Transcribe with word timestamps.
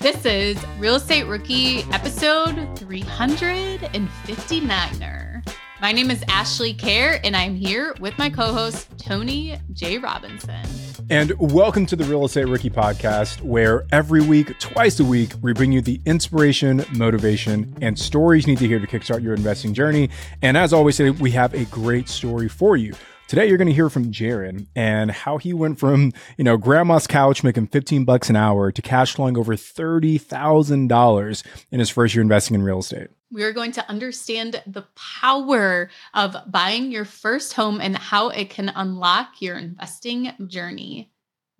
This 0.00 0.24
is 0.24 0.58
Real 0.80 0.96
Estate 0.96 1.28
Rookie 1.28 1.84
episode 1.92 2.56
359er. 2.74 5.48
My 5.80 5.92
name 5.92 6.10
is 6.10 6.24
Ashley 6.26 6.74
Kerr, 6.74 7.20
and 7.22 7.36
I'm 7.36 7.54
here 7.54 7.94
with 8.00 8.18
my 8.18 8.28
co 8.28 8.52
host, 8.52 8.88
Tony 8.98 9.56
J. 9.72 9.98
Robinson. 9.98 10.66
And 11.08 11.34
welcome 11.38 11.86
to 11.86 11.94
the 11.94 12.02
Real 12.02 12.24
Estate 12.24 12.48
Rookie 12.48 12.68
podcast, 12.68 13.42
where 13.42 13.86
every 13.92 14.22
week, 14.22 14.58
twice 14.58 14.98
a 14.98 15.04
week, 15.04 15.34
we 15.40 15.52
bring 15.52 15.70
you 15.70 15.80
the 15.80 16.00
inspiration, 16.04 16.84
motivation, 16.92 17.72
and 17.80 17.96
stories 17.96 18.44
you 18.44 18.54
need 18.54 18.58
to 18.58 18.66
hear 18.66 18.80
to 18.80 18.88
kickstart 18.88 19.22
your 19.22 19.34
investing 19.34 19.72
journey. 19.72 20.10
And 20.42 20.56
as 20.56 20.72
always, 20.72 20.96
today 20.96 21.10
we 21.10 21.30
have 21.30 21.54
a 21.54 21.64
great 21.66 22.08
story 22.08 22.48
for 22.48 22.76
you. 22.76 22.92
Today 23.28 23.48
you're 23.48 23.58
going 23.58 23.66
to 23.66 23.74
hear 23.74 23.90
from 23.90 24.12
Jaryn 24.12 24.68
and 24.76 25.10
how 25.10 25.38
he 25.38 25.52
went 25.52 25.80
from, 25.80 26.12
you 26.38 26.44
know, 26.44 26.56
grandma's 26.56 27.08
couch 27.08 27.42
making 27.42 27.66
15 27.66 28.04
bucks 28.04 28.30
an 28.30 28.36
hour 28.36 28.70
to 28.70 28.80
cash 28.80 29.16
flowing 29.16 29.36
over 29.36 29.56
$30,000 29.56 31.46
in 31.72 31.80
his 31.80 31.90
first 31.90 32.14
year 32.14 32.22
investing 32.22 32.54
in 32.54 32.62
real 32.62 32.78
estate. 32.78 33.08
We 33.32 33.42
are 33.42 33.52
going 33.52 33.72
to 33.72 33.90
understand 33.90 34.62
the 34.64 34.86
power 34.94 35.90
of 36.14 36.36
buying 36.46 36.92
your 36.92 37.04
first 37.04 37.54
home 37.54 37.80
and 37.80 37.98
how 37.98 38.28
it 38.28 38.50
can 38.50 38.68
unlock 38.68 39.42
your 39.42 39.58
investing 39.58 40.30
journey. 40.46 41.10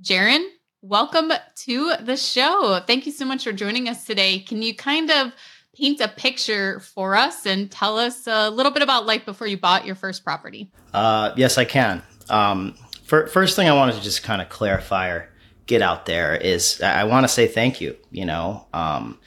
Jaryn, 0.00 0.46
welcome 0.82 1.32
to 1.64 1.94
the 2.00 2.16
show. 2.16 2.80
Thank 2.86 3.06
you 3.06 3.12
so 3.12 3.24
much 3.24 3.42
for 3.42 3.50
joining 3.50 3.88
us 3.88 4.04
today. 4.04 4.38
Can 4.38 4.62
you 4.62 4.72
kind 4.72 5.10
of 5.10 5.32
paint 5.76 6.00
a 6.00 6.08
picture 6.08 6.80
for 6.80 7.14
us 7.14 7.46
and 7.46 7.70
tell 7.70 7.98
us 7.98 8.26
a 8.26 8.50
little 8.50 8.72
bit 8.72 8.82
about 8.82 9.06
life 9.06 9.24
before 9.24 9.46
you 9.46 9.56
bought 9.56 9.86
your 9.86 9.94
first 9.94 10.24
property? 10.24 10.70
Uh, 10.92 11.32
yes, 11.36 11.58
I 11.58 11.64
can. 11.64 12.02
Um, 12.28 12.74
for, 13.04 13.26
first 13.26 13.56
thing 13.56 13.68
I 13.68 13.74
wanted 13.74 13.96
to 13.96 14.02
just 14.02 14.22
kind 14.22 14.40
of 14.40 14.48
clarify 14.48 15.08
or 15.10 15.28
get 15.66 15.82
out 15.82 16.06
there 16.06 16.34
is 16.34 16.80
I 16.80 17.04
want 17.04 17.24
to 17.24 17.28
say 17.28 17.46
thank 17.46 17.80
you. 17.80 17.96
You 18.10 18.24
know, 18.24 18.66
um, 18.72 19.18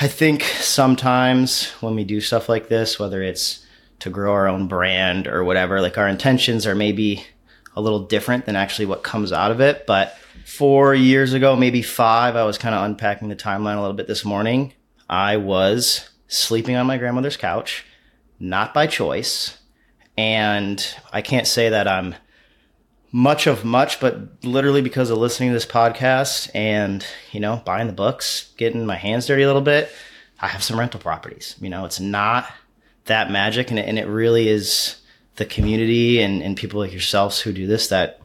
I 0.00 0.08
think 0.08 0.42
sometimes 0.42 1.70
when 1.80 1.94
we 1.94 2.04
do 2.04 2.20
stuff 2.20 2.48
like 2.48 2.68
this, 2.68 2.98
whether 2.98 3.22
it's 3.22 3.64
to 4.00 4.10
grow 4.10 4.32
our 4.32 4.48
own 4.48 4.68
brand 4.68 5.26
or 5.26 5.44
whatever, 5.44 5.80
like 5.80 5.98
our 5.98 6.08
intentions 6.08 6.66
are 6.66 6.74
maybe 6.74 7.24
a 7.76 7.80
little 7.80 8.00
different 8.00 8.46
than 8.46 8.56
actually 8.56 8.86
what 8.86 9.02
comes 9.02 9.32
out 9.32 9.50
of 9.50 9.60
it. 9.60 9.86
But 9.86 10.16
four 10.44 10.94
years 10.94 11.32
ago, 11.32 11.56
maybe 11.56 11.82
five, 11.82 12.36
I 12.36 12.44
was 12.44 12.58
kind 12.58 12.74
of 12.74 12.84
unpacking 12.84 13.28
the 13.28 13.36
timeline 13.36 13.76
a 13.76 13.80
little 13.80 13.96
bit 13.96 14.06
this 14.06 14.24
morning. 14.24 14.72
I 15.08 15.36
was 15.36 16.08
sleeping 16.28 16.76
on 16.76 16.86
my 16.86 16.98
grandmother's 16.98 17.36
couch, 17.36 17.84
not 18.38 18.74
by 18.74 18.86
choice. 18.86 19.58
And 20.16 20.86
I 21.12 21.22
can't 21.22 21.46
say 21.46 21.70
that 21.70 21.88
I'm 21.88 22.14
much 23.10 23.46
of 23.46 23.64
much, 23.64 24.00
but 24.00 24.44
literally 24.44 24.82
because 24.82 25.10
of 25.10 25.18
listening 25.18 25.50
to 25.50 25.54
this 25.54 25.66
podcast 25.66 26.50
and, 26.54 27.06
you 27.32 27.40
know, 27.40 27.62
buying 27.64 27.86
the 27.86 27.92
books, 27.92 28.52
getting 28.56 28.86
my 28.86 28.96
hands 28.96 29.26
dirty 29.26 29.42
a 29.42 29.46
little 29.46 29.62
bit, 29.62 29.90
I 30.40 30.48
have 30.48 30.62
some 30.62 30.78
rental 30.78 31.00
properties. 31.00 31.54
You 31.60 31.70
know, 31.70 31.84
it's 31.84 32.00
not 32.00 32.50
that 33.04 33.30
magic 33.30 33.70
and 33.70 33.78
it, 33.78 33.88
and 33.88 33.98
it 33.98 34.06
really 34.06 34.48
is 34.48 34.96
the 35.36 35.44
community 35.44 36.20
and, 36.20 36.42
and 36.42 36.56
people 36.56 36.80
like 36.80 36.92
yourselves 36.92 37.40
who 37.40 37.52
do 37.52 37.66
this 37.66 37.88
that 37.88 38.20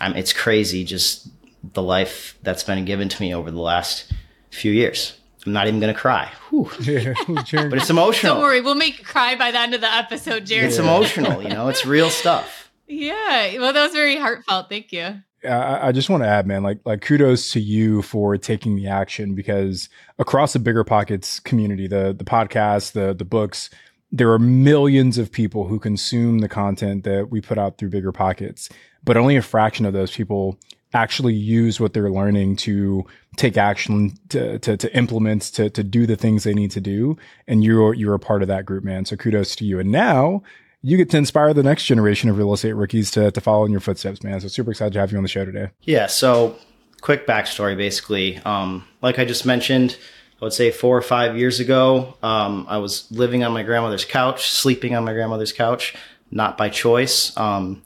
I'm, 0.00 0.14
it's 0.14 0.32
crazy 0.32 0.84
just 0.84 1.28
the 1.72 1.82
life 1.82 2.38
that's 2.42 2.62
been 2.62 2.84
given 2.84 3.08
to 3.08 3.22
me 3.22 3.34
over 3.34 3.50
the 3.50 3.60
last 3.60 4.12
few 4.50 4.72
years. 4.72 5.18
I'm 5.46 5.52
not 5.52 5.66
even 5.68 5.80
gonna 5.80 5.94
cry. 5.94 6.32
Yeah, 6.80 7.14
but 7.24 7.74
it's 7.74 7.90
emotional. 7.90 8.34
Don't 8.34 8.42
worry, 8.42 8.60
we'll 8.60 8.74
make 8.74 8.98
you 8.98 9.04
cry 9.04 9.34
by 9.36 9.50
the 9.50 9.58
end 9.58 9.74
of 9.74 9.80
the 9.80 9.92
episode, 9.92 10.46
Jared. 10.46 10.66
It's 10.66 10.78
emotional, 10.78 11.42
you 11.42 11.48
know. 11.48 11.68
It's 11.68 11.84
real 11.84 12.10
stuff. 12.10 12.60
Yeah, 12.86 13.58
well, 13.60 13.72
that 13.72 13.82
was 13.82 13.92
very 13.94 14.18
heartfelt. 14.18 14.68
Thank 14.68 14.92
you. 14.92 15.22
I, 15.42 15.88
I 15.88 15.92
just 15.92 16.10
want 16.10 16.22
to 16.22 16.28
add, 16.28 16.46
man, 16.46 16.62
like 16.62 16.80
like 16.84 17.00
kudos 17.00 17.50
to 17.52 17.60
you 17.60 18.02
for 18.02 18.36
taking 18.36 18.76
the 18.76 18.88
action 18.88 19.34
because 19.34 19.88
across 20.18 20.52
the 20.52 20.58
bigger 20.58 20.84
pockets 20.84 21.40
community, 21.40 21.86
the 21.86 22.14
the 22.16 22.24
podcast, 22.24 22.92
the 22.92 23.14
the 23.14 23.24
books, 23.24 23.70
there 24.12 24.30
are 24.30 24.38
millions 24.38 25.16
of 25.16 25.32
people 25.32 25.66
who 25.66 25.78
consume 25.78 26.40
the 26.40 26.48
content 26.48 27.04
that 27.04 27.30
we 27.30 27.40
put 27.40 27.56
out 27.56 27.78
through 27.78 27.88
bigger 27.88 28.12
pockets, 28.12 28.68
but 29.02 29.16
only 29.16 29.36
a 29.36 29.42
fraction 29.42 29.86
of 29.86 29.94
those 29.94 30.14
people 30.14 30.58
actually 30.94 31.34
use 31.34 31.80
what 31.80 31.92
they're 31.92 32.10
learning 32.10 32.56
to 32.56 33.04
take 33.36 33.56
action 33.56 34.16
to, 34.28 34.58
to, 34.60 34.76
to 34.76 34.96
implement 34.96 35.42
to, 35.42 35.68
to 35.70 35.82
do 35.82 36.06
the 36.06 36.16
things 36.16 36.44
they 36.44 36.54
need 36.54 36.70
to 36.70 36.80
do. 36.80 37.16
And 37.46 37.64
you're 37.64 37.94
you're 37.94 38.14
a 38.14 38.18
part 38.18 38.42
of 38.42 38.48
that 38.48 38.64
group 38.64 38.84
man. 38.84 39.04
So 39.04 39.16
kudos 39.16 39.56
to 39.56 39.64
you. 39.64 39.78
And 39.78 39.90
now 39.90 40.42
you 40.82 40.96
get 40.96 41.10
to 41.10 41.16
inspire 41.16 41.52
the 41.52 41.62
next 41.62 41.84
generation 41.84 42.30
of 42.30 42.38
real 42.38 42.52
estate 42.52 42.74
rookies 42.74 43.10
to, 43.12 43.30
to 43.30 43.40
follow 43.40 43.64
in 43.64 43.72
your 43.72 43.80
footsteps 43.80 44.22
man. 44.22 44.40
So 44.40 44.48
super 44.48 44.70
excited 44.70 44.92
to 44.94 45.00
have 45.00 45.10
you 45.12 45.18
on 45.18 45.24
the 45.24 45.28
show 45.28 45.44
today. 45.44 45.70
Yeah. 45.82 46.06
So 46.06 46.56
quick 47.00 47.26
backstory 47.26 47.76
basically. 47.76 48.38
Um, 48.38 48.86
like 49.02 49.18
i 49.18 49.26
just 49.26 49.44
mentioned 49.44 49.98
i 50.40 50.44
would 50.44 50.54
say 50.54 50.70
four 50.70 50.96
or 50.96 51.02
five 51.02 51.36
years 51.36 51.60
ago 51.60 52.16
um, 52.22 52.64
i 52.68 52.78
was 52.78 53.10
living 53.12 53.44
on 53.44 53.52
my 53.52 53.62
grandmother's 53.62 54.06
couch 54.06 54.50
sleeping 54.50 54.94
on 54.94 55.04
my 55.04 55.12
grandmother's 55.12 55.52
couch 55.52 55.94
not 56.34 56.58
by 56.58 56.68
choice. 56.68 57.34
Um, 57.36 57.82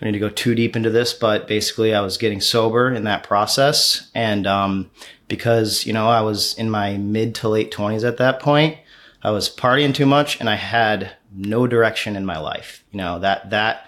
don't 0.00 0.12
need 0.12 0.18
to 0.18 0.26
go 0.26 0.30
too 0.30 0.54
deep 0.54 0.76
into 0.76 0.90
this, 0.90 1.12
but 1.12 1.46
basically 1.46 1.94
I 1.94 2.00
was 2.00 2.16
getting 2.16 2.40
sober 2.40 2.90
in 2.90 3.04
that 3.04 3.22
process. 3.22 4.10
And, 4.14 4.46
um, 4.46 4.90
because, 5.28 5.86
you 5.86 5.92
know, 5.92 6.08
I 6.08 6.22
was 6.22 6.54
in 6.54 6.70
my 6.70 6.96
mid 6.96 7.34
to 7.36 7.48
late 7.48 7.70
twenties 7.70 8.02
at 8.02 8.16
that 8.16 8.40
point, 8.40 8.78
I 9.22 9.30
was 9.30 9.54
partying 9.54 9.94
too 9.94 10.06
much 10.06 10.40
and 10.40 10.48
I 10.48 10.56
had 10.56 11.12
no 11.32 11.66
direction 11.66 12.16
in 12.16 12.24
my 12.24 12.38
life. 12.38 12.82
You 12.90 12.98
know, 12.98 13.18
that, 13.20 13.50
that 13.50 13.86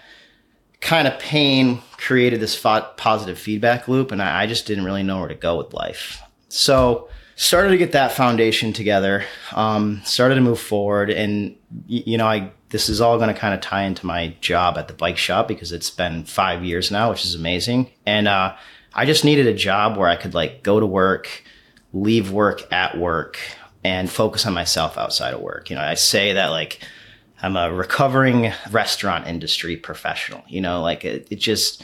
kind 0.79 1.07
of 1.07 1.17
pain 1.19 1.81
created 1.97 2.39
this 2.39 2.55
fo- 2.55 2.87
positive 2.95 3.39
feedback 3.39 3.87
loop 3.87 4.11
and 4.11 4.21
I, 4.21 4.43
I 4.43 4.47
just 4.47 4.67
didn't 4.67 4.85
really 4.85 5.03
know 5.03 5.19
where 5.19 5.29
to 5.29 5.35
go 5.35 5.57
with 5.57 5.73
life. 5.73 6.21
So, 6.47 7.09
started 7.35 7.69
to 7.69 7.77
get 7.77 7.93
that 7.93 8.11
foundation 8.11 8.73
together 8.73 9.25
um, 9.53 10.01
started 10.05 10.35
to 10.35 10.41
move 10.41 10.59
forward 10.59 11.09
and 11.09 11.55
you 11.87 12.17
know 12.17 12.27
i 12.27 12.51
this 12.73 12.89
is 12.89 12.99
all 12.99 13.19
going 13.19 13.31
to 13.31 13.39
kind 13.39 13.53
of 13.53 13.61
tie 13.61 13.83
into 13.83 14.03
my 14.03 14.35
job 14.41 14.79
at 14.79 14.87
the 14.87 14.95
bike 14.95 15.15
shop 15.15 15.47
because 15.47 15.71
it's 15.71 15.91
been 15.91 16.23
five 16.23 16.63
years 16.63 16.89
now, 16.89 17.11
which 17.11 17.23
is 17.23 17.35
amazing. 17.35 17.87
And 18.03 18.27
uh, 18.27 18.55
I 18.95 19.05
just 19.05 19.23
needed 19.23 19.45
a 19.45 19.53
job 19.53 19.95
where 19.95 20.09
I 20.09 20.15
could 20.15 20.33
like 20.33 20.63
go 20.63 20.79
to 20.79 20.85
work, 20.85 21.43
leave 21.93 22.31
work 22.31 22.63
at 22.73 22.97
work, 22.97 23.37
and 23.83 24.09
focus 24.09 24.47
on 24.47 24.55
myself 24.55 24.97
outside 24.97 25.35
of 25.35 25.41
work. 25.41 25.69
You 25.69 25.75
know, 25.75 25.83
I 25.83 25.93
say 25.93 26.33
that 26.33 26.47
like 26.47 26.79
I'm 27.43 27.55
a 27.55 27.71
recovering 27.71 28.51
restaurant 28.71 29.27
industry 29.27 29.77
professional. 29.77 30.43
You 30.47 30.61
know, 30.61 30.81
like 30.81 31.05
it, 31.05 31.27
it 31.29 31.35
just 31.35 31.83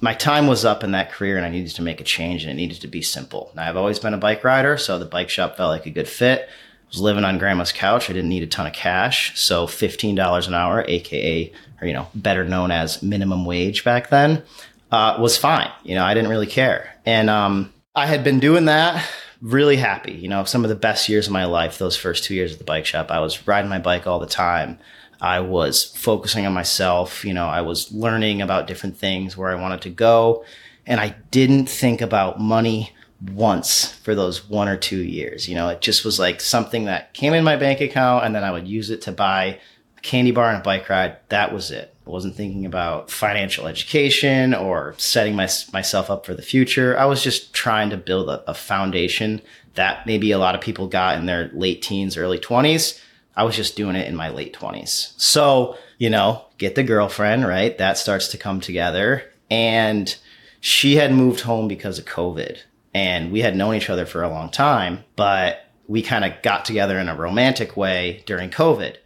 my 0.00 0.12
time 0.12 0.48
was 0.48 0.64
up 0.64 0.82
in 0.82 0.90
that 0.90 1.12
career 1.12 1.36
and 1.36 1.46
I 1.46 1.50
needed 1.50 1.76
to 1.76 1.82
make 1.82 2.00
a 2.00 2.04
change 2.04 2.42
and 2.42 2.50
it 2.50 2.56
needed 2.56 2.80
to 2.80 2.88
be 2.88 3.00
simple. 3.00 3.52
Now 3.54 3.68
I've 3.68 3.76
always 3.76 4.00
been 4.00 4.12
a 4.12 4.18
bike 4.18 4.42
rider, 4.42 4.76
so 4.76 4.98
the 4.98 5.06
bike 5.06 5.28
shop 5.28 5.56
felt 5.56 5.70
like 5.70 5.86
a 5.86 5.90
good 5.90 6.08
fit 6.08 6.48
was 6.88 7.00
living 7.00 7.24
on 7.24 7.38
grandma's 7.38 7.72
couch. 7.72 8.08
I 8.08 8.12
didn't 8.12 8.30
need 8.30 8.42
a 8.42 8.46
ton 8.46 8.66
of 8.66 8.72
cash. 8.72 9.38
So 9.38 9.66
$15 9.66 10.48
an 10.48 10.54
hour, 10.54 10.84
AKA, 10.86 11.52
or, 11.80 11.86
you 11.86 11.92
know, 11.92 12.08
better 12.14 12.44
known 12.44 12.70
as 12.70 13.02
minimum 13.02 13.44
wage 13.44 13.84
back 13.84 14.08
then, 14.08 14.42
uh, 14.90 15.16
was 15.20 15.36
fine. 15.36 15.70
You 15.82 15.94
know, 15.94 16.04
I 16.04 16.14
didn't 16.14 16.30
really 16.30 16.46
care. 16.46 16.94
And, 17.04 17.28
um, 17.28 17.72
I 17.94 18.06
had 18.06 18.22
been 18.22 18.40
doing 18.40 18.66
that 18.66 19.04
really 19.40 19.76
happy. 19.76 20.12
You 20.12 20.28
know, 20.28 20.44
some 20.44 20.64
of 20.64 20.68
the 20.68 20.76
best 20.76 21.08
years 21.08 21.26
of 21.26 21.32
my 21.32 21.44
life, 21.44 21.78
those 21.78 21.96
first 21.96 22.24
two 22.24 22.34
years 22.34 22.52
at 22.52 22.58
the 22.58 22.64
bike 22.64 22.86
shop, 22.86 23.10
I 23.10 23.20
was 23.20 23.46
riding 23.46 23.70
my 23.70 23.78
bike 23.78 24.06
all 24.06 24.18
the 24.18 24.26
time. 24.26 24.78
I 25.20 25.40
was 25.40 25.84
focusing 25.96 26.46
on 26.46 26.52
myself. 26.52 27.24
You 27.24 27.34
know, 27.34 27.46
I 27.46 27.62
was 27.62 27.90
learning 27.92 28.42
about 28.42 28.66
different 28.66 28.96
things 28.96 29.36
where 29.36 29.50
I 29.50 29.60
wanted 29.60 29.82
to 29.82 29.90
go. 29.90 30.44
And 30.86 31.00
I 31.00 31.16
didn't 31.30 31.66
think 31.66 32.00
about 32.00 32.40
money 32.40 32.92
once 33.20 33.92
for 33.92 34.14
those 34.14 34.48
one 34.48 34.68
or 34.68 34.76
two 34.76 35.02
years. 35.02 35.48
You 35.48 35.54
know, 35.54 35.68
it 35.68 35.80
just 35.80 36.04
was 36.04 36.18
like 36.18 36.40
something 36.40 36.84
that 36.84 37.14
came 37.14 37.34
in 37.34 37.44
my 37.44 37.56
bank 37.56 37.80
account 37.80 38.24
and 38.24 38.34
then 38.34 38.44
I 38.44 38.50
would 38.50 38.68
use 38.68 38.90
it 38.90 39.02
to 39.02 39.12
buy 39.12 39.58
a 39.96 40.00
candy 40.02 40.32
bar 40.32 40.50
and 40.50 40.58
a 40.58 40.64
bike 40.64 40.88
ride. 40.88 41.16
That 41.30 41.52
was 41.52 41.70
it. 41.70 41.94
I 42.06 42.10
wasn't 42.10 42.36
thinking 42.36 42.66
about 42.66 43.10
financial 43.10 43.66
education 43.66 44.54
or 44.54 44.94
setting 44.98 45.34
my, 45.34 45.48
myself 45.72 46.10
up 46.10 46.26
for 46.26 46.34
the 46.34 46.42
future. 46.42 46.96
I 46.96 47.06
was 47.06 47.22
just 47.22 47.52
trying 47.52 47.90
to 47.90 47.96
build 47.96 48.28
a, 48.28 48.48
a 48.48 48.54
foundation 48.54 49.40
that 49.74 50.06
maybe 50.06 50.30
a 50.30 50.38
lot 50.38 50.54
of 50.54 50.60
people 50.60 50.86
got 50.86 51.18
in 51.18 51.26
their 51.26 51.50
late 51.52 51.82
teens, 51.82 52.16
early 52.16 52.38
20s. 52.38 53.00
I 53.34 53.44
was 53.44 53.56
just 53.56 53.76
doing 53.76 53.96
it 53.96 54.06
in 54.06 54.16
my 54.16 54.30
late 54.30 54.54
20s. 54.54 55.12
So, 55.20 55.76
you 55.98 56.08
know, 56.08 56.44
get 56.58 56.74
the 56.74 56.82
girlfriend, 56.82 57.46
right? 57.46 57.76
That 57.76 57.98
starts 57.98 58.28
to 58.28 58.38
come 58.38 58.60
together. 58.60 59.24
And 59.50 60.14
she 60.60 60.96
had 60.96 61.12
moved 61.12 61.40
home 61.40 61.68
because 61.68 61.98
of 61.98 62.04
COVID 62.06 62.58
and 62.96 63.30
we 63.30 63.42
had 63.42 63.54
known 63.54 63.74
each 63.74 63.90
other 63.90 64.06
for 64.06 64.22
a 64.22 64.28
long 64.30 64.48
time, 64.48 65.04
but 65.16 65.66
we 65.86 66.00
kind 66.00 66.24
of 66.24 66.32
got 66.40 66.64
together 66.64 66.98
in 66.98 67.10
a 67.10 67.14
romantic 67.14 67.76
way 67.76 68.22
during 68.24 68.48
COVID. 68.48 68.96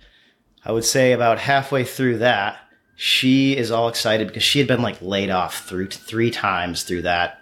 I 0.65 0.71
would 0.71 0.85
say 0.85 1.11
about 1.11 1.41
halfway 1.41 1.83
through 1.83 2.19
that, 2.19 2.57
she 2.95 3.57
is 3.57 3.73
all 3.73 3.89
excited 3.89 4.29
because 4.29 4.45
she 4.45 4.61
had 4.61 4.69
been 4.69 4.81
like 4.81 5.03
laid 5.03 5.29
off 5.29 5.67
through 5.67 5.89
three 5.89 6.31
times 6.31 6.85
through 6.85 7.03
that 7.03 7.41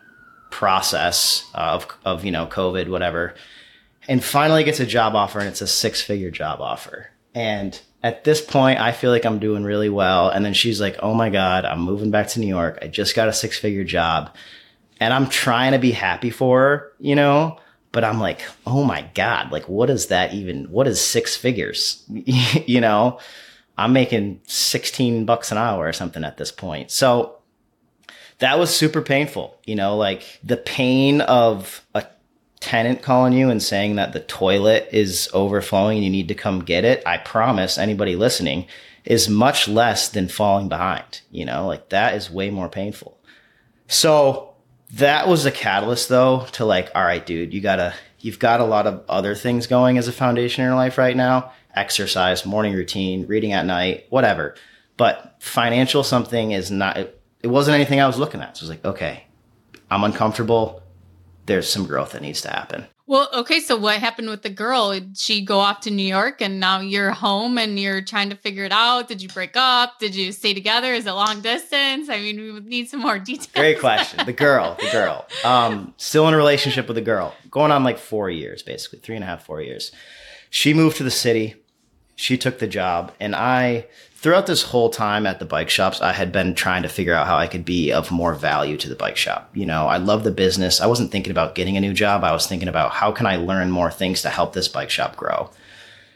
process 0.51 1.45
of 1.53 1.87
of 2.07 2.25
you 2.25 2.31
know 2.31 2.47
COVID, 2.47 2.89
whatever, 2.89 3.35
and 4.09 4.25
finally 4.25 4.65
gets 4.65 4.81
a 4.81 4.87
job 4.87 5.15
offer, 5.15 5.41
and 5.41 5.49
it's 5.49 5.61
a 5.61 5.67
six 5.67 6.01
figure 6.01 6.31
job 6.31 6.63
offer. 6.63 7.11
And 7.35 7.79
at 8.03 8.25
this 8.25 8.41
point, 8.41 8.81
I 8.81 8.93
feel 8.93 9.11
like 9.11 9.27
I'm 9.27 9.39
doing 9.39 9.65
really 9.65 9.91
well. 9.91 10.31
And 10.31 10.47
then 10.47 10.55
she's 10.55 10.81
like, 10.81 10.97
"Oh 11.03 11.13
my 11.13 11.29
god, 11.29 11.67
I'm 11.67 11.81
moving 11.81 12.11
back 12.11 12.29
to 12.29 12.41
New 12.41 12.47
York. 12.47 12.79
I 12.81 12.87
just 12.87 13.15
got 13.15 13.29
a 13.29 13.35
six 13.35 13.59
figure 13.59 13.85
job." 13.85 14.35
And 15.01 15.13
I'm 15.13 15.29
trying 15.29 15.73
to 15.73 15.79
be 15.79 15.93
happy 15.93 16.31
for 16.31 16.61
her, 16.61 16.93
you 16.99 17.15
know. 17.15 17.59
but 17.91 18.05
I'm 18.05 18.21
like, 18.21 18.43
oh 18.67 18.85
my 18.85 19.09
God, 19.15 19.51
like 19.51 19.69
what 19.69 19.91
is 19.91 20.07
that 20.07 20.35
even? 20.35 20.71
What 20.71 20.87
is 20.87 21.01
six 21.01 21.37
figures? 21.37 22.05
you 22.09 22.81
know, 22.81 23.19
I'm 23.79 23.93
making 23.93 24.41
16 24.45 25.25
bucks 25.25 25.53
an 25.53 25.59
hour 25.59 25.87
or 25.87 25.93
something 25.93 26.25
at 26.25 26.37
this 26.37 26.53
point. 26.53 26.91
So 26.91 27.39
that 28.39 28.59
was 28.59 28.75
super 28.75 29.03
painful, 29.03 29.57
you 29.65 29.75
know, 29.75 29.97
like 29.97 30.41
the 30.45 30.57
pain 30.57 31.21
of 31.23 31.85
a 31.95 32.05
tenant 32.61 33.03
calling 33.03 33.33
you 33.33 33.51
and 33.51 33.63
saying 33.63 33.97
that 33.97 34.13
the 34.13 34.21
toilet 34.21 34.89
is 34.93 35.29
overflowing 35.33 35.99
and 35.99 36.05
you 36.05 36.11
need 36.11 36.29
to 36.29 36.35
come 36.35 36.65
get 36.65 36.85
it. 36.85 37.03
I 37.07 37.19
promise 37.19 37.79
anybody 37.79 38.17
listening 38.17 38.67
is 39.05 39.29
much 39.29 39.69
less 39.69 40.09
than 40.09 40.29
falling 40.29 40.69
behind, 40.69 41.23
you 41.31 41.45
know, 41.45 41.67
like 41.67 41.89
that 41.89 42.15
is 42.15 42.31
way 42.31 42.51
more 42.51 42.69
painful. 42.69 43.17
So 43.87 44.48
that 44.93 45.29
was 45.29 45.47
a 45.47 45.51
catalyst 45.51 46.09
though 46.09 46.47
to 46.53 46.65
like, 46.65 46.91
all 46.95 47.05
right, 47.05 47.25
dude, 47.25 47.53
you 47.53 47.61
gotta, 47.61 47.95
you've 48.21 48.39
got 48.39 48.61
a 48.61 48.65
lot 48.65 48.87
of 48.87 49.05
other 49.09 49.35
things 49.35 49.67
going 49.67 49.99
as 49.99 50.09
a 50.09 50.13
foundation 50.13 50.63
in 50.63 50.69
your 50.69 50.77
life 50.77 50.99
right 50.99 51.17
now 51.17 51.53
exercise, 51.75 52.45
morning 52.45 52.75
routine, 52.75 53.27
reading 53.27 53.53
at 53.53 53.65
night, 53.65 54.07
whatever. 54.11 54.55
But 54.97 55.37
financial 55.39 56.03
something 56.03 56.51
is 56.51 56.71
not, 56.71 56.97
it, 56.97 57.21
it 57.43 57.49
wasn't 57.49 57.77
anything 57.77 58.01
I 58.01 58.07
was 58.07 58.19
looking 58.19 58.41
at. 58.41 58.57
So 58.57 58.63
I 58.63 58.65
was 58.65 58.71
like, 58.71 58.85
okay, 58.85 59.25
I'm 59.91 60.03
uncomfortable. 60.05 60.83
There's 61.47 61.71
some 61.71 61.87
growth 61.87 62.13
that 62.13 62.23
needs 62.23 62.41
to 62.43 62.51
happen. 62.51 62.87
Well, 63.09 63.27
okay. 63.33 63.61
So 63.61 63.75
what 63.79 63.99
happened 64.01 64.29
with 64.29 64.43
the 64.43 64.51
girl? 64.51 64.93
Did 64.93 65.17
she 65.17 65.43
go 65.43 65.61
off 65.61 65.81
to 65.81 65.91
New 65.91 66.07
York 66.07 66.43
and 66.43 66.61
now 66.61 66.81
you're 66.81 67.11
home 67.11 67.57
and 67.57 67.81
you're 67.81 68.03
trying 68.03 68.29
to 68.29 68.37
figure 68.37 68.65
it 68.65 68.71
out? 68.71 69.09
Did 69.09 69.23
you 69.23 69.31
break 69.31 69.57
up? 69.57 69.99
Did 69.99 70.15
you 70.15 70.31
stay 70.31 70.53
together? 70.53 70.93
Is 70.93 71.07
it 71.07 71.13
long 71.13 71.41
distance? 71.41 72.11
I 72.11 72.21
mean, 72.21 72.37
we 72.37 72.61
need 72.61 72.91
some 72.91 73.01
more 73.01 73.19
details. 73.31 73.49
Great 73.55 73.81
question. 73.81 74.27
The 74.27 74.35
girl, 74.35 74.77
the 74.79 74.91
girl. 74.91 75.27
Um, 75.43 75.95
still 75.97 76.29
in 76.29 76.35
a 76.35 76.37
relationship 76.37 76.87
with 76.87 76.99
a 76.99 77.03
girl, 77.03 77.35
going 77.51 77.73
on 77.73 77.83
like 77.83 77.99
four 77.99 78.29
years, 78.29 78.63
basically 78.63 78.99
three 78.99 79.15
and 79.15 79.25
a 79.25 79.27
half, 79.27 79.43
four 79.43 79.63
years. 79.63 79.91
She 80.51 80.75
moved 80.75 80.99
to 80.99 81.03
the 81.03 81.11
city. 81.11 81.57
She 82.19 82.37
took 82.37 82.59
the 82.59 82.67
job, 82.67 83.13
and 83.21 83.37
I 83.37 83.87
throughout 84.19 84.49
this 84.49 84.65
whole 84.65 84.91
time 84.91 85.25
at 85.25 85.39
the 85.39 85.45
bike 85.45 85.71
shops, 85.71 86.03
I 86.03 86.13
had 86.13 86.33
been 86.33 86.57
trying 86.57 86.83
to 86.83 86.89
figure 86.89 87.15
out 87.15 87.29
how 87.29 87.37
I 87.37 87.47
could 87.47 87.65
be 87.65 87.93
of 87.93 88.11
more 88.11 88.35
value 88.35 88.77
to 88.79 88.89
the 88.89 88.97
bike 88.97 89.17
shop. 89.17 89.51
You 89.55 89.67
know, 89.67 89.87
I 89.87 89.99
love 89.99 90.25
the 90.25 90.33
business. 90.33 90.81
I 90.81 90.89
wasn't 90.89 91.13
thinking 91.13 91.31
about 91.31 91.55
getting 91.55 91.77
a 91.77 91.81
new 91.81 91.95
job. 91.95 92.25
I 92.25 92.33
was 92.33 92.49
thinking 92.49 92.67
about 92.67 92.91
how 92.91 93.13
can 93.13 93.27
I 93.27 93.37
learn 93.37 93.71
more 93.71 93.93
things 93.93 94.23
to 94.23 94.31
help 94.31 94.53
this 94.53 94.67
bike 94.67 94.91
shop 94.91 95.15
grow. 95.15 95.51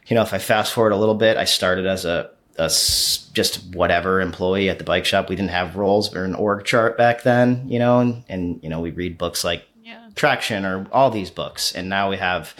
You 0.08 0.16
know, 0.16 0.22
if 0.22 0.34
I 0.34 0.38
fast 0.38 0.72
forward 0.72 0.93
a 0.93 0.96
little 0.96 1.14
bit, 1.14 1.37
I 1.37 1.44
started 1.44 1.87
as 1.87 2.04
a, 2.04 2.31
a 2.58 2.66
just 2.66 3.72
whatever 3.72 4.20
employee 4.20 4.69
at 4.69 4.78
the 4.78 4.84
bike 4.84 5.04
shop. 5.04 5.28
We 5.28 5.37
didn't 5.37 5.52
have 5.52 5.76
roles 5.76 6.12
or 6.12 6.25
an 6.25 6.34
org 6.34 6.64
chart 6.64 6.99
back 6.99 7.22
then, 7.22 7.69
you 7.69 7.78
know, 7.78 8.00
and, 8.00 8.25
and 8.28 8.60
you 8.64 8.69
know, 8.69 8.81
we 8.81 8.90
read 8.90 9.16
books 9.16 9.44
like 9.44 9.62
yeah. 9.84 10.08
Traction 10.16 10.64
or 10.64 10.88
all 10.90 11.10
these 11.10 11.31
books. 11.31 11.72
And 11.72 11.88
now 11.88 12.10
we 12.10 12.16
have 12.16 12.54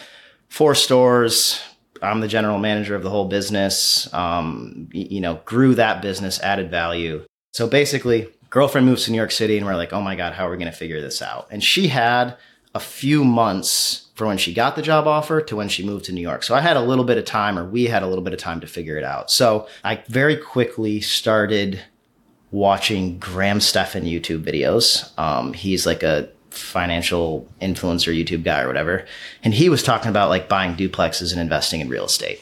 four 0.49 0.77
stores, 0.77 1.61
I'm 2.03 2.21
the 2.21 2.29
general 2.29 2.59
manager 2.59 2.95
of 2.95 3.03
the 3.03 3.11
whole 3.11 3.29
business. 3.29 4.13
Um, 4.13 4.89
you 4.93 5.21
know, 5.21 5.41
grew 5.45 5.75
that 5.75 6.03
business, 6.03 6.41
added 6.41 6.71
value. 6.71 7.25
So 7.53 7.67
basically, 7.67 8.29
girlfriend 8.51 8.87
moves 8.87 9.05
to 9.05 9.11
New 9.11 9.19
York 9.19 9.31
City, 9.31 9.57
and 9.57 9.67
we're 9.67 9.77
like, 9.77 9.93
oh 9.93 10.01
my 10.01 10.17
god, 10.17 10.33
how 10.33 10.47
are 10.47 10.51
we 10.51 10.57
going 10.57 10.71
to 10.71 10.77
figure 10.77 11.01
this 11.01 11.23
out? 11.23 11.49
And 11.51 11.63
she 11.63 11.89
had 11.89 12.37
a 12.75 12.81
few 12.81 13.25
months 13.25 14.09
from 14.15 14.29
when 14.29 14.39
she 14.39 14.55
got 14.55 14.77
the 14.77 14.83
job 14.83 15.07
offer 15.07 15.41
to 15.43 15.57
when 15.57 15.69
she 15.69 15.85
moved 15.85 16.05
to 16.07 16.13
New 16.13 16.21
York. 16.21 16.43
So 16.43 16.55
I 16.55 16.61
had 16.61 16.77
a 16.77 16.83
little 16.83 17.05
bit 17.05 17.19
of 17.19 17.25
time, 17.25 17.59
or 17.59 17.65
we 17.65 17.87
had 17.87 18.03
a 18.03 18.07
little 18.07 18.25
bit 18.25 18.33
of 18.33 18.39
time 18.39 18.61
to 18.61 18.67
figure 18.67 18.97
it 18.97 19.05
out. 19.05 19.31
So 19.31 19.69
I 19.85 20.03
very 20.09 20.37
quickly 20.37 21.01
started 21.01 21.83
watching 22.51 23.19
Graham 23.19 23.61
Stephan 23.61 24.05
YouTube 24.05 24.45
videos. 24.45 25.17
Um, 25.19 25.55
he's 25.55 25.87
like 25.87 26.03
a 26.03 26.29
financial 26.53 27.49
influencer 27.61 28.15
YouTube 28.15 28.45
guy 28.45 28.63
or 28.63 28.67
whatever. 28.67 29.07
And 29.43 29.55
he 29.55 29.69
was 29.69 29.83
talking 29.83 30.11
about 30.11 30.29
like 30.29 30.49
buying 30.49 30.77
duplexes 30.77 31.33
and 31.33 31.41
investing 31.41 31.81
in 31.81 31.89
real 31.89 32.05
estate. 32.05 32.41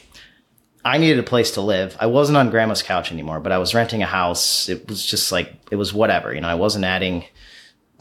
I 0.83 0.97
needed 0.97 1.19
a 1.19 1.23
place 1.23 1.51
to 1.51 1.61
live. 1.61 1.95
I 1.99 2.07
wasn't 2.07 2.37
on 2.37 2.49
grandma's 2.49 2.83
couch 2.83 3.11
anymore, 3.11 3.39
but 3.39 3.51
I 3.51 3.59
was 3.59 3.73
renting 3.73 4.01
a 4.01 4.07
house. 4.07 4.67
It 4.67 4.87
was 4.87 5.05
just 5.05 5.31
like, 5.31 5.53
it 5.69 5.75
was 5.75 5.93
whatever. 5.93 6.33
You 6.33 6.41
know, 6.41 6.47
I 6.47 6.55
wasn't 6.55 6.85
adding, 6.85 7.25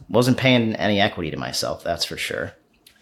wasn't 0.08 0.38
paying 0.38 0.74
any 0.76 1.00
equity 1.00 1.30
to 1.30 1.36
myself, 1.36 1.84
that's 1.84 2.06
for 2.06 2.16
sure. 2.16 2.52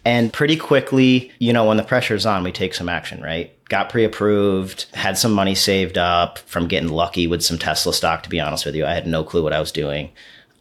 And 0.05 0.31
pretty 0.31 0.57
quickly, 0.57 1.31
you 1.39 1.53
know, 1.53 1.65
when 1.65 1.77
the 1.77 1.83
pressure's 1.83 2.25
on, 2.25 2.43
we 2.43 2.51
take 2.51 2.73
some 2.73 2.89
action, 2.89 3.21
right? 3.21 3.53
Got 3.65 3.89
pre 3.89 4.03
approved, 4.03 4.85
had 4.93 5.17
some 5.17 5.33
money 5.33 5.55
saved 5.55 5.97
up 5.97 6.39
from 6.39 6.67
getting 6.67 6.89
lucky 6.89 7.27
with 7.27 7.43
some 7.43 7.57
Tesla 7.57 7.93
stock, 7.93 8.23
to 8.23 8.29
be 8.29 8.39
honest 8.39 8.65
with 8.65 8.75
you. 8.75 8.85
I 8.85 8.93
had 8.93 9.07
no 9.07 9.23
clue 9.23 9.43
what 9.43 9.53
I 9.53 9.59
was 9.59 9.71
doing. 9.71 10.11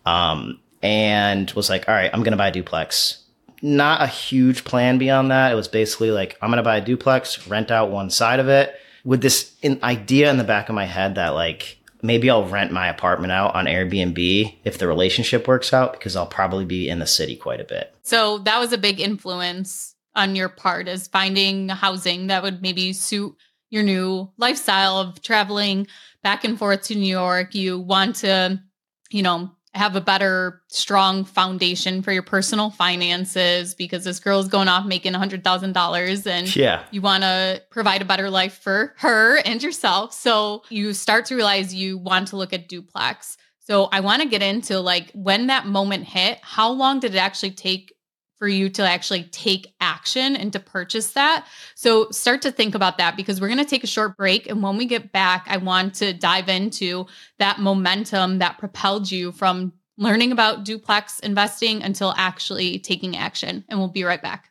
Um, 0.06 0.61
and 0.83 1.51
was 1.53 1.69
like, 1.69 1.89
all 1.89 1.95
right, 1.95 2.11
I'm 2.13 2.23
going 2.23 2.33
to 2.33 2.39
buy 2.39 2.49
a 2.49 2.53
duplex. 2.53 3.25
Not 3.63 4.03
a 4.03 4.07
huge 4.07 4.65
plan 4.65 4.99
beyond 4.99 5.31
that. 5.31 5.53
It 5.53 5.57
was 5.57 5.69
basically 5.69 6.11
like, 6.11 6.37
I'm 6.41 6.51
going 6.51 6.59
to 6.59 6.63
buy 6.63 6.77
a 6.77 6.85
duplex, 6.85 7.49
rent 7.49 7.71
out 7.71 7.91
one 7.91 8.11
side 8.11 8.41
of 8.41 8.49
it 8.49 8.75
with 9.05 9.21
this 9.21 9.55
idea 9.65 10.31
in 10.31 10.39
the 10.39 10.45
back 10.45 10.69
of 10.69 10.75
my 10.75 10.85
head 10.85 11.17
that 11.17 11.31
like, 11.31 11.79
maybe 12.03 12.31
I'll 12.31 12.47
rent 12.47 12.71
my 12.71 12.89
apartment 12.89 13.33
out 13.33 13.55
on 13.55 13.65
Airbnb 13.65 14.55
if 14.65 14.79
the 14.79 14.87
relationship 14.87 15.49
works 15.49 15.73
out 15.73 15.93
because 15.93 16.15
I'll 16.15 16.27
probably 16.27 16.65
be 16.65 16.89
in 16.89 17.01
the 17.01 17.07
city 17.07 17.35
quite 17.35 17.61
a 17.61 17.65
bit. 17.65 17.95
So 18.03 18.39
that 18.39 18.59
was 18.61 18.73
a 18.73 18.79
big 18.79 19.01
influence 19.01 19.97
on 20.15 20.37
your 20.37 20.49
part 20.49 20.89
is 20.89 21.09
finding 21.09 21.69
housing 21.69 22.29
that 22.29 22.43
would 22.43 22.63
maybe 22.63 22.93
suit 22.93 23.37
your 23.71 23.83
new 23.83 24.31
lifestyle 24.37 24.99
of 24.99 25.21
traveling 25.23 25.87
back 26.23 26.45
and 26.45 26.59
forth 26.59 26.83
to 26.83 26.95
New 26.95 27.09
York. 27.09 27.55
You 27.55 27.79
want 27.79 28.17
to, 28.17 28.61
you 29.11 29.23
know, 29.23 29.51
have 29.75 29.97
a 29.97 30.00
better 30.00 30.62
strong 30.69 31.25
foundation 31.25 32.03
for 32.03 32.12
your 32.12 32.23
personal 32.23 32.70
finances 32.70 33.75
because 33.75 34.05
this 34.05 34.19
girl 34.19 34.41
is 34.41 34.49
going 34.49 34.69
off 34.69 34.87
making 34.87 35.15
a 35.15 35.19
hundred 35.19 35.44
thousand 35.44 35.73
dollars 35.73 36.26
and 36.26 36.55
yeah. 36.56 36.82
you 36.91 37.00
want 37.00 37.23
to 37.23 37.62
provide 37.70 38.03
a 38.03 38.05
better 38.05 38.31
life 38.31 38.59
for 38.59 38.94
her 38.99 39.38
and 39.38 39.62
yourself. 39.62 40.12
So 40.12 40.62
you 40.70 40.93
start 40.94 41.26
to 41.26 41.37
realize 41.37 41.75
you 41.75 41.99
want 41.99 42.29
to 42.29 42.37
look 42.37 42.53
at 42.53 42.69
duplex. 42.69 43.37
So 43.61 43.88
i 43.93 44.00
want 44.00 44.23
to 44.23 44.29
get 44.29 44.43
into 44.43 44.81
like 44.81 45.11
when 45.12 45.49
that 45.49 45.67
moment 45.67 46.05
hit 46.05 46.38
how 46.41 46.71
long 46.71 47.00
did 47.00 47.14
it 47.14 47.19
actually 47.19 47.50
take 47.50 47.93
for 48.38 48.49
you 48.49 48.69
to 48.70 48.82
actually 48.82 49.25
take 49.25 49.75
action 49.81 50.37
and 50.37 50.52
to 50.52 50.61
purchase 50.61 51.12
that. 51.12 51.46
So 51.75 52.11
start 52.11 52.43
to 52.43 52.52
think 52.52 52.75
about 52.75 52.99
that 52.99 53.17
because 53.17 53.40
we're 53.40 53.49
going 53.49 53.58
to 53.58 53.64
take 53.64 53.85
a 53.85 53.88
short 53.88 54.17
break. 54.17 54.49
And 54.49 54.62
when 54.62 54.76
we 54.76 54.87
get 54.87 55.12
back, 55.12 55.46
I 55.49 55.56
want 55.56 55.94
to 55.96 56.12
dive 56.12 56.49
into 56.49 57.06
that 57.38 57.58
momentum 57.58 58.38
that 58.38 58.58
propelled 58.58 59.11
you 59.11 59.32
from 59.32 59.73
learning 59.96 60.32
about 60.32 60.64
duplex 60.64 61.19
investing 61.20 61.82
until 61.82 62.14
actually 62.17 62.79
taking 62.79 63.17
action. 63.17 63.64
And 63.69 63.79
we'll 63.79 63.88
be 63.88 64.05
right 64.05 64.23
back. 64.23 64.50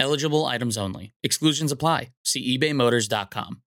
Eligible 0.00 0.46
items 0.46 0.78
only. 0.78 1.12
Exclusions 1.22 1.70
apply. 1.70 2.12
See 2.24 2.58
ebaymotors.com. 2.58 3.62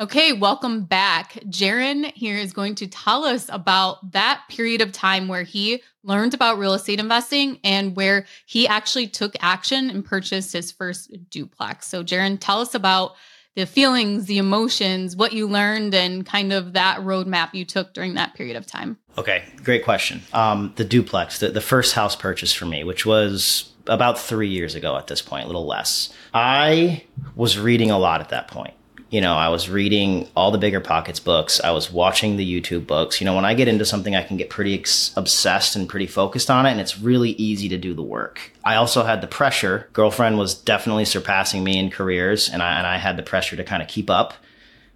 Okay, 0.00 0.32
welcome 0.32 0.82
back. 0.84 1.34
Jaryn 1.46 2.12
here 2.14 2.36
is 2.36 2.52
going 2.52 2.74
to 2.76 2.88
tell 2.88 3.24
us 3.24 3.46
about 3.50 4.12
that 4.12 4.42
period 4.48 4.80
of 4.80 4.90
time 4.90 5.28
where 5.28 5.44
he 5.44 5.80
learned 6.02 6.34
about 6.34 6.58
real 6.58 6.74
estate 6.74 6.98
investing 6.98 7.60
and 7.62 7.94
where 7.94 8.26
he 8.46 8.66
actually 8.66 9.06
took 9.06 9.36
action 9.40 9.90
and 9.90 10.04
purchased 10.04 10.54
his 10.54 10.72
first 10.72 11.12
duplex. 11.30 11.86
So, 11.86 12.02
Jaryn, 12.02 12.38
tell 12.40 12.60
us 12.60 12.74
about 12.74 13.14
the 13.54 13.66
feelings, 13.66 14.26
the 14.26 14.38
emotions, 14.38 15.14
what 15.14 15.34
you 15.34 15.46
learned, 15.46 15.94
and 15.94 16.24
kind 16.24 16.52
of 16.52 16.72
that 16.72 16.98
roadmap 17.00 17.52
you 17.52 17.64
took 17.64 17.92
during 17.92 18.14
that 18.14 18.34
period 18.34 18.56
of 18.56 18.66
time. 18.66 18.98
Okay, 19.18 19.44
great 19.56 19.84
question. 19.84 20.22
Um, 20.32 20.72
the 20.76 20.84
duplex, 20.84 21.38
the, 21.38 21.50
the 21.50 21.60
first 21.60 21.94
house 21.94 22.16
purchase 22.16 22.52
for 22.52 22.64
me, 22.64 22.82
which 22.82 23.04
was 23.04 23.71
about 23.86 24.18
three 24.18 24.48
years 24.48 24.74
ago 24.74 24.96
at 24.96 25.06
this 25.06 25.22
point, 25.22 25.44
a 25.44 25.46
little 25.46 25.66
less. 25.66 26.12
I 26.32 27.04
was 27.34 27.58
reading 27.58 27.90
a 27.90 27.98
lot 27.98 28.20
at 28.20 28.30
that 28.30 28.48
point 28.48 28.74
you 29.12 29.20
know, 29.20 29.34
I 29.34 29.50
was 29.50 29.68
reading 29.68 30.26
all 30.34 30.50
the 30.50 30.58
bigger 30.58 30.80
pockets 30.80 31.20
books. 31.20 31.60
I 31.60 31.70
was 31.70 31.92
watching 31.92 32.38
the 32.38 32.60
YouTube 32.60 32.86
books. 32.86 33.20
You 33.20 33.26
know, 33.26 33.34
when 33.34 33.44
I 33.44 33.52
get 33.52 33.68
into 33.68 33.84
something, 33.84 34.16
I 34.16 34.22
can 34.22 34.38
get 34.38 34.48
pretty 34.48 34.72
ex- 34.72 35.12
obsessed 35.16 35.76
and 35.76 35.86
pretty 35.86 36.06
focused 36.06 36.50
on 36.50 36.64
it, 36.64 36.70
and 36.70 36.80
it's 36.80 36.98
really 36.98 37.32
easy 37.32 37.68
to 37.68 37.76
do 37.76 37.92
the 37.92 38.02
work. 38.02 38.40
I 38.64 38.76
also 38.76 39.04
had 39.04 39.20
the 39.20 39.26
pressure. 39.26 39.90
Girlfriend 39.92 40.38
was 40.38 40.54
definitely 40.54 41.04
surpassing 41.04 41.62
me 41.62 41.78
in 41.78 41.90
careers, 41.90 42.48
and 42.48 42.62
I, 42.62 42.78
and 42.78 42.86
I 42.86 42.96
had 42.96 43.18
the 43.18 43.22
pressure 43.22 43.54
to 43.54 43.64
kind 43.64 43.82
of 43.82 43.88
keep 43.88 44.08
up 44.08 44.32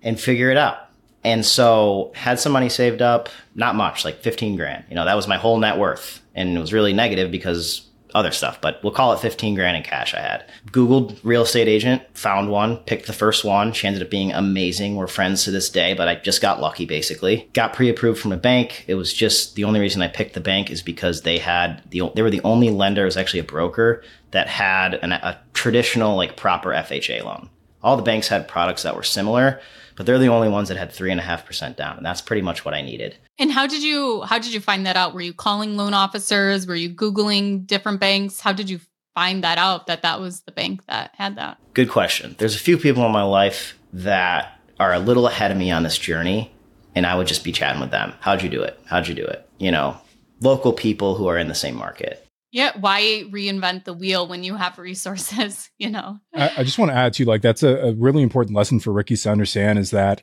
and 0.03 0.19
figure 0.19 0.51
it 0.51 0.57
out. 0.57 0.79
And 1.23 1.45
so 1.45 2.11
had 2.15 2.41
some 2.41 2.53
money 2.53 2.71
saved 2.71 3.03
up, 3.03 3.29
not 3.55 3.75
much, 3.75 4.03
like 4.03 4.21
15 4.21 4.57
grand. 4.57 4.85
You 4.89 4.95
know, 4.95 5.05
that 5.05 5.17
was 5.17 5.29
my 5.29 5.37
whole 5.37 5.59
net 5.59 5.77
worth. 5.77 6.23
And 6.35 6.57
it 6.57 6.61
was 6.61 6.73
really 6.73 6.95
negative 6.95 7.31
because 7.31 7.86
other 8.17 8.33
stuff, 8.33 8.61
but 8.61 8.83
we'll 8.83 8.93
call 8.93 9.13
it 9.13 9.21
15 9.21 9.55
grand 9.55 9.77
in 9.77 9.83
cash 9.83 10.15
I 10.15 10.21
had. 10.21 10.45
Googled 10.71 11.19
real 11.23 11.43
estate 11.43 11.69
agent, 11.69 12.03
found 12.17 12.51
one, 12.51 12.79
picked 12.79 13.07
the 13.07 13.13
first 13.13 13.45
one. 13.45 13.73
She 13.73 13.87
ended 13.87 14.03
up 14.03 14.11
being 14.11 14.33
amazing. 14.33 14.97
We're 14.97 15.07
friends 15.07 15.45
to 15.45 15.51
this 15.51 15.69
day, 15.69 15.93
but 15.93 16.09
I 16.09 16.15
just 16.15 16.41
got 16.41 16.61
lucky 16.61 16.87
basically. 16.87 17.49
Got 17.53 17.75
pre-approved 17.75 18.19
from 18.19 18.33
a 18.33 18.39
bank. 18.39 18.85
It 18.89 18.95
was 18.95 19.13
just 19.13 19.55
the 19.55 19.65
only 19.65 19.81
reason 19.81 20.01
I 20.01 20.09
picked 20.09 20.33
the 20.33 20.41
bank 20.41 20.71
is 20.71 20.81
because 20.81 21.23
they 21.23 21.39
had 21.39 21.83
the 21.91 22.11
they 22.15 22.23
were 22.23 22.31
the 22.31 22.41
only 22.43 22.71
lender, 22.71 23.03
it 23.03 23.05
was 23.05 23.19
actually 23.19 23.41
a 23.41 23.45
broker 23.45 24.03
that 24.31 24.49
had 24.49 24.95
an, 24.95 25.13
a 25.13 25.39
traditional 25.53 26.17
like 26.17 26.37
proper 26.37 26.71
FHA 26.71 27.23
loan. 27.23 27.51
All 27.83 27.97
the 27.97 28.03
banks 28.03 28.29
had 28.29 28.49
products 28.49 28.83
that 28.83 28.97
were 28.97 29.03
similar, 29.03 29.61
but 29.97 30.07
they're 30.07 30.19
the 30.19 30.29
only 30.29 30.49
ones 30.49 30.69
that 30.69 30.77
had 30.77 30.93
three 30.93 31.11
and 31.11 31.21
a 31.21 31.25
half 31.25 31.45
percent 31.45 31.77
down, 31.77 31.97
and 31.97 32.07
that's 32.07 32.21
pretty 32.21 32.43
much 32.43 32.65
what 32.65 32.75
I 32.75 32.83
needed. 32.83 33.17
And 33.39 33.51
how 33.51 33.67
did 33.67 33.83
you 33.83 34.23
how 34.23 34.39
did 34.39 34.53
you 34.53 34.61
find 34.61 34.87
that 34.87 34.97
out? 34.97 35.15
Were 35.15 35.23
you 35.23 35.33
calling 35.33 35.77
loan 35.77 35.95
officers? 35.95 36.67
Were 36.67 36.75
you 36.77 36.91
googling 36.91 37.67
different 37.67 38.01
banks? 38.01 38.41
How 38.41 38.53
did 38.53 38.71
you 38.71 38.81
find 39.15 39.43
that 39.43 39.59
out 39.59 39.87
that 39.87 40.03
that 40.03 40.21
was 40.21 40.43
the 40.43 40.53
bank 40.53 40.85
that 40.87 41.13
had 41.15 41.37
that? 41.37 41.59
Good 41.75 41.91
question. 41.91 42.37
There's 42.39 42.55
a 42.55 42.61
few 42.61 42.77
people 42.77 43.05
in 43.07 43.13
my 43.13 43.23
life 43.23 43.79
that 43.95 44.61
are 44.79 44.93
a 44.93 44.99
little 44.99 45.27
ahead 45.27 45.51
of 45.51 45.57
me 45.57 45.71
on 45.71 45.83
this 45.83 45.99
journey, 45.99 46.55
and 46.95 47.07
I 47.07 47.17
would 47.17 47.27
just 47.27 47.43
be 47.43 47.53
chatting 47.53 47.81
with 47.81 47.91
them. 47.91 48.13
How'd 48.21 48.43
you 48.43 48.51
do 48.51 48.63
it? 48.63 48.79
How'd 48.85 49.09
you 49.09 49.15
do 49.15 49.25
it? 49.25 49.49
You 49.59 49.71
know, 49.71 49.97
local 50.41 50.73
people 50.73 51.15
who 51.15 51.27
are 51.29 51.39
in 51.39 51.49
the 51.49 51.55
same 51.55 51.75
market. 51.75 52.26
Yeah, 52.57 52.73
why 52.81 53.25
reinvent 53.31 53.85
the 53.85 53.93
wheel 53.93 54.27
when 54.27 54.43
you 54.43 54.57
have 54.57 54.79
resources? 54.79 55.69
You 55.79 55.91
know, 55.91 56.19
I, 56.35 56.51
I 56.57 56.65
just 56.65 56.79
want 56.79 56.91
to 56.91 56.97
add 56.97 57.13
to 57.15 57.27
like 57.27 57.43
that's 57.43 57.63
a, 57.63 57.77
a, 57.77 57.93
really 57.93 58.23
important 58.23 58.57
lesson 58.57 58.81
for 58.81 58.95
rookies 58.95 59.25
to 59.25 59.31
understand 59.31 59.79
is 59.79 59.91
that 59.91 60.23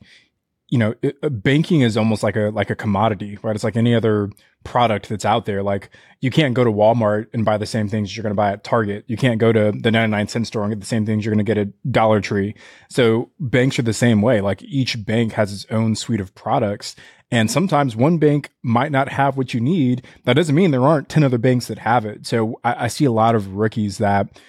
you 0.68 0.80
know 0.80 0.96
it, 1.04 1.16
uh, 1.22 1.30
banking 1.30 1.82
is 1.82 1.96
almost 1.96 2.24
like 2.24 2.36
a 2.36 2.50
like 2.50 2.72
a 2.72 2.76
commodity, 2.76 3.38
right? 3.44 3.54
It's 3.54 3.64
like 3.64 3.78
any 3.78 3.94
other 3.94 4.32
product 4.64 5.10
that's 5.10 5.26
out 5.26 5.46
there. 5.46 5.64
Like 5.64 5.90
you 6.20 6.32
can't 6.32 6.54
go 6.54 6.64
to 6.64 6.72
Walmart 6.72 7.28
and 7.34 7.46
buy 7.46 7.58
the 7.58 7.66
same 7.66 7.90
things 7.90 8.16
you're 8.16 8.24
going 8.24 8.32
to 8.32 8.36
buy 8.36 8.52
at 8.52 8.64
Target. 8.64 9.04
You 9.08 9.18
can't 9.18 9.40
go 9.40 9.52
to 9.52 9.72
the 9.72 9.92
99 9.92 10.28
cent 10.28 10.48
store 10.48 10.64
and 10.64 10.72
get 10.72 10.80
the 10.80 10.86
same 10.86 11.06
things 11.06 11.26
you're 11.26 11.34
going 11.34 11.46
to 11.46 11.50
get 11.50 11.58
at 11.58 11.92
Dollar 11.92 12.22
Tree. 12.22 12.56
So 12.90 13.30
banks 13.40 13.78
are 13.80 13.84
the 13.84 13.94
same 13.94 14.22
way. 14.22 14.42
Like 14.42 14.64
each 14.64 15.06
bank 15.06 15.34
has 15.34 15.54
its 15.54 15.66
own 15.70 15.96
suite 15.96 16.22
of 16.22 16.34
products 16.36 16.96
and 17.34 17.50
sometimes 17.50 17.96
one 17.96 18.20
bank 18.20 18.52
might 18.62 18.92
not 18.92 19.10
have 19.10 19.38
what 19.38 19.56
you 19.56 19.60
need. 19.60 20.06
That 20.26 20.36
doesn't 20.36 20.54
mean 20.54 20.70
there 20.70 20.86
aren't 20.86 21.10
10 21.10 21.24
other 21.24 21.40
banks 21.40 21.66
that 21.66 21.80
have 21.80 22.06
it. 22.06 22.28
So 22.28 22.60
I, 22.64 22.86
I 22.86 22.88
see 22.88 23.06
a 23.06 23.12
lot 23.12 23.34
of 23.34 23.56
rookies 23.56 23.98
that 23.98 24.40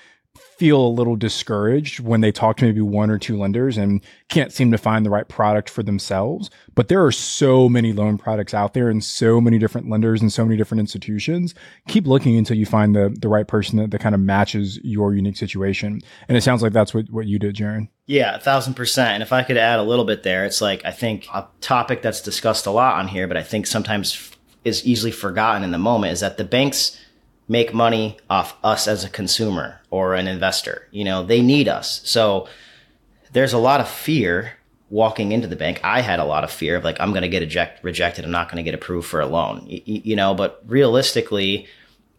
feel 0.59 0.81
a 0.81 0.89
little 0.89 1.17
discouraged 1.17 2.01
when 2.01 2.21
they 2.21 2.31
talk 2.31 2.57
to 2.57 2.65
maybe 2.65 2.81
one 2.81 3.11
or 3.11 3.19
two 3.19 3.39
lenders 3.39 3.77
and 3.77 4.01
can't 4.29 4.53
seem 4.53 4.71
to 4.71 4.79
find 4.79 5.05
the 5.05 5.11
right 5.11 5.29
product 5.29 5.69
for 5.69 5.83
themselves. 5.83 6.51
But 6.75 6.89
there 6.89 7.05
are 7.05 7.13
so 7.13 7.69
many 7.69 7.93
loan 7.93 8.19
products 8.19 8.55
out 8.55 8.75
there 8.75 8.89
and 8.89 9.03
so 9.03 9.41
many 9.41 9.59
different 9.59 9.89
lenders 9.89 10.21
and 10.21 10.33
so 10.33 10.45
many 10.45 10.57
different 10.57 10.81
institutions. 10.81 11.55
Keep 11.89 12.07
looking 12.07 12.37
until 12.37 12.57
you 12.57 12.67
find 12.67 12.95
the, 12.95 13.15
the 13.21 13.29
right 13.29 13.47
person 13.47 13.79
that, 13.79 13.91
that 13.91 14.01
kind 14.01 14.15
of 14.15 14.21
matches 14.21 14.79
your 14.83 15.15
unique 15.15 15.37
situation. 15.37 16.01
And 16.29 16.37
it 16.37 16.43
sounds 16.43 16.63
like 16.63 16.73
that's 16.73 16.95
what, 16.95 17.11
what 17.11 17.27
you 17.27 17.39
did, 17.39 17.57
Jaryn. 17.57 17.89
Yeah, 18.07 18.37
a 18.37 18.41
thousand 18.41 18.75
percent. 18.75 19.15
And 19.15 19.23
if 19.23 19.33
I 19.33 19.43
could 19.43 19.57
add 19.57 19.79
a 19.79 19.83
little 19.85 20.05
bit 20.05 20.23
there, 20.23 20.45
it's 20.45 20.61
like 20.61 20.85
I 20.85 20.91
think 20.91 21.27
a 21.33 21.47
topic 21.61 22.03
that's 22.03 22.21
discussed 22.21 22.67
a 22.67 22.71
lot 22.71 22.99
on 22.99 23.09
here, 23.09 23.27
but 23.27 23.37
I 23.37 23.43
think 23.43 23.67
sometimes 23.67 24.31
is 24.65 24.85
easily 24.87 25.11
forgotten 25.11 25.63
in 25.63 25.71
the 25.71 25.79
moment 25.79 26.13
is 26.13 26.21
that 26.21 26.37
the 26.37 26.45
banks 26.45 26.99
make 27.49 27.75
money 27.75 28.17
off 28.31 28.57
us 28.65 28.89
as 28.89 29.05
a 29.05 29.09
consumer 29.11 29.81
or 29.91 30.15
an 30.15 30.27
investor. 30.27 30.89
You 30.91 31.05
know, 31.05 31.25
they 31.25 31.43
need 31.43 31.69
us. 31.69 32.01
So 32.05 32.49
there's 33.33 33.53
a 33.53 33.59
lot 33.59 33.81
of 33.81 33.89
fear 33.89 34.53
walking 34.91 35.33
into 35.33 35.49
the 35.49 35.57
bank. 35.57 35.81
I 35.83 36.01
had 36.01 36.21
a 36.21 36.25
lot 36.25 36.45
of 36.45 36.51
fear 36.51 36.77
of 36.77 36.85
like, 36.85 37.01
I'm 37.01 37.11
going 37.11 37.23
to 37.23 37.29
get 37.29 37.43
eject- 37.43 37.83
rejected. 37.83 38.25
I'm 38.25 38.31
not 38.31 38.49
going 38.49 38.65
to 38.65 38.71
get 38.71 38.75
approved 38.75 39.09
for 39.09 39.21
a 39.21 39.27
loan, 39.27 39.67
y- 39.69 39.83
you 39.85 40.17
know, 40.17 40.35
but 40.35 40.63
realistically, 40.67 41.67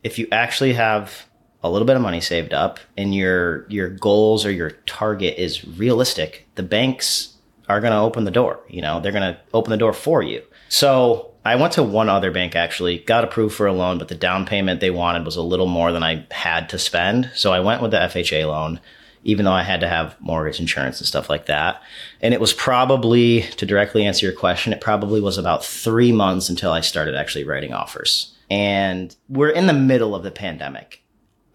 if 0.04 0.20
you 0.20 0.28
actually 0.32 0.74
have 0.74 1.26
a 1.64 1.70
little 1.70 1.86
bit 1.86 1.96
of 1.96 2.02
money 2.02 2.22
saved 2.22 2.54
up 2.54 2.80
and 2.98 3.16
your, 3.16 3.66
your 3.70 3.90
goals 3.90 4.46
or 4.46 4.52
your 4.52 4.72
target 4.86 5.36
is 5.38 5.66
realistic, 5.66 6.48
the 6.56 6.64
banks 6.64 7.38
are 7.68 7.82
going 7.82 7.94
to 7.94 8.00
open 8.00 8.26
the 8.26 8.32
door, 8.32 8.60
you 8.68 8.82
know, 8.82 9.00
they're 9.00 9.12
going 9.12 9.34
to 9.34 9.40
open 9.54 9.72
the 9.72 9.78
door 9.78 9.94
for 9.94 10.22
you. 10.22 10.44
So 10.70 11.32
I 11.46 11.56
went 11.56 11.74
to 11.74 11.84
one 11.84 12.10
other 12.10 12.32
bank 12.32 12.56
actually, 12.56 12.98
got 12.98 13.24
approved 13.24 13.56
for 13.56 13.68
a 13.68 13.74
loan, 13.74 14.00
but 14.00 14.08
the 14.08 14.16
down 14.16 14.48
payment 14.48 14.80
they 14.80 14.90
wanted 14.90 15.26
was 15.26 15.36
a 15.36 15.44
little 15.44 15.68
more 15.68 15.92
than 15.92 16.02
I 16.02 16.26
had 16.32 16.70
to 16.70 16.80
spend. 16.80 17.30
So 17.36 17.54
I 17.54 17.60
went 17.60 17.84
with 17.84 17.92
the 17.92 17.98
FHA 17.98 18.48
loan, 18.48 18.80
even 19.24 19.46
though 19.46 19.52
I 19.52 19.62
had 19.62 19.80
to 19.82 19.88
have 19.88 20.20
mortgage 20.20 20.60
insurance 20.60 21.00
and 21.00 21.08
stuff 21.08 21.30
like 21.30 21.46
that. 21.46 21.84
And 22.20 22.34
it 22.34 22.42
was 22.42 22.52
probably, 22.52 23.44
to 23.58 23.66
directly 23.68 24.08
answer 24.08 24.26
your 24.26 24.36
question, 24.36 24.74
it 24.74 24.82
probably 24.82 25.22
was 25.22 25.38
about 25.38 25.64
three 25.64 26.12
months 26.12 26.50
until 26.50 26.72
I 26.72 26.82
started 26.82 27.16
actually 27.16 27.44
writing 27.44 27.74
offers. 27.74 28.36
And 28.50 29.16
we're 29.30 29.50
in 29.50 29.68
the 29.68 29.74
middle 29.74 30.16
of 30.16 30.24
the 30.24 30.32
pandemic. 30.32 31.04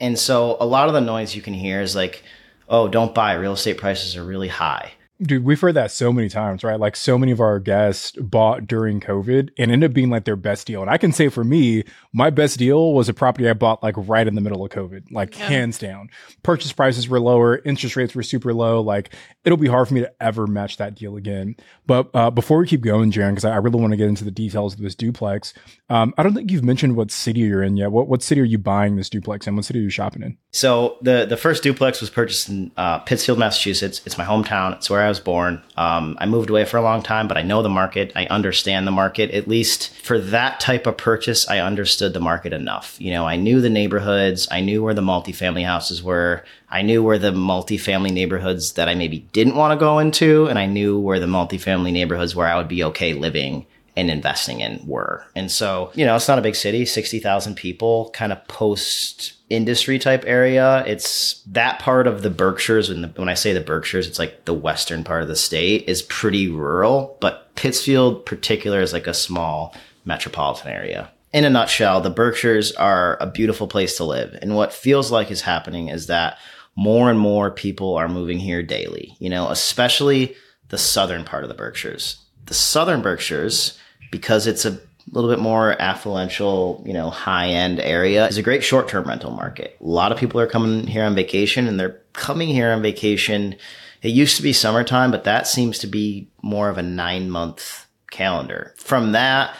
And 0.00 0.16
so 0.16 0.56
a 0.60 0.66
lot 0.66 0.86
of 0.86 0.94
the 0.94 1.00
noise 1.00 1.34
you 1.34 1.42
can 1.42 1.54
hear 1.54 1.80
is 1.80 1.96
like, 1.96 2.22
oh, 2.68 2.86
don't 2.86 3.14
buy, 3.14 3.32
real 3.34 3.54
estate 3.54 3.78
prices 3.78 4.16
are 4.16 4.24
really 4.24 4.48
high. 4.48 4.92
Dude, 5.22 5.44
we've 5.44 5.60
heard 5.60 5.74
that 5.74 5.90
so 5.90 6.14
many 6.14 6.30
times, 6.30 6.64
right? 6.64 6.80
Like 6.80 6.96
so 6.96 7.18
many 7.18 7.30
of 7.30 7.40
our 7.40 7.58
guests 7.58 8.12
bought 8.12 8.66
during 8.66 9.00
COVID 9.00 9.50
and 9.58 9.70
ended 9.70 9.90
up 9.90 9.94
being 9.94 10.08
like 10.08 10.24
their 10.24 10.34
best 10.34 10.66
deal. 10.66 10.80
And 10.80 10.90
I 10.90 10.96
can 10.96 11.12
say 11.12 11.28
for 11.28 11.44
me, 11.44 11.84
my 12.12 12.30
best 12.30 12.58
deal 12.58 12.92
was 12.92 13.08
a 13.08 13.14
property 13.14 13.48
I 13.48 13.52
bought 13.52 13.82
like 13.82 13.94
right 13.96 14.26
in 14.26 14.34
the 14.34 14.40
middle 14.40 14.64
of 14.64 14.70
COVID, 14.72 15.12
like 15.12 15.38
yeah. 15.38 15.46
hands 15.46 15.78
down. 15.78 16.10
Purchase 16.42 16.72
prices 16.72 17.08
were 17.08 17.20
lower, 17.20 17.60
interest 17.64 17.94
rates 17.96 18.14
were 18.14 18.22
super 18.22 18.52
low. 18.52 18.80
Like 18.80 19.14
it'll 19.44 19.58
be 19.58 19.68
hard 19.68 19.88
for 19.88 19.94
me 19.94 20.00
to 20.00 20.12
ever 20.20 20.46
match 20.46 20.76
that 20.78 20.96
deal 20.96 21.16
again. 21.16 21.56
But 21.86 22.10
uh, 22.14 22.30
before 22.30 22.58
we 22.58 22.66
keep 22.66 22.80
going, 22.80 23.12
Jaryn, 23.12 23.30
because 23.30 23.44
I 23.44 23.56
really 23.56 23.80
want 23.80 23.92
to 23.92 23.96
get 23.96 24.08
into 24.08 24.24
the 24.24 24.30
details 24.30 24.74
of 24.74 24.80
this 24.80 24.94
duplex, 24.94 25.54
um, 25.88 26.12
I 26.18 26.22
don't 26.22 26.34
think 26.34 26.50
you've 26.50 26.64
mentioned 26.64 26.96
what 26.96 27.10
city 27.10 27.40
you're 27.40 27.62
in 27.62 27.76
yet. 27.76 27.92
What 27.92 28.08
what 28.08 28.22
city 28.22 28.40
are 28.40 28.44
you 28.44 28.58
buying 28.58 28.96
this 28.96 29.08
duplex 29.08 29.46
in? 29.46 29.54
What 29.54 29.64
city 29.64 29.78
are 29.78 29.82
you 29.82 29.90
shopping 29.90 30.22
in? 30.22 30.36
So 30.52 30.98
the 31.02 31.26
the 31.26 31.36
first 31.36 31.62
duplex 31.62 32.00
was 32.00 32.10
purchased 32.10 32.48
in 32.48 32.72
uh, 32.76 32.98
Pittsfield, 33.00 33.38
Massachusetts. 33.38 34.02
It's 34.04 34.18
my 34.18 34.24
hometown. 34.24 34.74
It's 34.74 34.90
where 34.90 35.02
I 35.02 35.08
was 35.08 35.20
born. 35.20 35.62
Um, 35.76 36.16
I 36.20 36.26
moved 36.26 36.50
away 36.50 36.64
for 36.64 36.76
a 36.76 36.82
long 36.82 37.02
time, 37.02 37.28
but 37.28 37.36
I 37.36 37.42
know 37.42 37.62
the 37.62 37.68
market. 37.68 38.12
I 38.16 38.26
understand 38.26 38.86
the 38.86 38.92
market. 38.92 39.30
At 39.30 39.46
least 39.46 39.96
for 39.96 40.18
that 40.18 40.58
type 40.58 40.86
of 40.86 40.96
purchase, 40.96 41.48
I 41.48 41.60
understood 42.00 42.14
the 42.14 42.24
market 42.24 42.52
enough. 42.52 42.96
You 42.98 43.12
know, 43.12 43.26
I 43.26 43.36
knew 43.36 43.60
the 43.60 43.70
neighborhoods. 43.70 44.48
I 44.50 44.60
knew 44.60 44.82
where 44.82 44.94
the 44.94 45.02
multifamily 45.02 45.64
houses 45.64 46.02
were. 46.02 46.44
I 46.70 46.82
knew 46.82 47.02
where 47.02 47.18
the 47.18 47.32
multifamily 47.32 48.12
neighborhoods 48.12 48.72
that 48.72 48.88
I 48.88 48.94
maybe 48.94 49.20
didn't 49.32 49.56
want 49.56 49.72
to 49.72 49.84
go 49.84 49.98
into, 49.98 50.46
and 50.46 50.58
I 50.58 50.66
knew 50.66 50.98
where 50.98 51.20
the 51.20 51.26
multifamily 51.26 51.92
neighborhoods 51.92 52.34
where 52.34 52.46
I 52.46 52.56
would 52.56 52.68
be 52.68 52.84
okay 52.84 53.12
living 53.12 53.66
and 53.96 54.10
investing 54.10 54.60
in 54.60 54.82
were. 54.86 55.24
And 55.34 55.50
so, 55.50 55.90
you 55.94 56.06
know, 56.06 56.16
it's 56.16 56.28
not 56.28 56.38
a 56.38 56.42
big 56.42 56.54
city, 56.54 56.86
60,000 56.86 57.54
people, 57.54 58.10
kind 58.14 58.32
of 58.32 58.46
post 58.48 59.34
industry 59.50 59.98
type 59.98 60.22
area. 60.26 60.84
It's 60.86 61.42
that 61.48 61.80
part 61.80 62.06
of 62.06 62.22
the 62.22 62.30
Berkshires. 62.30 62.88
When, 62.88 63.12
when 63.16 63.28
I 63.28 63.34
say 63.34 63.52
the 63.52 63.60
Berkshires, 63.60 64.06
it's 64.06 64.18
like 64.18 64.44
the 64.44 64.54
western 64.54 65.02
part 65.04 65.22
of 65.22 65.28
the 65.28 65.36
state 65.36 65.88
is 65.88 66.02
pretty 66.02 66.48
rural, 66.48 67.18
but 67.20 67.54
Pittsfield 67.56 68.24
particular 68.24 68.80
is 68.80 68.92
like 68.92 69.08
a 69.08 69.12
small 69.12 69.74
metropolitan 70.04 70.70
area. 70.70 71.10
In 71.32 71.44
a 71.44 71.50
nutshell, 71.50 72.00
the 72.00 72.10
Berkshires 72.10 72.72
are 72.72 73.16
a 73.20 73.26
beautiful 73.26 73.68
place 73.68 73.96
to 73.98 74.04
live. 74.04 74.36
And 74.42 74.56
what 74.56 74.72
feels 74.72 75.12
like 75.12 75.30
is 75.30 75.42
happening 75.42 75.88
is 75.88 76.08
that 76.08 76.38
more 76.74 77.10
and 77.10 77.18
more 77.18 77.50
people 77.50 77.94
are 77.94 78.08
moving 78.08 78.38
here 78.38 78.62
daily, 78.62 79.16
you 79.20 79.30
know, 79.30 79.48
especially 79.48 80.34
the 80.68 80.78
southern 80.78 81.24
part 81.24 81.44
of 81.44 81.48
the 81.48 81.54
Berkshires. 81.54 82.20
The 82.46 82.54
southern 82.54 83.00
Berkshires, 83.00 83.78
because 84.10 84.48
it's 84.48 84.64
a 84.64 84.80
little 85.12 85.30
bit 85.30 85.38
more 85.38 85.76
affluential, 85.78 86.84
you 86.84 86.92
know, 86.92 87.10
high 87.10 87.48
end 87.48 87.78
area 87.78 88.26
is 88.26 88.36
a 88.36 88.42
great 88.42 88.64
short 88.64 88.88
term 88.88 89.04
rental 89.04 89.30
market. 89.30 89.76
A 89.80 89.84
lot 89.84 90.10
of 90.10 90.18
people 90.18 90.40
are 90.40 90.46
coming 90.46 90.86
here 90.86 91.04
on 91.04 91.14
vacation 91.14 91.68
and 91.68 91.78
they're 91.78 92.00
coming 92.12 92.48
here 92.48 92.72
on 92.72 92.82
vacation. 92.82 93.54
It 94.02 94.08
used 94.08 94.36
to 94.36 94.42
be 94.42 94.52
summertime, 94.52 95.10
but 95.12 95.24
that 95.24 95.46
seems 95.46 95.78
to 95.80 95.86
be 95.86 96.28
more 96.42 96.68
of 96.68 96.78
a 96.78 96.82
nine 96.82 97.30
month 97.30 97.86
calendar. 98.10 98.74
From 98.76 99.12
that, 99.12 99.54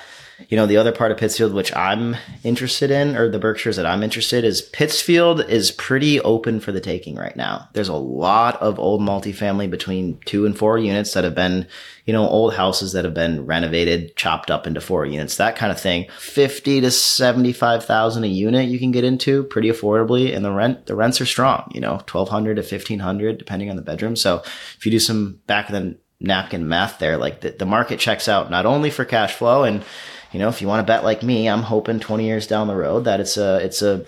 you 0.48 0.56
know, 0.56 0.66
the 0.66 0.76
other 0.76 0.92
part 0.92 1.12
of 1.12 1.18
Pittsfield, 1.18 1.52
which 1.52 1.74
I'm 1.76 2.16
interested 2.42 2.90
in, 2.90 3.16
or 3.16 3.28
the 3.28 3.38
Berkshires 3.38 3.76
that 3.76 3.86
I'm 3.86 4.02
interested 4.02 4.44
in, 4.44 4.50
is 4.50 4.62
Pittsfield 4.62 5.40
is 5.48 5.70
pretty 5.70 6.20
open 6.20 6.60
for 6.60 6.72
the 6.72 6.80
taking 6.80 7.16
right 7.16 7.36
now. 7.36 7.68
There's 7.72 7.88
a 7.88 7.94
lot 7.94 8.60
of 8.60 8.78
old 8.78 9.00
multifamily 9.00 9.70
between 9.70 10.18
two 10.24 10.46
and 10.46 10.56
four 10.56 10.78
units 10.78 11.14
that 11.14 11.24
have 11.24 11.34
been, 11.34 11.68
you 12.04 12.12
know, 12.12 12.26
old 12.26 12.54
houses 12.54 12.92
that 12.92 13.04
have 13.04 13.14
been 13.14 13.46
renovated, 13.46 14.16
chopped 14.16 14.50
up 14.50 14.66
into 14.66 14.80
four 14.80 15.06
units, 15.06 15.36
that 15.36 15.56
kind 15.56 15.70
of 15.70 15.80
thing. 15.80 16.06
50 16.18 16.80
to 16.80 16.90
75,000 16.90 18.24
a 18.24 18.26
unit 18.26 18.68
you 18.68 18.78
can 18.78 18.90
get 18.90 19.04
into 19.04 19.44
pretty 19.44 19.68
affordably. 19.68 20.34
And 20.34 20.44
the 20.44 20.52
rent, 20.52 20.86
the 20.86 20.96
rents 20.96 21.20
are 21.20 21.26
strong, 21.26 21.70
you 21.74 21.80
know, 21.80 21.92
1200 21.92 22.56
to 22.56 22.62
1500 22.62 23.38
depending 23.38 23.70
on 23.70 23.76
the 23.76 23.82
bedroom. 23.82 24.16
So 24.16 24.42
if 24.44 24.84
you 24.84 24.90
do 24.90 24.98
some 24.98 25.40
back 25.46 25.68
of 25.68 25.74
the 25.74 25.98
napkin 26.20 26.68
math 26.68 26.98
there, 26.98 27.16
like 27.16 27.40
the, 27.40 27.50
the 27.50 27.66
market 27.66 27.98
checks 27.98 28.28
out 28.28 28.50
not 28.50 28.66
only 28.66 28.90
for 28.90 29.04
cash 29.04 29.34
flow 29.34 29.64
and, 29.64 29.84
you 30.32 30.38
know, 30.38 30.48
if 30.48 30.60
you 30.60 30.68
want 30.68 30.86
to 30.86 30.90
bet 30.90 31.04
like 31.04 31.22
me, 31.22 31.48
I'm 31.48 31.62
hoping 31.62 32.00
20 32.00 32.24
years 32.24 32.46
down 32.46 32.68
the 32.68 32.76
road 32.76 33.04
that 33.04 33.20
it's 33.20 33.36
a 33.36 33.56
it's 33.64 33.82
a 33.82 34.04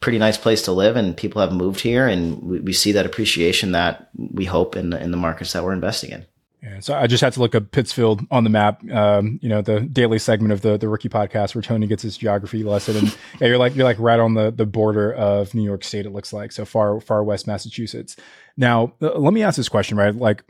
pretty 0.00 0.18
nice 0.18 0.38
place 0.38 0.62
to 0.62 0.72
live 0.72 0.96
and 0.96 1.16
people 1.16 1.42
have 1.42 1.52
moved 1.52 1.80
here 1.80 2.08
and 2.08 2.42
we, 2.42 2.60
we 2.60 2.72
see 2.72 2.92
that 2.92 3.04
appreciation 3.04 3.72
that 3.72 4.08
we 4.16 4.46
hope 4.46 4.74
in 4.74 4.90
the, 4.90 5.02
in 5.02 5.10
the 5.10 5.16
markets 5.16 5.52
that 5.52 5.62
we're 5.62 5.74
investing 5.74 6.10
in. 6.10 6.24
Yeah, 6.62 6.80
so 6.80 6.94
I 6.94 7.06
just 7.06 7.22
had 7.22 7.32
to 7.34 7.40
look 7.40 7.54
up 7.54 7.70
Pittsfield 7.70 8.26
on 8.30 8.44
the 8.44 8.50
map. 8.50 8.82
Um, 8.90 9.38
you 9.40 9.48
know, 9.48 9.62
the 9.62 9.80
daily 9.80 10.18
segment 10.18 10.52
of 10.52 10.60
the 10.60 10.76
the 10.76 10.90
rookie 10.90 11.08
podcast 11.08 11.54
where 11.54 11.62
Tony 11.62 11.86
gets 11.86 12.02
his 12.02 12.18
geography 12.18 12.62
lesson, 12.62 12.96
and 12.96 13.08
yeah, 13.40 13.48
you're 13.48 13.56
like 13.56 13.74
you're 13.74 13.84
like 13.84 13.98
right 13.98 14.20
on 14.20 14.34
the 14.34 14.50
the 14.50 14.66
border 14.66 15.10
of 15.10 15.54
New 15.54 15.62
York 15.62 15.82
State. 15.84 16.04
It 16.04 16.10
looks 16.10 16.34
like 16.34 16.52
so 16.52 16.66
far 16.66 17.00
far 17.00 17.24
west 17.24 17.46
Massachusetts. 17.46 18.14
Now, 18.58 18.92
uh, 19.00 19.18
let 19.18 19.32
me 19.32 19.42
ask 19.42 19.56
this 19.56 19.70
question, 19.70 19.96
right? 19.96 20.14
Like, 20.14 20.44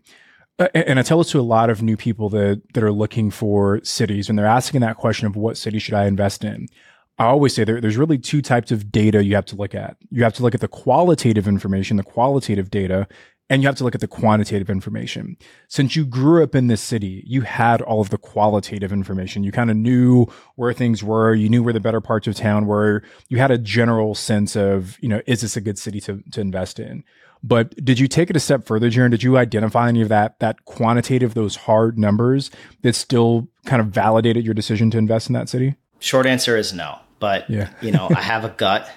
Uh, 0.61 0.69
and 0.75 0.99
I 0.99 1.03
tell 1.03 1.19
this 1.19 1.31
to 1.31 1.41
a 1.41 1.43
lot 1.43 1.71
of 1.71 1.83
new 1.83 1.97
people 1.97 2.29
that 2.29 2.63
that 2.75 2.85
are 2.85 2.93
looking 2.93 3.31
for 3.31 3.81
cities, 3.83 4.29
and 4.29 4.39
they're 4.39 4.47
asking 4.47 4.83
that 4.83 4.99
question 4.99 5.27
of 5.27 5.35
what 5.35 5.57
city 5.57 5.79
should 5.79 5.95
I 5.95 6.05
invest 6.05 6.45
in. 6.45 6.69
I 7.19 7.25
always 7.25 7.55
say 7.55 7.65
there, 7.65 7.81
there's 7.81 7.97
really 7.97 8.19
two 8.19 8.41
types 8.41 8.71
of 8.71 8.93
data 8.93 9.25
you 9.25 9.35
have 9.35 9.47
to 9.47 9.57
look 9.57 9.75
at. 9.75 9.97
You 10.11 10.23
have 10.23 10.35
to 10.35 10.43
look 10.43 10.55
at 10.55 10.61
the 10.61 10.69
qualitative 10.69 11.49
information, 11.49 11.97
the 11.97 12.03
qualitative 12.03 12.71
data, 12.71 13.09
and 13.51 13.63
you 13.63 13.69
have 13.69 13.77
to 13.77 13.85
look 13.85 13.95
at 13.95 14.01
the 14.01 14.07
quantitative 14.07 14.71
information. 14.71 15.37
Since 15.69 15.97
you 15.97 16.07
grew 16.07 16.43
up 16.43 16.55
in 16.55 16.69
this 16.69 16.81
city, 16.81 17.25
you 17.27 17.43
had 17.43 17.83
all 17.83 18.01
of 18.01 18.11
the 18.11 18.17
qualitative 18.17 18.93
information. 18.93 19.45
You 19.45 19.53
kind 19.53 19.71
of 19.71 19.77
knew 19.77 20.27
where 20.57 20.73
things 20.73 21.03
were. 21.03 21.35
You 21.35 21.49
knew 21.49 21.63
where 21.63 21.75
the 21.75 21.81
better 21.81 22.01
parts 22.01 22.27
of 22.27 22.37
town 22.37 22.67
were. 22.67 23.03
You 23.29 23.39
had 23.39 23.51
a 23.51 23.59
general 23.59 24.15
sense 24.15 24.57
of, 24.57 24.97
you 25.01 25.09
know, 25.09 25.21
is 25.27 25.41
this 25.41 25.57
a 25.57 25.61
good 25.61 25.79
city 25.79 26.01
to, 26.03 26.23
to 26.33 26.41
invest 26.41 26.79
in? 26.79 27.05
But 27.43 27.75
did 27.85 27.99
you 27.99 28.07
take 28.07 28.29
it 28.31 28.37
a 28.37 28.41
step 28.41 28.67
further, 28.67 28.91
Jaryn? 28.91 29.11
Did 29.11 29.23
you 29.23 29.39
identify 29.39 29.89
any 29.89 30.03
of 30.03 30.09
that 30.09 30.39
that 30.41 30.65
quantitative, 30.67 31.35
those 31.35 31.57
hard 31.57 31.99
numbers 31.99 32.51
that 32.83 32.95
still 32.95 33.49
kind 33.65 33.81
of 33.81 33.89
validated 33.89 34.45
your 34.45 34.55
decision 34.55 34.91
to 34.91 34.99
invest 34.99 35.29
in 35.29 35.33
that 35.33 35.49
city? 35.49 35.75
Short 36.01 36.27
answer 36.27 36.57
is 36.57 36.73
no. 36.73 36.99
But 37.19 37.49
yeah. 37.49 37.71
you 37.81 37.93
know, 37.93 38.09
I 38.15 38.21
have 38.21 38.45
a 38.45 38.51
gut 38.51 38.91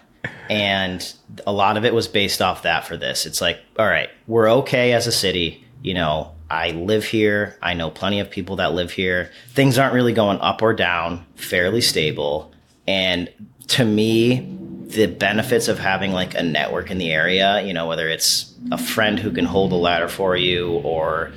and 0.50 1.14
a 1.46 1.52
lot 1.52 1.78
of 1.78 1.86
it 1.86 1.94
was 1.94 2.08
based 2.08 2.42
off 2.42 2.64
that 2.64 2.86
for 2.86 2.98
this. 2.98 3.26
It's 3.26 3.42
like, 3.42 3.60
all 3.78 3.86
right, 3.86 4.10
we're 4.28 4.50
okay 4.52 4.94
as 4.94 5.08
a 5.08 5.12
city, 5.12 5.66
you 5.82 5.94
know, 5.94 6.34
I 6.50 6.72
live 6.72 7.04
here. 7.04 7.58
I 7.62 7.74
know 7.74 7.90
plenty 7.90 8.20
of 8.20 8.30
people 8.30 8.58
that 8.58 8.74
live 8.74 8.92
here. 8.92 9.32
Things 9.50 9.80
aren't 9.80 9.94
really 9.96 10.14
going 10.14 10.40
up 10.40 10.62
or 10.62 10.74
down, 10.74 11.26
fairly 11.36 11.82
stable. 11.82 12.54
And 12.88 13.30
to 13.70 13.84
me, 13.84 14.42
the 14.94 15.08
benefits 15.08 15.68
of 15.68 15.80
having 15.80 16.12
like 16.12 16.36
a 16.36 16.44
network 16.44 16.92
in 16.92 16.98
the 16.98 17.12
area, 17.12 17.62
you 17.62 17.74
know, 17.74 17.88
whether 17.88 18.08
it's 18.08 18.54
a 18.72 18.78
friend 18.78 19.20
who 19.20 19.32
can 19.32 19.46
hold 19.46 19.72
a 19.72 19.76
ladder 19.76 20.08
for 20.08 20.36
you 20.36 20.72
or 20.80 21.32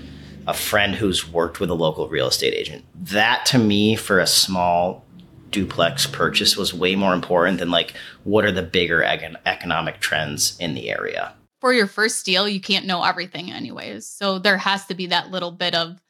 a 0.47 0.55
friend 0.55 0.95
who's 0.95 1.29
worked 1.31 1.59
with 1.59 1.71
a 1.71 1.75
local 1.75 2.09
real 2.09 2.29
estate 2.29 2.55
agent. 2.55 2.85
That 2.95 3.45
to 3.47 3.59
me 3.59 3.97
for 3.97 4.19
a 4.19 4.27
small 4.27 5.05
duplex 5.51 6.07
purchase 6.07 6.57
was 6.57 6.75
way 6.75 6.97
more 6.97 7.15
important 7.15 7.59
than 7.59 7.71
like 7.71 7.95
what 8.25 8.45
are 8.45 8.53
the 8.53 8.63
bigger 8.63 9.01
econ- 9.01 9.37
economic 9.47 10.01
trends 10.01 10.57
in 10.61 10.75
the 10.75 10.91
area. 10.91 11.33
For 11.61 11.73
your 11.73 11.87
first 11.87 12.25
deal, 12.25 12.49
you 12.49 12.61
can't 12.61 12.87
know 12.87 13.03
everything 13.03 13.51
anyways. 13.51 14.07
So 14.07 14.39
there 14.39 14.59
has 14.59 14.87
to 14.87 14.95
be 14.95 15.07
that 15.07 15.31
little 15.31 15.53
bit 15.53 15.75
of 15.75 16.01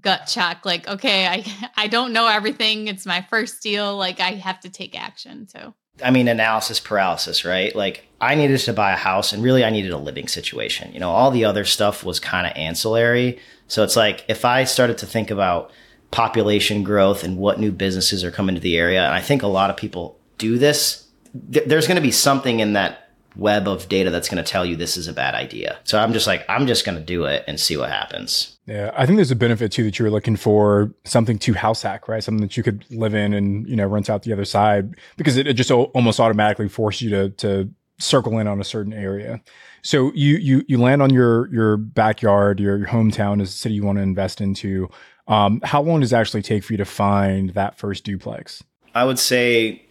gut 0.00 0.26
check 0.26 0.64
like 0.64 0.88
okay, 0.88 1.26
I 1.26 1.70
I 1.76 1.86
don't 1.86 2.12
know 2.12 2.26
everything. 2.26 2.88
It's 2.88 3.06
my 3.06 3.22
first 3.22 3.62
deal, 3.62 3.96
like 3.96 4.20
I 4.20 4.32
have 4.32 4.60
to 4.60 4.70
take 4.70 5.00
action 5.00 5.46
too. 5.46 5.74
I 6.02 6.10
mean, 6.10 6.28
analysis 6.28 6.80
paralysis, 6.80 7.44
right? 7.44 7.74
Like, 7.74 8.06
I 8.20 8.34
needed 8.34 8.58
to 8.58 8.72
buy 8.72 8.92
a 8.92 8.96
house 8.96 9.32
and 9.32 9.42
really 9.42 9.64
I 9.64 9.70
needed 9.70 9.92
a 9.92 9.98
living 9.98 10.28
situation. 10.28 10.92
You 10.92 11.00
know, 11.00 11.10
all 11.10 11.30
the 11.30 11.44
other 11.44 11.64
stuff 11.64 12.04
was 12.04 12.18
kind 12.18 12.46
of 12.46 12.56
ancillary. 12.56 13.38
So 13.68 13.84
it's 13.84 13.96
like, 13.96 14.24
if 14.28 14.44
I 14.44 14.64
started 14.64 14.98
to 14.98 15.06
think 15.06 15.30
about 15.30 15.70
population 16.10 16.82
growth 16.82 17.22
and 17.22 17.36
what 17.36 17.60
new 17.60 17.70
businesses 17.70 18.24
are 18.24 18.30
coming 18.30 18.54
to 18.54 18.60
the 18.60 18.76
area, 18.76 19.04
and 19.04 19.14
I 19.14 19.20
think 19.20 19.42
a 19.42 19.46
lot 19.46 19.70
of 19.70 19.76
people 19.76 20.18
do 20.38 20.58
this, 20.58 21.06
th- 21.52 21.66
there's 21.66 21.86
going 21.86 21.96
to 21.96 22.02
be 22.02 22.10
something 22.10 22.60
in 22.60 22.72
that 22.72 23.10
web 23.36 23.68
of 23.68 23.88
data 23.88 24.10
that's 24.10 24.28
going 24.28 24.42
to 24.42 24.48
tell 24.48 24.64
you 24.64 24.76
this 24.76 24.96
is 24.96 25.08
a 25.08 25.12
bad 25.12 25.34
idea. 25.34 25.78
So 25.84 25.98
I'm 25.98 26.12
just 26.12 26.26
like, 26.26 26.44
I'm 26.48 26.66
just 26.66 26.84
going 26.84 26.98
to 26.98 27.04
do 27.04 27.24
it 27.24 27.44
and 27.46 27.58
see 27.58 27.76
what 27.76 27.90
happens. 27.90 28.53
Yeah, 28.66 28.92
I 28.96 29.04
think 29.04 29.16
there's 29.16 29.30
a 29.30 29.36
benefit 29.36 29.72
too 29.72 29.84
that 29.84 29.98
you're 29.98 30.10
looking 30.10 30.36
for 30.36 30.94
something 31.04 31.38
to 31.40 31.52
house 31.52 31.82
hack, 31.82 32.08
right? 32.08 32.24
Something 32.24 32.40
that 32.40 32.56
you 32.56 32.62
could 32.62 32.84
live 32.90 33.14
in 33.14 33.34
and 33.34 33.68
you 33.68 33.76
know 33.76 33.86
rent 33.86 34.08
out 34.08 34.22
the 34.22 34.32
other 34.32 34.46
side 34.46 34.94
because 35.16 35.36
it, 35.36 35.46
it 35.46 35.54
just 35.54 35.70
o- 35.70 35.90
almost 35.94 36.18
automatically 36.18 36.68
forces 36.68 37.02
you 37.02 37.10
to 37.10 37.30
to 37.30 37.70
circle 37.98 38.38
in 38.38 38.46
on 38.46 38.60
a 38.60 38.64
certain 38.64 38.92
area. 38.92 39.40
So 39.82 40.12
you 40.14 40.36
you 40.36 40.64
you 40.66 40.78
land 40.78 41.02
on 41.02 41.10
your 41.12 41.52
your 41.52 41.76
backyard, 41.76 42.58
your, 42.58 42.78
your 42.78 42.88
hometown 42.88 43.42
is 43.42 43.50
a 43.50 43.52
city 43.52 43.74
you 43.74 43.84
want 43.84 43.98
to 43.98 44.02
invest 44.02 44.40
into. 44.40 44.88
Um, 45.28 45.60
how 45.62 45.82
long 45.82 46.00
does 46.00 46.12
it 46.12 46.16
actually 46.16 46.42
take 46.42 46.64
for 46.64 46.72
you 46.72 46.76
to 46.78 46.84
find 46.84 47.50
that 47.50 47.78
first 47.78 48.04
duplex? 48.04 48.62
I 48.94 49.04
would 49.04 49.18
say 49.18 49.83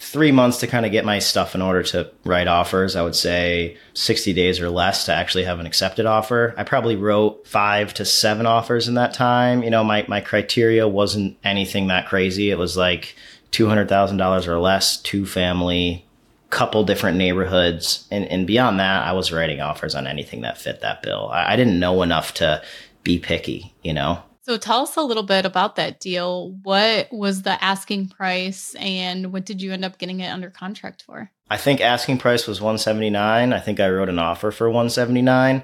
three 0.00 0.30
months 0.30 0.58
to 0.58 0.66
kind 0.66 0.86
of 0.86 0.92
get 0.92 1.04
my 1.04 1.18
stuff 1.18 1.54
in 1.54 1.62
order 1.62 1.82
to 1.82 2.10
write 2.24 2.46
offers. 2.46 2.94
I 2.94 3.02
would 3.02 3.16
say 3.16 3.76
60 3.94 4.32
days 4.32 4.60
or 4.60 4.70
less 4.70 5.04
to 5.06 5.12
actually 5.12 5.44
have 5.44 5.58
an 5.58 5.66
accepted 5.66 6.06
offer. 6.06 6.54
I 6.56 6.62
probably 6.62 6.94
wrote 6.94 7.46
five 7.46 7.92
to 7.94 8.04
seven 8.04 8.46
offers 8.46 8.86
in 8.86 8.94
that 8.94 9.12
time. 9.12 9.62
You 9.62 9.70
know, 9.70 9.82
my, 9.82 10.04
my 10.08 10.20
criteria 10.20 10.86
wasn't 10.86 11.36
anything 11.42 11.88
that 11.88 12.08
crazy. 12.08 12.50
It 12.50 12.58
was 12.58 12.76
like 12.76 13.16
$200,000 13.50 14.46
or 14.46 14.58
less, 14.60 14.98
two 14.98 15.26
family, 15.26 16.06
couple 16.50 16.84
different 16.84 17.18
neighborhoods. 17.18 18.06
And, 18.10 18.24
and 18.26 18.46
beyond 18.46 18.78
that, 18.78 19.04
I 19.04 19.12
was 19.12 19.32
writing 19.32 19.60
offers 19.60 19.96
on 19.96 20.06
anything 20.06 20.42
that 20.42 20.58
fit 20.58 20.80
that 20.80 21.02
bill. 21.02 21.28
I, 21.32 21.54
I 21.54 21.56
didn't 21.56 21.80
know 21.80 22.02
enough 22.02 22.34
to 22.34 22.62
be 23.02 23.18
picky, 23.18 23.74
you 23.82 23.92
know? 23.92 24.22
So 24.48 24.56
tell 24.56 24.80
us 24.80 24.96
a 24.96 25.02
little 25.02 25.24
bit 25.24 25.44
about 25.44 25.76
that 25.76 26.00
deal. 26.00 26.52
What 26.62 27.12
was 27.12 27.42
the 27.42 27.62
asking 27.62 28.08
price 28.08 28.74
and 28.76 29.30
what 29.30 29.44
did 29.44 29.60
you 29.60 29.74
end 29.74 29.84
up 29.84 29.98
getting 29.98 30.20
it 30.20 30.28
under 30.28 30.48
contract 30.48 31.02
for? 31.02 31.30
I 31.50 31.58
think 31.58 31.82
asking 31.82 32.16
price 32.16 32.46
was 32.46 32.58
179. 32.58 33.52
I 33.52 33.60
think 33.60 33.78
I 33.78 33.90
wrote 33.90 34.08
an 34.08 34.18
offer 34.18 34.50
for 34.50 34.70
179. 34.70 35.62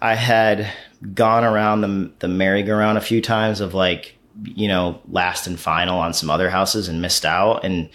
I 0.00 0.14
had 0.14 0.72
gone 1.12 1.44
around 1.44 1.82
the 1.82 2.12
the 2.20 2.28
merry-go-round 2.28 2.96
a 2.96 3.02
few 3.02 3.20
times 3.20 3.60
of 3.60 3.74
like, 3.74 4.16
you 4.42 4.68
know, 4.68 5.02
last 5.06 5.46
and 5.46 5.60
final 5.60 5.98
on 5.98 6.14
some 6.14 6.30
other 6.30 6.48
houses 6.48 6.88
and 6.88 7.02
missed 7.02 7.26
out 7.26 7.62
and 7.62 7.90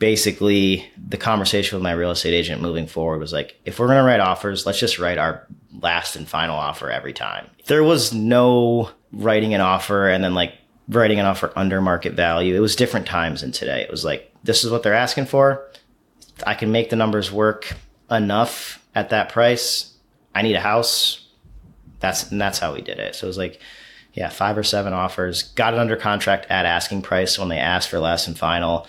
basically 0.00 0.90
the 0.98 1.16
conversation 1.16 1.76
with 1.76 1.82
my 1.84 1.92
real 1.92 2.10
estate 2.10 2.34
agent 2.34 2.60
moving 2.60 2.88
forward 2.88 3.20
was 3.20 3.32
like 3.32 3.60
if 3.64 3.78
we're 3.78 3.86
going 3.86 3.98
to 3.98 4.02
write 4.02 4.18
offers 4.18 4.64
let's 4.64 4.80
just 4.80 4.98
write 4.98 5.18
our 5.18 5.46
last 5.80 6.16
and 6.16 6.26
final 6.26 6.56
offer 6.56 6.90
every 6.90 7.12
time 7.12 7.46
there 7.66 7.84
was 7.84 8.14
no 8.14 8.90
writing 9.12 9.54
an 9.54 9.60
offer 9.60 10.08
and 10.08 10.22
then 10.22 10.34
like 10.34 10.54
writing 10.88 11.20
an 11.20 11.26
offer 11.26 11.52
under 11.56 11.80
market 11.80 12.14
value. 12.14 12.54
It 12.54 12.60
was 12.60 12.76
different 12.76 13.06
times 13.06 13.40
than 13.40 13.52
today. 13.52 13.82
It 13.82 13.90
was 13.90 14.04
like 14.04 14.32
this 14.42 14.64
is 14.64 14.70
what 14.70 14.82
they're 14.82 14.94
asking 14.94 15.26
for. 15.26 15.66
I 16.46 16.54
can 16.54 16.72
make 16.72 16.90
the 16.90 16.96
numbers 16.96 17.30
work 17.30 17.74
enough 18.10 18.84
at 18.94 19.10
that 19.10 19.28
price. 19.30 19.94
I 20.34 20.42
need 20.42 20.56
a 20.56 20.60
house. 20.60 21.26
That's 22.00 22.30
and 22.30 22.40
that's 22.40 22.58
how 22.58 22.74
we 22.74 22.80
did 22.80 22.98
it. 22.98 23.14
So 23.14 23.26
it 23.26 23.28
was 23.28 23.38
like 23.38 23.60
yeah 24.14 24.28
five 24.28 24.56
or 24.58 24.64
seven 24.64 24.92
offers. 24.92 25.42
Got 25.42 25.74
it 25.74 25.80
under 25.80 25.96
contract 25.96 26.46
at 26.50 26.66
asking 26.66 27.02
price 27.02 27.38
when 27.38 27.48
they 27.48 27.58
asked 27.58 27.88
for 27.88 27.98
less 27.98 28.26
and 28.26 28.38
final. 28.38 28.86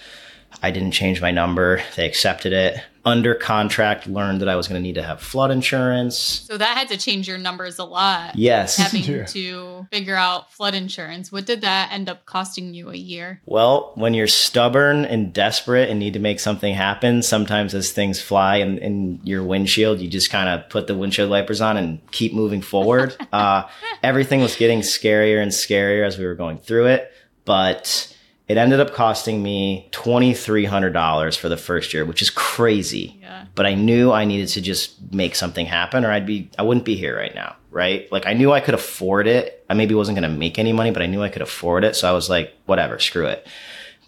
I 0.62 0.72
didn't 0.72 0.92
change 0.92 1.22
my 1.22 1.32
number. 1.32 1.82
They 1.96 2.06
accepted 2.06 2.54
it. 2.54 2.82
Under 3.04 3.34
contract, 3.34 4.06
learned 4.06 4.42
that 4.42 4.48
I 4.50 4.56
was 4.56 4.68
going 4.68 4.80
to 4.80 4.84
need 4.84 4.94
to 4.96 5.02
have 5.04 5.22
flood 5.22 5.50
insurance. 5.50 6.16
So 6.18 6.56
that 6.58 6.78
had 6.78 6.88
to 6.90 6.98
change 6.98 7.28
your 7.28 7.40
numbers 7.40 7.80
a 7.80 7.84
lot. 7.84 8.36
Yes. 8.36 8.78
Having 8.78 9.04
Yeah. 9.16 9.26
to 9.26 9.88
figure 9.92 10.16
out 10.16 10.54
flood 10.54 10.76
insurance. 10.76 11.32
What 11.32 11.46
did 11.48 11.62
that 11.62 11.92
end 11.92 12.10
up 12.10 12.26
costing 12.26 12.76
you 12.76 12.90
a 12.92 12.96
year? 12.96 13.42
Well, 13.46 13.92
when 13.96 14.14
you're 14.14 14.28
stubborn 14.28 15.06
and 15.06 15.34
desperate 15.34 15.90
and 15.90 15.98
need 15.98 16.14
to 16.14 16.20
make 16.20 16.40
something 16.40 16.76
happen, 16.76 17.24
sometimes 17.24 17.74
as 17.74 17.92
things 17.92 18.22
fly 18.22 18.58
in, 18.58 18.78
in 18.78 19.20
your 19.24 19.44
windshield, 19.44 20.00
you 20.00 20.08
just 20.08 20.30
kind 20.30 20.48
of 20.50 20.70
put 20.70 20.86
the 20.86 20.96
windshield 20.96 21.30
wipers 21.32 21.60
on 21.60 21.78
and 21.78 22.00
keep 22.12 22.34
moving 22.34 22.62
forward. 22.62 23.16
uh, 23.34 23.64
everything 24.04 24.42
was 24.42 24.56
getting 24.56 24.82
scarier 24.82 25.42
and 25.42 25.52
scarier 25.52 26.06
as 26.06 26.20
we 26.20 26.26
were 26.26 26.36
going 26.36 26.60
through 26.60 26.86
it, 26.86 27.12
but 27.46 28.11
it 28.52 28.58
ended 28.58 28.80
up 28.82 28.94
costing 28.94 29.42
me 29.42 29.88
$2,300 29.92 31.38
for 31.38 31.50
the 31.50 31.58
first 31.58 31.94
year, 31.94 32.04
which 32.06 32.22
is 32.22 32.30
crazy. 32.30 33.18
Yeah. 33.22 33.46
but 33.56 33.66
I 33.66 33.74
knew 33.76 34.12
I 34.12 34.26
needed 34.26 34.50
to 34.50 34.62
just 34.62 35.14
make 35.14 35.36
something 35.36 35.66
happen 35.66 36.04
or 36.06 36.12
I'd 36.12 36.26
be 36.26 36.50
I 36.60 36.64
wouldn't 36.64 36.86
be 36.86 36.96
here 36.96 37.16
right 37.16 37.34
now, 37.34 37.56
right? 37.70 38.12
Like 38.12 38.26
I 38.28 38.34
knew 38.34 38.52
I 38.52 38.60
could 38.60 38.74
afford 38.74 39.28
it. 39.28 39.66
I 39.70 39.74
maybe 39.74 39.96
wasn't 39.96 40.18
going 40.18 40.30
to 40.30 40.38
make 40.38 40.60
any 40.60 40.74
money, 40.74 40.92
but 40.92 41.02
I 41.02 41.06
knew 41.08 41.24
I 41.24 41.30
could 41.30 41.42
afford 41.42 41.84
it, 41.86 41.96
so 41.96 42.10
I 42.10 42.12
was 42.12 42.30
like, 42.30 42.54
whatever, 42.66 43.00
screw 43.00 43.26
it. 43.28 43.48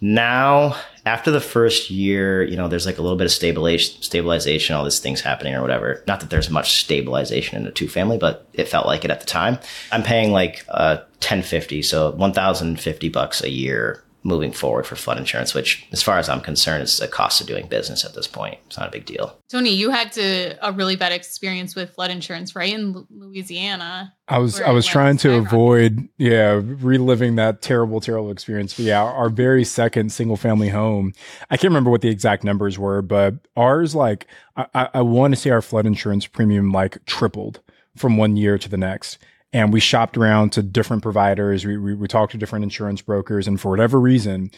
Now, 0.00 0.76
after 1.06 1.30
the 1.30 1.40
first 1.40 1.88
year, 1.88 2.42
you 2.42 2.56
know, 2.56 2.68
there's 2.68 2.84
like 2.84 2.98
a 2.98 3.02
little 3.02 3.16
bit 3.16 3.24
of 3.24 3.30
stabilization, 3.32 4.02
stabilization, 4.02 4.76
all 4.76 4.84
these 4.84 4.98
things 4.98 5.20
happening 5.22 5.54
or 5.54 5.62
whatever. 5.62 6.02
Not 6.06 6.20
that 6.20 6.30
there's 6.30 6.50
much 6.50 6.80
stabilization 6.82 7.56
in 7.56 7.66
a 7.66 7.70
two 7.70 7.88
family, 7.88 8.18
but 8.18 8.46
it 8.52 8.68
felt 8.68 8.86
like 8.86 9.04
it 9.04 9.10
at 9.10 9.20
the 9.20 9.26
time. 9.26 9.58
I'm 9.92 10.02
paying 10.02 10.32
like 10.32 10.64
uh 10.68 10.96
1050, 11.20 11.80
so 11.82 12.10
1050 12.10 13.08
bucks 13.08 13.42
a 13.42 13.48
year 13.50 14.02
moving 14.24 14.50
forward 14.50 14.86
for 14.86 14.96
flood 14.96 15.18
insurance, 15.18 15.52
which 15.52 15.86
as 15.92 16.02
far 16.02 16.18
as 16.18 16.30
I'm 16.30 16.40
concerned 16.40 16.82
is 16.82 16.96
the 16.98 17.06
cost 17.06 17.42
of 17.42 17.46
doing 17.46 17.68
business 17.68 18.04
at 18.04 18.14
this 18.14 18.26
point. 18.26 18.58
It's 18.66 18.78
not 18.78 18.88
a 18.88 18.90
big 18.90 19.04
deal. 19.04 19.38
Tony, 19.50 19.70
you 19.70 19.90
had 19.90 20.12
to 20.12 20.56
a 20.66 20.72
really 20.72 20.96
bad 20.96 21.12
experience 21.12 21.76
with 21.76 21.90
flood 21.94 22.10
insurance, 22.10 22.56
right? 22.56 22.72
In 22.72 23.06
Louisiana. 23.10 24.14
I 24.26 24.38
was 24.38 24.60
I 24.62 24.70
was 24.70 24.86
trying 24.86 25.18
to 25.18 25.34
avoid 25.34 26.08
yeah 26.16 26.60
reliving 26.64 27.36
that 27.36 27.60
terrible 27.60 28.00
terrible 28.00 28.30
experience. 28.30 28.74
But 28.74 28.86
yeah, 28.86 29.02
our 29.02 29.28
very 29.28 29.64
second 29.64 30.10
single 30.10 30.38
family 30.38 30.70
home, 30.70 31.12
I 31.50 31.58
can't 31.58 31.70
remember 31.70 31.90
what 31.90 32.00
the 32.00 32.08
exact 32.08 32.42
numbers 32.42 32.78
were, 32.78 33.02
but 33.02 33.34
ours 33.56 33.94
like 33.94 34.26
I, 34.56 34.66
I, 34.74 34.88
I 34.94 35.00
want 35.02 35.34
to 35.34 35.40
say 35.40 35.50
our 35.50 35.62
flood 35.62 35.84
insurance 35.84 36.26
premium 36.26 36.72
like 36.72 37.04
tripled 37.04 37.60
from 37.94 38.16
one 38.16 38.36
year 38.36 38.56
to 38.56 38.68
the 38.68 38.78
next. 38.78 39.18
And 39.54 39.72
we 39.72 39.80
shopped 39.80 40.16
around 40.16 40.50
to 40.52 40.62
different 40.62 41.02
providers. 41.02 41.64
We, 41.64 41.78
we 41.78 41.94
we 41.94 42.08
talked 42.08 42.32
to 42.32 42.38
different 42.38 42.64
insurance 42.64 43.00
brokers, 43.00 43.46
and 43.46 43.58
for 43.58 43.70
whatever 43.70 44.00
reason, 44.00 44.50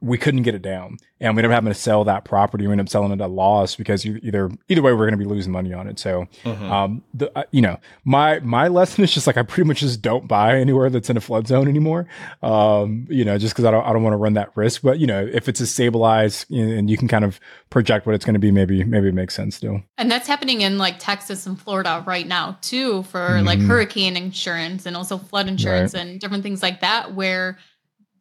we 0.00 0.18
couldn't 0.18 0.42
get 0.42 0.54
it 0.54 0.62
down, 0.62 0.98
and 1.20 1.34
we 1.34 1.40
ended 1.40 1.50
up 1.50 1.54
having 1.54 1.72
to 1.72 1.78
sell 1.78 2.04
that 2.04 2.24
property. 2.24 2.66
We 2.66 2.72
ended 2.72 2.84
up 2.86 2.90
selling 2.90 3.10
it 3.12 3.14
at 3.14 3.20
a 3.20 3.26
loss 3.26 3.76
because 3.76 4.04
e- 4.04 4.20
either 4.22 4.50
either 4.68 4.82
way, 4.82 4.92
we're 4.92 5.08
going 5.08 5.12
to 5.12 5.16
be 5.16 5.24
losing 5.24 5.52
money 5.52 5.72
on 5.72 5.88
it. 5.88 5.98
So 5.98 6.26
um, 6.44 7.02
the, 7.14 7.36
uh, 7.38 7.44
you 7.50 7.62
know, 7.62 7.78
my 8.04 8.40
my 8.40 8.68
lesson 8.68 9.02
is 9.04 9.12
just 9.12 9.26
like 9.26 9.36
I 9.36 9.42
pretty 9.42 9.66
much 9.68 9.80
just 9.80 10.02
don't 10.02 10.28
buy 10.28 10.58
anywhere 10.58 10.90
that's 10.90 11.08
in 11.10 11.16
a 11.16 11.20
flood 11.20 11.46
zone 11.46 11.66
anymore. 11.68 12.06
Um, 12.42 13.06
you 13.08 13.24
know, 13.24 13.38
just 13.38 13.54
because 13.54 13.64
I 13.64 13.70
don't 13.70 13.84
I 13.84 13.92
don't 13.92 14.02
want 14.02 14.12
to 14.14 14.18
run 14.18 14.34
that 14.34 14.54
risk. 14.56 14.82
But 14.82 14.98
you 14.98 15.06
know, 15.06 15.26
if 15.32 15.48
it's 15.48 15.60
a 15.60 15.66
stabilized 15.66 16.50
and 16.50 16.90
you 16.90 16.96
can 16.96 17.08
kind 17.08 17.24
of 17.24 17.40
project 17.70 18.06
what 18.06 18.14
it's 18.14 18.24
going 18.24 18.34
to 18.34 18.40
be, 18.40 18.50
maybe 18.50 18.84
maybe 18.84 19.08
it 19.08 19.14
makes 19.14 19.34
sense 19.34 19.56
still. 19.56 19.80
And 19.98 20.10
that's 20.10 20.28
happening 20.28 20.60
in 20.60 20.78
like 20.78 20.96
Texas 20.98 21.46
and 21.46 21.58
Florida 21.60 22.04
right 22.06 22.26
now 22.26 22.58
too 22.60 23.02
for 23.04 23.40
like 23.42 23.58
Mhm. 23.58 23.66
hurricane 23.68 24.16
insurance 24.16 24.84
and 24.86 24.96
also 24.96 25.16
flood 25.18 25.48
insurance 25.48 25.94
and 25.94 26.20
different 26.20 26.42
things 26.42 26.62
like 26.62 26.80
that 26.80 27.14
where 27.14 27.58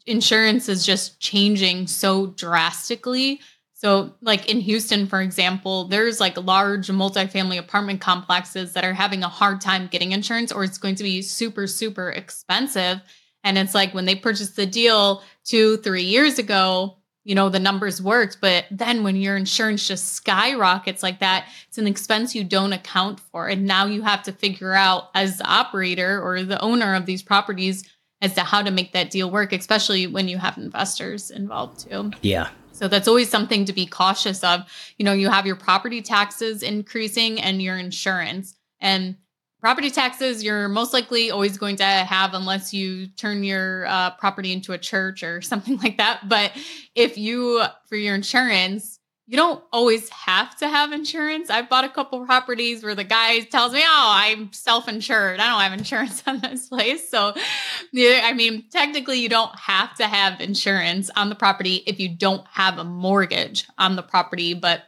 insurance 0.08 0.70
is 0.70 0.86
just 0.86 1.20
changing 1.20 1.88
so 1.88 2.28
drastically. 2.28 3.40
So 3.74 4.14
like 4.22 4.50
in 4.50 4.62
Houston 4.62 5.06
for 5.08 5.22
example, 5.22 5.86
there's 5.86 6.20
like 6.20 6.38
large 6.38 6.88
multifamily 6.88 7.60
apartment 7.60 8.02
complexes 8.02 8.74
that 8.74 8.86
are 8.86 8.94
having 8.94 9.24
a 9.24 9.30
hard 9.30 9.62
time 9.62 9.88
getting 9.88 10.12
insurance 10.12 10.52
or 10.52 10.64
it's 10.64 10.78
going 10.78 10.96
to 10.96 11.04
be 11.04 11.22
super 11.22 11.68
super 11.68 12.10
expensive 12.10 13.02
and 13.46 13.60
it's 13.60 13.76
like 13.76 13.94
when 13.94 14.06
they 14.06 14.16
purchased 14.16 14.56
the 14.56 14.66
deal 14.66 15.22
2 15.46 15.78
3 15.78 16.02
years 16.02 16.40
ago, 16.40 16.98
you 17.24 17.36
know, 17.36 17.48
the 17.48 17.60
numbers 17.60 18.02
worked, 18.02 18.40
but 18.42 18.66
then 18.72 19.04
when 19.04 19.16
your 19.16 19.38
insurance 19.38 19.88
just 19.88 20.14
skyrockets 20.14 21.04
like 21.04 21.20
that, 21.20 21.48
it's 21.68 21.78
an 21.78 21.88
expense 21.88 22.34
you 22.34 22.44
don't 22.44 22.74
account 22.74 23.20
for. 23.20 23.48
And 23.48 23.66
now 23.66 23.86
you 23.86 24.02
have 24.02 24.24
to 24.24 24.32
figure 24.32 24.74
out 24.74 25.10
as 25.14 25.38
the 25.38 25.46
operator 25.46 26.20
or 26.22 26.44
the 26.44 26.60
owner 26.60 26.96
of 26.96 27.06
these 27.06 27.22
properties 27.22 27.88
as 28.22 28.34
to 28.34 28.42
how 28.42 28.62
to 28.62 28.72
make 28.72 28.94
that 28.94 29.12
deal 29.12 29.30
work, 29.30 29.54
especially 29.54 30.08
when 30.08 30.28
you 30.28 30.38
have 30.38 30.58
investors 30.58 31.32
involved 31.32 31.88
too. 31.90 32.12
Yeah. 32.22 32.50
So 32.72 32.88
that's 32.88 33.08
always 33.08 33.30
something 33.30 33.66
to 33.66 33.74
be 33.74 33.86
cautious 33.86 34.44
of. 34.44 34.62
You 34.98 35.06
know, 35.06 35.14
you 35.14 35.30
have 35.30 35.46
your 35.46 35.56
property 35.56 36.02
taxes 36.02 36.62
increasing 36.62 37.40
and 37.40 37.62
your 37.62 37.78
insurance. 37.78 38.56
And 38.82 39.16
property 39.62 39.90
taxes, 39.90 40.44
you're 40.44 40.68
most 40.68 40.94
likely 40.94 41.32
always 41.32 41.58
going 41.58 41.78
to 41.78 41.86
have 41.86 42.34
unless 42.34 42.74
you 42.74 43.08
turn 43.08 43.44
your 43.44 43.86
uh, 43.88 44.12
property 44.12 44.52
into 44.52 44.74
a 44.74 44.78
church 44.78 45.24
or 45.24 45.42
something 45.42 45.78
like 45.78 45.98
that. 45.98 46.28
But 46.28 46.52
if 46.96 47.18
you, 47.18 47.64
for 47.88 47.96
your 47.96 48.16
insurance, 48.16 49.00
you 49.28 49.38
don't 49.38 49.64
always 49.74 50.08
have 50.10 50.56
to 50.58 50.68
have 50.68 50.92
insurance. 50.92 51.50
I've 51.50 51.68
bought 51.68 51.84
a 51.84 51.90
couple 51.90 52.24
properties 52.26 52.84
where 52.84 52.94
the 52.94 53.04
guy 53.04 53.40
tells 53.40 53.74
me, 53.74 53.82
"Oh, 53.82 54.12
I'm 54.14 54.54
self-insured. 54.54 55.40
I 55.40 55.50
don't 55.50 55.62
have 55.62 55.80
insurance 55.80 56.22
on 56.28 56.42
this 56.42 56.70
place." 56.70 57.10
So, 57.10 57.34
yeah, 57.96 58.24
I 58.26 58.34
mean, 58.34 58.66
technically, 58.70 59.22
you 59.22 59.30
don't 59.30 59.58
have 59.58 59.96
to 59.96 60.06
have 60.06 60.42
insurance 60.42 61.10
on 61.16 61.30
the 61.30 61.36
property 61.36 61.76
if 61.88 61.98
you 61.98 62.10
don't 62.10 62.46
have 62.52 62.78
a 62.78 62.84
mortgage 62.84 63.66
on 63.78 63.96
the 63.96 64.04
property. 64.04 64.54
But 64.54 64.84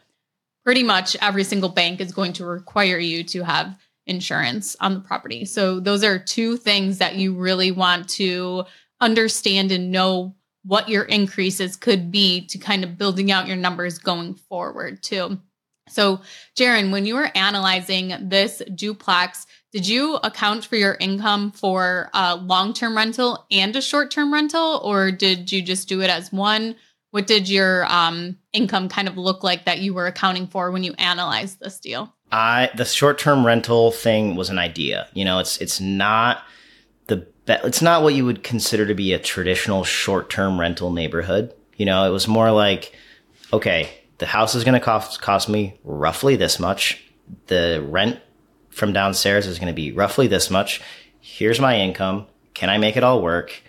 pretty 0.62 0.82
much 0.82 1.16
every 1.22 1.44
single 1.44 1.70
bank 1.70 2.02
is 2.02 2.12
going 2.12 2.34
to 2.34 2.44
require 2.44 2.98
you 2.98 3.24
to 3.24 3.44
have 3.44 3.78
insurance 4.06 4.76
on 4.80 4.92
the 4.92 5.00
property. 5.00 5.46
So, 5.46 5.80
those 5.80 6.04
are 6.04 6.18
two 6.18 6.58
things 6.58 6.98
that 6.98 7.16
you 7.16 7.34
really 7.34 7.70
want 7.70 8.10
to 8.10 8.64
understand 9.00 9.72
and 9.72 9.90
know 9.90 10.34
what 10.64 10.90
your 10.90 11.04
increases 11.04 11.76
could 11.76 12.10
be 12.12 12.46
to 12.48 12.58
kind 12.58 12.84
of 12.84 12.98
building 12.98 13.32
out 13.32 13.46
your 13.46 13.56
numbers 13.56 13.96
going 13.96 14.34
forward 14.34 15.02
too. 15.02 15.40
So, 15.88 16.20
Jaryn, 16.58 16.92
when 16.92 17.06
you 17.06 17.14
were 17.14 17.30
analyzing 17.34 18.28
this 18.28 18.60
duplex, 18.74 19.46
did 19.72 19.86
you 19.86 20.16
account 20.16 20.64
for 20.64 20.76
your 20.76 20.96
income 20.98 21.50
for 21.50 22.10
a 22.14 22.36
long-term 22.36 22.96
rental 22.96 23.46
and 23.50 23.74
a 23.76 23.82
short-term 23.82 24.32
rental, 24.32 24.80
or 24.82 25.10
did 25.10 25.52
you 25.52 25.60
just 25.60 25.88
do 25.88 26.00
it 26.00 26.08
as 26.08 26.32
one? 26.32 26.74
What 27.10 27.26
did 27.26 27.48
your 27.48 27.86
um, 27.86 28.38
income 28.52 28.88
kind 28.88 29.08
of 29.08 29.16
look 29.16 29.42
like 29.42 29.64
that 29.64 29.80
you 29.80 29.94
were 29.94 30.06
accounting 30.06 30.46
for 30.46 30.70
when 30.70 30.84
you 30.84 30.94
analyzed 30.98 31.60
this 31.60 31.80
deal? 31.80 32.14
I 32.30 32.70
the 32.76 32.84
short 32.84 33.18
term 33.18 33.46
rental 33.46 33.90
thing 33.90 34.36
was 34.36 34.50
an 34.50 34.58
idea. 34.58 35.08
You 35.14 35.24
know, 35.24 35.38
it's 35.38 35.58
it's 35.58 35.80
not 35.80 36.42
the 37.06 37.16
be- 37.16 37.56
it's 37.64 37.80
not 37.80 38.02
what 38.02 38.14
you 38.14 38.26
would 38.26 38.42
consider 38.42 38.86
to 38.86 38.94
be 38.94 39.14
a 39.14 39.18
traditional 39.18 39.84
short 39.84 40.28
term 40.28 40.60
rental 40.60 40.92
neighborhood. 40.92 41.54
You 41.76 41.86
know, 41.86 42.06
it 42.06 42.10
was 42.10 42.28
more 42.28 42.50
like, 42.50 42.94
okay, 43.52 43.88
the 44.18 44.26
house 44.26 44.54
is 44.54 44.64
going 44.64 44.74
to 44.74 44.80
cost 44.80 45.22
cost 45.22 45.48
me 45.48 45.78
roughly 45.84 46.36
this 46.36 46.58
much. 46.58 47.02
The 47.46 47.84
rent 47.88 48.20
from 48.78 48.92
downstairs 48.92 49.46
is 49.46 49.58
going 49.58 49.68
to 49.68 49.74
be 49.74 49.92
roughly 49.92 50.26
this 50.26 50.50
much. 50.50 50.80
Here's 51.20 51.60
my 51.60 51.78
income. 51.78 52.26
Can 52.54 52.70
I 52.70 52.78
make 52.78 52.96
it 52.96 53.04
all 53.04 53.20
work? 53.20 53.62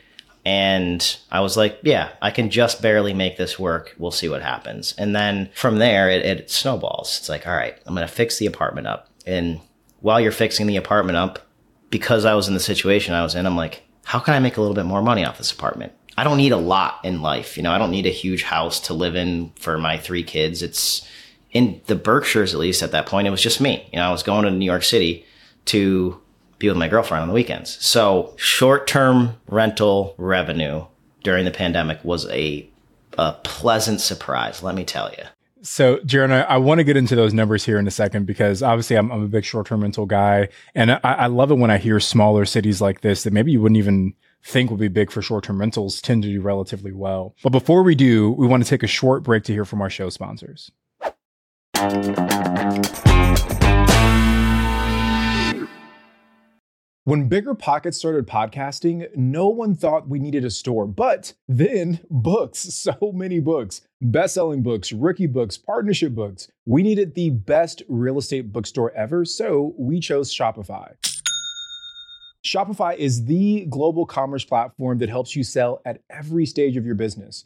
And 0.45 1.17
I 1.31 1.41
was 1.41 1.57
like, 1.57 1.79
yeah, 1.83 2.11
I 2.21 2.31
can 2.31 2.49
just 2.49 2.81
barely 2.81 3.13
make 3.13 3.37
this 3.37 3.59
work. 3.59 3.93
We'll 3.97 4.11
see 4.11 4.29
what 4.29 4.41
happens. 4.41 4.93
And 4.97 5.15
then 5.15 5.49
from 5.53 5.79
there, 5.79 6.09
it, 6.09 6.25
it 6.25 6.49
snowballs. 6.49 7.17
It's 7.19 7.29
like, 7.29 7.45
all 7.45 7.53
right, 7.53 7.77
I'm 7.85 7.93
going 7.93 8.07
to 8.07 8.13
fix 8.13 8.37
the 8.37 8.45
apartment 8.45 8.87
up. 8.87 9.09
And 9.25 9.59
while 9.99 10.21
you're 10.21 10.31
fixing 10.31 10.65
the 10.67 10.77
apartment 10.77 11.17
up, 11.17 11.47
because 11.89 12.23
I 12.23 12.35
was 12.35 12.47
in 12.47 12.53
the 12.53 12.59
situation 12.59 13.13
I 13.13 13.23
was 13.23 13.35
in, 13.35 13.45
I'm 13.45 13.57
like, 13.57 13.83
how 14.05 14.19
can 14.19 14.33
I 14.33 14.39
make 14.39 14.57
a 14.57 14.61
little 14.61 14.75
bit 14.75 14.85
more 14.85 15.01
money 15.01 15.25
off 15.25 15.37
this 15.37 15.51
apartment? 15.51 15.91
I 16.17 16.23
don't 16.23 16.37
need 16.37 16.51
a 16.51 16.57
lot 16.57 16.99
in 17.03 17.21
life. 17.21 17.57
You 17.57 17.63
know, 17.63 17.71
I 17.71 17.77
don't 17.77 17.91
need 17.91 18.05
a 18.05 18.09
huge 18.09 18.43
house 18.43 18.79
to 18.81 18.93
live 18.93 19.15
in 19.15 19.51
for 19.55 19.77
my 19.77 19.97
three 19.97 20.23
kids. 20.23 20.61
It's 20.61 21.07
in 21.51 21.81
the 21.87 21.95
Berkshires, 21.95 22.53
at 22.53 22.59
least 22.59 22.83
at 22.83 22.91
that 22.91 23.05
point, 23.05 23.27
it 23.27 23.31
was 23.31 23.41
just 23.41 23.61
me. 23.61 23.87
You 23.91 23.99
know, 23.99 24.07
I 24.07 24.11
was 24.11 24.23
going 24.23 24.45
to 24.45 24.51
New 24.51 24.65
York 24.65 24.83
City 24.83 25.25
to 25.65 26.19
be 26.59 26.67
with 26.67 26.77
my 26.77 26.87
girlfriend 26.87 27.23
on 27.23 27.27
the 27.27 27.33
weekends. 27.33 27.83
So 27.83 28.33
short 28.37 28.87
term 28.87 29.37
rental 29.47 30.15
revenue 30.17 30.85
during 31.23 31.45
the 31.45 31.51
pandemic 31.51 32.03
was 32.03 32.27
a, 32.27 32.69
a 33.17 33.33
pleasant 33.43 34.01
surprise, 34.01 34.61
let 34.61 34.75
me 34.75 34.83
tell 34.83 35.11
you. 35.11 35.23
So, 35.61 35.97
Jaryn, 35.97 36.31
I, 36.47 36.57
want 36.57 36.79
to 36.79 36.85
get 36.85 36.95
into 36.95 37.17
those 37.17 37.33
numbers 37.33 37.65
here 37.65 37.77
in 37.77 37.85
a 37.85 37.91
second 37.91 38.25
because 38.25 38.63
obviously 38.63 38.95
I'm, 38.95 39.11
I'm 39.11 39.23
a 39.23 39.27
big 39.27 39.43
short 39.43 39.67
term 39.67 39.81
rental 39.81 40.05
guy. 40.05 40.47
And 40.73 40.91
I, 40.91 40.99
I 41.03 41.27
love 41.27 41.51
it 41.51 41.55
when 41.55 41.69
I 41.69 41.77
hear 41.77 41.99
smaller 41.99 42.45
cities 42.45 42.79
like 42.79 43.01
this 43.01 43.23
that 43.23 43.33
maybe 43.33 43.51
you 43.51 43.59
wouldn't 43.59 43.77
even 43.77 44.13
think 44.41 44.71
would 44.71 44.79
be 44.79 44.87
big 44.87 45.11
for 45.11 45.21
short 45.21 45.43
term 45.43 45.59
rentals 45.59 46.01
tend 46.01 46.23
to 46.23 46.29
do 46.29 46.39
relatively 46.39 46.93
well. 46.93 47.35
But 47.43 47.49
before 47.49 47.83
we 47.83 47.93
do, 47.93 48.31
we 48.31 48.47
want 48.47 48.63
to 48.63 48.69
take 48.69 48.83
a 48.83 48.87
short 48.87 49.23
break 49.23 49.43
to 49.45 49.53
hear 49.53 49.65
from 49.65 49.81
our 49.81 49.89
show 49.89 50.09
sponsors. 50.09 50.71
When 51.79 52.11
Bigger 57.29 57.55
Pockets 57.55 57.97
started 57.97 58.27
podcasting, 58.27 59.07
no 59.15 59.47
one 59.47 59.75
thought 59.75 60.09
we 60.09 60.19
needed 60.19 60.43
a 60.43 60.49
store, 60.49 60.85
but 60.85 61.35
then 61.47 62.01
books, 62.09 62.59
so 62.73 63.13
many 63.13 63.39
books, 63.39 63.79
best 64.01 64.33
selling 64.33 64.61
books, 64.61 64.91
rookie 64.91 65.25
books, 65.25 65.57
partnership 65.57 66.13
books. 66.13 66.49
We 66.65 66.83
needed 66.83 67.15
the 67.15 67.29
best 67.29 67.81
real 67.87 68.17
estate 68.17 68.51
bookstore 68.51 68.91
ever, 68.91 69.23
so 69.23 69.73
we 69.77 70.01
chose 70.01 70.35
Shopify. 70.35 70.95
Shopify 72.45 72.97
is 72.97 73.25
the 73.25 73.65
global 73.69 74.05
commerce 74.05 74.43
platform 74.43 74.97
that 74.97 75.09
helps 75.09 75.33
you 75.33 75.43
sell 75.43 75.81
at 75.85 76.01
every 76.09 76.45
stage 76.45 76.75
of 76.75 76.85
your 76.85 76.95
business. 76.95 77.45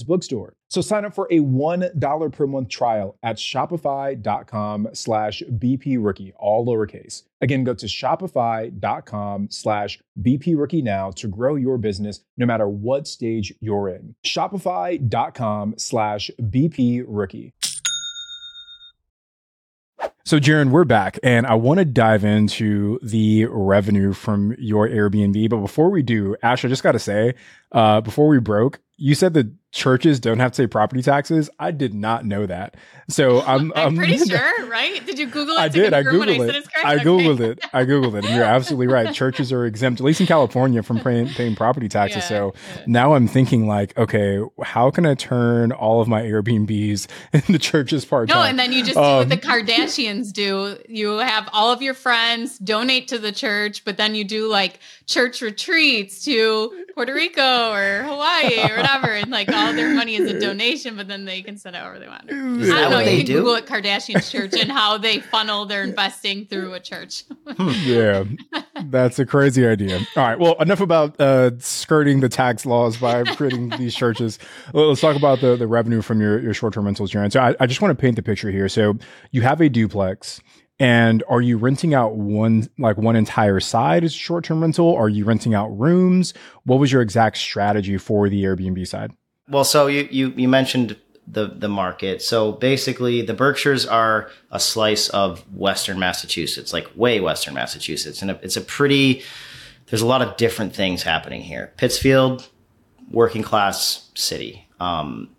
Bookstore. 0.00 0.54
So 0.68 0.80
sign 0.80 1.04
up 1.04 1.14
for 1.14 1.28
a 1.30 1.40
$1 1.40 2.32
per 2.32 2.46
month 2.46 2.68
trial 2.68 3.16
at 3.22 3.36
shopify.com 3.36 4.88
slash 4.94 5.42
BP 5.48 5.98
rookie, 6.00 6.32
all 6.38 6.66
lowercase. 6.66 7.24
Again, 7.40 7.64
go 7.64 7.74
to 7.74 7.86
shopify.com 7.86 9.48
slash 9.50 10.00
BP 10.20 10.58
rookie 10.58 10.82
now 10.82 11.10
to 11.12 11.28
grow 11.28 11.56
your 11.56 11.76
business 11.76 12.20
no 12.36 12.46
matter 12.46 12.68
what 12.68 13.06
stage 13.06 13.52
you're 13.60 13.88
in. 13.88 14.14
Shopify.com 14.24 15.74
slash 15.76 16.30
BP 16.40 17.04
rookie. 17.06 17.52
So, 20.24 20.38
Jaryn, 20.38 20.70
we're 20.70 20.84
back, 20.84 21.18
and 21.24 21.46
I 21.46 21.54
want 21.54 21.78
to 21.78 21.84
dive 21.84 22.24
into 22.24 23.00
the 23.02 23.46
revenue 23.46 24.12
from 24.12 24.54
your 24.56 24.88
Airbnb. 24.88 25.50
But 25.50 25.58
before 25.58 25.90
we 25.90 26.02
do, 26.02 26.36
Ash, 26.44 26.64
I 26.64 26.68
just 26.68 26.84
got 26.84 26.92
to 26.92 27.00
say, 27.00 27.34
uh, 27.72 28.00
before 28.00 28.28
we 28.28 28.38
broke, 28.38 28.78
you 28.96 29.16
said 29.16 29.34
that 29.34 29.52
churches 29.72 30.20
don't 30.20 30.38
have 30.38 30.52
to 30.52 30.62
pay 30.62 30.66
property 30.68 31.02
taxes. 31.02 31.50
I 31.58 31.70
did 31.72 31.94
not 31.94 32.24
know 32.24 32.46
that. 32.46 32.76
So 33.08 33.40
I'm 33.46 33.72
I'm, 33.74 33.88
I'm 33.88 33.96
pretty 33.96 34.18
sure, 34.28 34.66
right? 34.66 35.04
Did 35.04 35.18
you 35.18 35.26
Google 35.26 35.56
it? 35.56 35.60
I 35.60 35.68
did. 35.68 35.92
I 35.94 36.02
googled 36.02 36.28
it. 36.28 36.38
said 36.46 36.56
is 36.56 36.66
correct? 36.68 36.86
I 36.86 36.94
Okay. 36.96 37.04
googled 37.04 37.40
it. 37.40 37.64
I 37.72 37.84
googled 37.84 38.14
it, 38.18 38.24
and 38.26 38.34
you're 38.34 38.44
absolutely 38.44 38.86
right. 38.86 39.12
Churches 39.14 39.50
are 39.52 39.64
exempt, 39.66 40.00
at 40.00 40.04
least 40.04 40.20
in 40.20 40.26
California, 40.26 40.82
from 40.82 41.00
paying, 41.00 41.26
paying 41.28 41.56
property 41.56 41.88
taxes. 41.88 42.22
Yeah, 42.24 42.28
so 42.28 42.54
yeah. 42.76 42.82
now 42.86 43.14
I'm 43.14 43.26
thinking 43.26 43.66
like, 43.66 43.96
okay, 43.98 44.40
how 44.62 44.90
can 44.90 45.06
I 45.06 45.14
turn 45.14 45.72
all 45.72 46.00
of 46.00 46.06
my 46.08 46.22
Airbnbs 46.22 47.06
into 47.32 47.58
churches 47.58 48.04
part? 48.04 48.28
No, 48.28 48.42
and 48.42 48.58
then 48.58 48.72
you 48.72 48.82
just 48.84 48.94
do 48.96 49.00
what 49.00 49.22
Um, 49.22 49.28
the 49.30 49.36
Kardashians 49.38 50.32
do. 50.32 50.76
You 50.88 51.18
have 51.18 51.48
all 51.52 51.72
of 51.72 51.80
your 51.82 51.94
friends 51.94 52.58
donate 52.58 53.08
to 53.08 53.18
the 53.18 53.32
church, 53.32 53.84
but 53.84 53.96
then 53.96 54.14
you 54.14 54.24
do 54.24 54.48
like 54.48 54.78
church 55.06 55.40
retreats 55.40 56.24
to 56.26 56.84
Puerto 56.94 57.14
Rico 57.14 57.72
or 57.72 58.02
Hawaii 58.04 58.60
or 58.70 58.76
whatever, 58.76 59.08
and 59.12 59.30
like 59.30 59.48
all 59.62 59.72
their 59.74 59.94
money 59.94 60.16
is 60.16 60.30
a 60.30 60.38
donation, 60.46 60.96
but 60.96 61.08
then 61.08 61.24
they 61.24 61.42
can 61.42 61.56
send 61.56 61.76
it 61.76 61.80
however 61.80 61.98
they 61.98 62.08
want. 62.08 62.30
Is 62.30 62.70
I 62.70 62.82
don't 62.82 62.90
know. 62.90 62.98
You 63.00 63.18
can 63.18 63.26
do? 63.26 63.32
Google 63.38 63.54
it 63.54 63.66
Kardashians 63.66 64.30
Church 64.30 64.54
and 64.54 64.70
how 64.70 64.98
they 64.98 65.20
funnel 65.32 65.66
their 65.66 65.84
investing 65.84 66.46
through 66.46 66.74
a 66.74 66.80
church. 66.80 67.24
yeah, 67.84 68.24
that's 68.84 69.18
a 69.18 69.26
crazy 69.26 69.66
idea. 69.66 70.00
All 70.16 70.22
right, 70.24 70.38
well, 70.38 70.54
enough 70.60 70.80
about 70.80 71.20
uh, 71.20 71.52
skirting 71.58 72.20
the 72.20 72.28
tax 72.28 72.66
laws 72.66 72.96
by 72.96 73.24
creating 73.36 73.70
these 73.70 73.94
churches. 73.94 74.38
Well, 74.72 74.88
Let's 74.88 75.00
talk 75.00 75.16
about 75.16 75.40
the, 75.40 75.56
the 75.56 75.66
revenue 75.66 76.02
from 76.02 76.20
your, 76.20 76.40
your 76.40 76.54
short 76.54 76.74
term 76.74 76.84
rentals, 76.84 77.10
Jaryn. 77.12 77.32
So 77.32 77.40
I, 77.40 77.54
I 77.60 77.66
just 77.66 77.80
want 77.80 77.96
to 77.96 78.00
paint 78.00 78.16
the 78.16 78.22
picture 78.22 78.50
here. 78.50 78.68
So 78.68 78.94
you 79.30 79.42
have 79.42 79.60
a 79.60 79.68
duplex. 79.68 80.40
And 80.78 81.22
are 81.28 81.40
you 81.40 81.58
renting 81.58 81.94
out 81.94 82.16
one 82.16 82.68
like 82.76 82.96
one 82.96 83.14
entire 83.14 83.60
side 83.60 84.02
as 84.02 84.12
short 84.12 84.44
term 84.44 84.62
rental? 84.62 84.94
Are 84.96 85.08
you 85.08 85.24
renting 85.24 85.54
out 85.54 85.68
rooms? 85.68 86.34
What 86.64 86.80
was 86.80 86.90
your 86.90 87.02
exact 87.02 87.36
strategy 87.36 87.98
for 87.98 88.28
the 88.28 88.42
Airbnb 88.42 88.88
side? 88.88 89.12
Well, 89.48 89.64
so 89.64 89.86
you, 89.86 90.08
you, 90.10 90.28
you 90.36 90.48
mentioned 90.48 90.96
the, 91.26 91.46
the 91.46 91.68
market. 91.68 92.22
So 92.22 92.52
basically, 92.52 93.22
the 93.22 93.34
Berkshires 93.34 93.86
are 93.86 94.30
a 94.50 94.60
slice 94.60 95.08
of 95.10 95.40
Western 95.54 95.98
Massachusetts, 95.98 96.72
like 96.72 96.88
way 96.94 97.20
Western 97.20 97.54
Massachusetts. 97.54 98.22
And 98.22 98.30
it's 98.42 98.56
a 98.56 98.60
pretty, 98.60 99.22
there's 99.86 100.02
a 100.02 100.06
lot 100.06 100.22
of 100.22 100.36
different 100.36 100.74
things 100.74 101.02
happening 101.02 101.42
here. 101.42 101.72
Pittsfield, 101.76 102.48
working 103.10 103.42
class 103.42 104.10
city. 104.14 104.66
Um, 104.80 105.30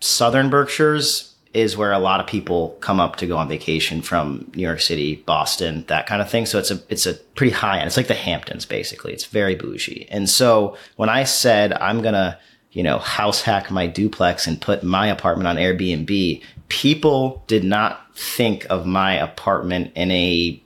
Southern 0.00 0.50
Berkshires 0.50 1.34
is 1.52 1.76
where 1.76 1.92
a 1.92 1.98
lot 1.98 2.20
of 2.20 2.26
people 2.26 2.76
come 2.80 3.00
up 3.00 3.16
to 3.16 3.26
go 3.26 3.36
on 3.36 3.48
vacation 3.48 4.02
from 4.02 4.50
New 4.54 4.62
York 4.62 4.80
City, 4.80 5.16
Boston, 5.26 5.84
that 5.88 6.06
kind 6.06 6.22
of 6.22 6.30
thing. 6.30 6.46
So 6.46 6.58
it's 6.58 6.70
a 6.70 6.80
it's 6.88 7.06
a 7.06 7.14
pretty 7.14 7.52
high 7.52 7.78
end. 7.78 7.88
It's 7.88 7.96
like 7.96 8.06
the 8.06 8.14
Hamptons 8.14 8.64
basically. 8.64 9.12
It's 9.12 9.24
very 9.24 9.56
bougie. 9.56 10.06
And 10.10 10.30
so 10.30 10.76
when 10.96 11.08
I 11.08 11.24
said 11.24 11.72
I'm 11.72 12.02
gonna, 12.02 12.38
you 12.72 12.82
know, 12.82 12.98
house 12.98 13.42
hack 13.42 13.70
my 13.70 13.86
duplex 13.86 14.46
and 14.46 14.60
put 14.60 14.82
my 14.82 15.08
apartment 15.08 15.48
on 15.48 15.56
Airbnb, 15.56 16.42
people 16.68 17.42
did 17.46 17.64
not 17.64 18.14
think 18.16 18.66
of 18.70 18.86
my 18.86 19.14
apartment 19.14 19.92
in 19.94 20.10
a 20.10 20.62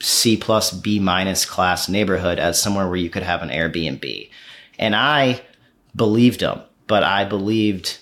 C 0.00 0.36
plus 0.36 0.72
B 0.72 0.98
minus 0.98 1.44
class 1.44 1.88
neighborhood 1.88 2.38
as 2.38 2.60
somewhere 2.60 2.88
where 2.88 2.96
you 2.96 3.10
could 3.10 3.22
have 3.22 3.42
an 3.42 3.50
Airbnb. 3.50 4.30
And 4.78 4.96
I 4.96 5.42
believed 5.94 6.40
them, 6.40 6.62
but 6.86 7.04
I 7.04 7.24
believed 7.24 7.98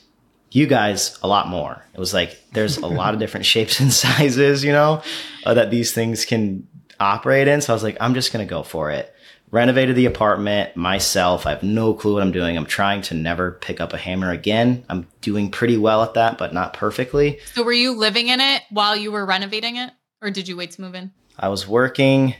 you 0.52 0.66
guys 0.66 1.18
a 1.22 1.28
lot 1.28 1.48
more. 1.48 1.84
It 1.92 1.98
was 1.98 2.14
like 2.14 2.40
there's 2.52 2.78
a 2.78 2.86
lot 2.86 3.14
of 3.14 3.20
different 3.20 3.46
shapes 3.46 3.80
and 3.80 3.92
sizes, 3.92 4.64
you 4.64 4.72
know, 4.72 5.02
uh, 5.44 5.54
that 5.54 5.70
these 5.70 5.92
things 5.92 6.24
can 6.24 6.66
operate 6.98 7.48
in. 7.48 7.60
So 7.60 7.72
I 7.72 7.74
was 7.74 7.82
like, 7.82 7.96
I'm 8.00 8.14
just 8.14 8.32
going 8.32 8.46
to 8.46 8.50
go 8.50 8.62
for 8.62 8.90
it. 8.90 9.14
Renovated 9.52 9.96
the 9.96 10.06
apartment 10.06 10.76
myself. 10.76 11.44
I 11.44 11.50
have 11.50 11.62
no 11.64 11.92
clue 11.92 12.14
what 12.14 12.22
I'm 12.22 12.30
doing. 12.30 12.56
I'm 12.56 12.66
trying 12.66 13.02
to 13.02 13.14
never 13.14 13.52
pick 13.52 13.80
up 13.80 13.92
a 13.92 13.98
hammer 13.98 14.30
again. 14.30 14.84
I'm 14.88 15.08
doing 15.22 15.50
pretty 15.50 15.76
well 15.76 16.04
at 16.04 16.14
that, 16.14 16.38
but 16.38 16.54
not 16.54 16.72
perfectly. 16.72 17.40
So 17.52 17.64
were 17.64 17.72
you 17.72 17.92
living 17.92 18.28
in 18.28 18.40
it 18.40 18.62
while 18.70 18.96
you 18.96 19.10
were 19.10 19.26
renovating 19.26 19.76
it, 19.76 19.90
or 20.22 20.30
did 20.30 20.46
you 20.46 20.56
wait 20.56 20.70
to 20.72 20.80
move 20.80 20.94
in? 20.94 21.10
I 21.38 21.48
was 21.48 21.66
working 21.66 22.34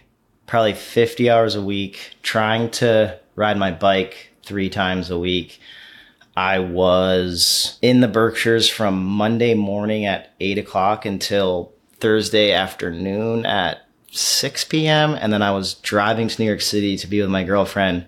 probably 0.47 0.75
50 0.75 1.31
hours 1.31 1.55
a 1.57 1.63
week, 1.63 2.15
trying 2.23 2.71
to 2.73 3.19
ride 3.35 3.57
my 3.57 3.73
bike 3.73 4.31
three 4.45 4.69
times 4.69 5.11
a 5.11 5.19
week. 5.19 5.61
I 6.37 6.61
was 6.61 7.79
in 7.83 8.01
the 8.01 8.09
Berkshires 8.09 8.69
from 8.69 9.05
Monday 9.05 9.55
morning 9.55 10.07
at 10.07 10.33
8 10.41 10.59
o'clock 10.59 11.05
until 11.05 11.73
Thursday 11.99 12.53
afternoon 12.53 13.45
at 13.47 13.87
6 14.11 14.65
p.m. 14.65 15.15
And 15.15 15.33
then 15.33 15.43
I 15.43 15.53
was 15.53 15.75
driving 15.75 16.29
to 16.29 16.43
New 16.43 16.47
York 16.47 16.61
City 16.61 16.97
to 16.99 17.07
be 17.07 17.21
with 17.21 17.31
my 17.31 17.45
girlfriend 17.45 18.07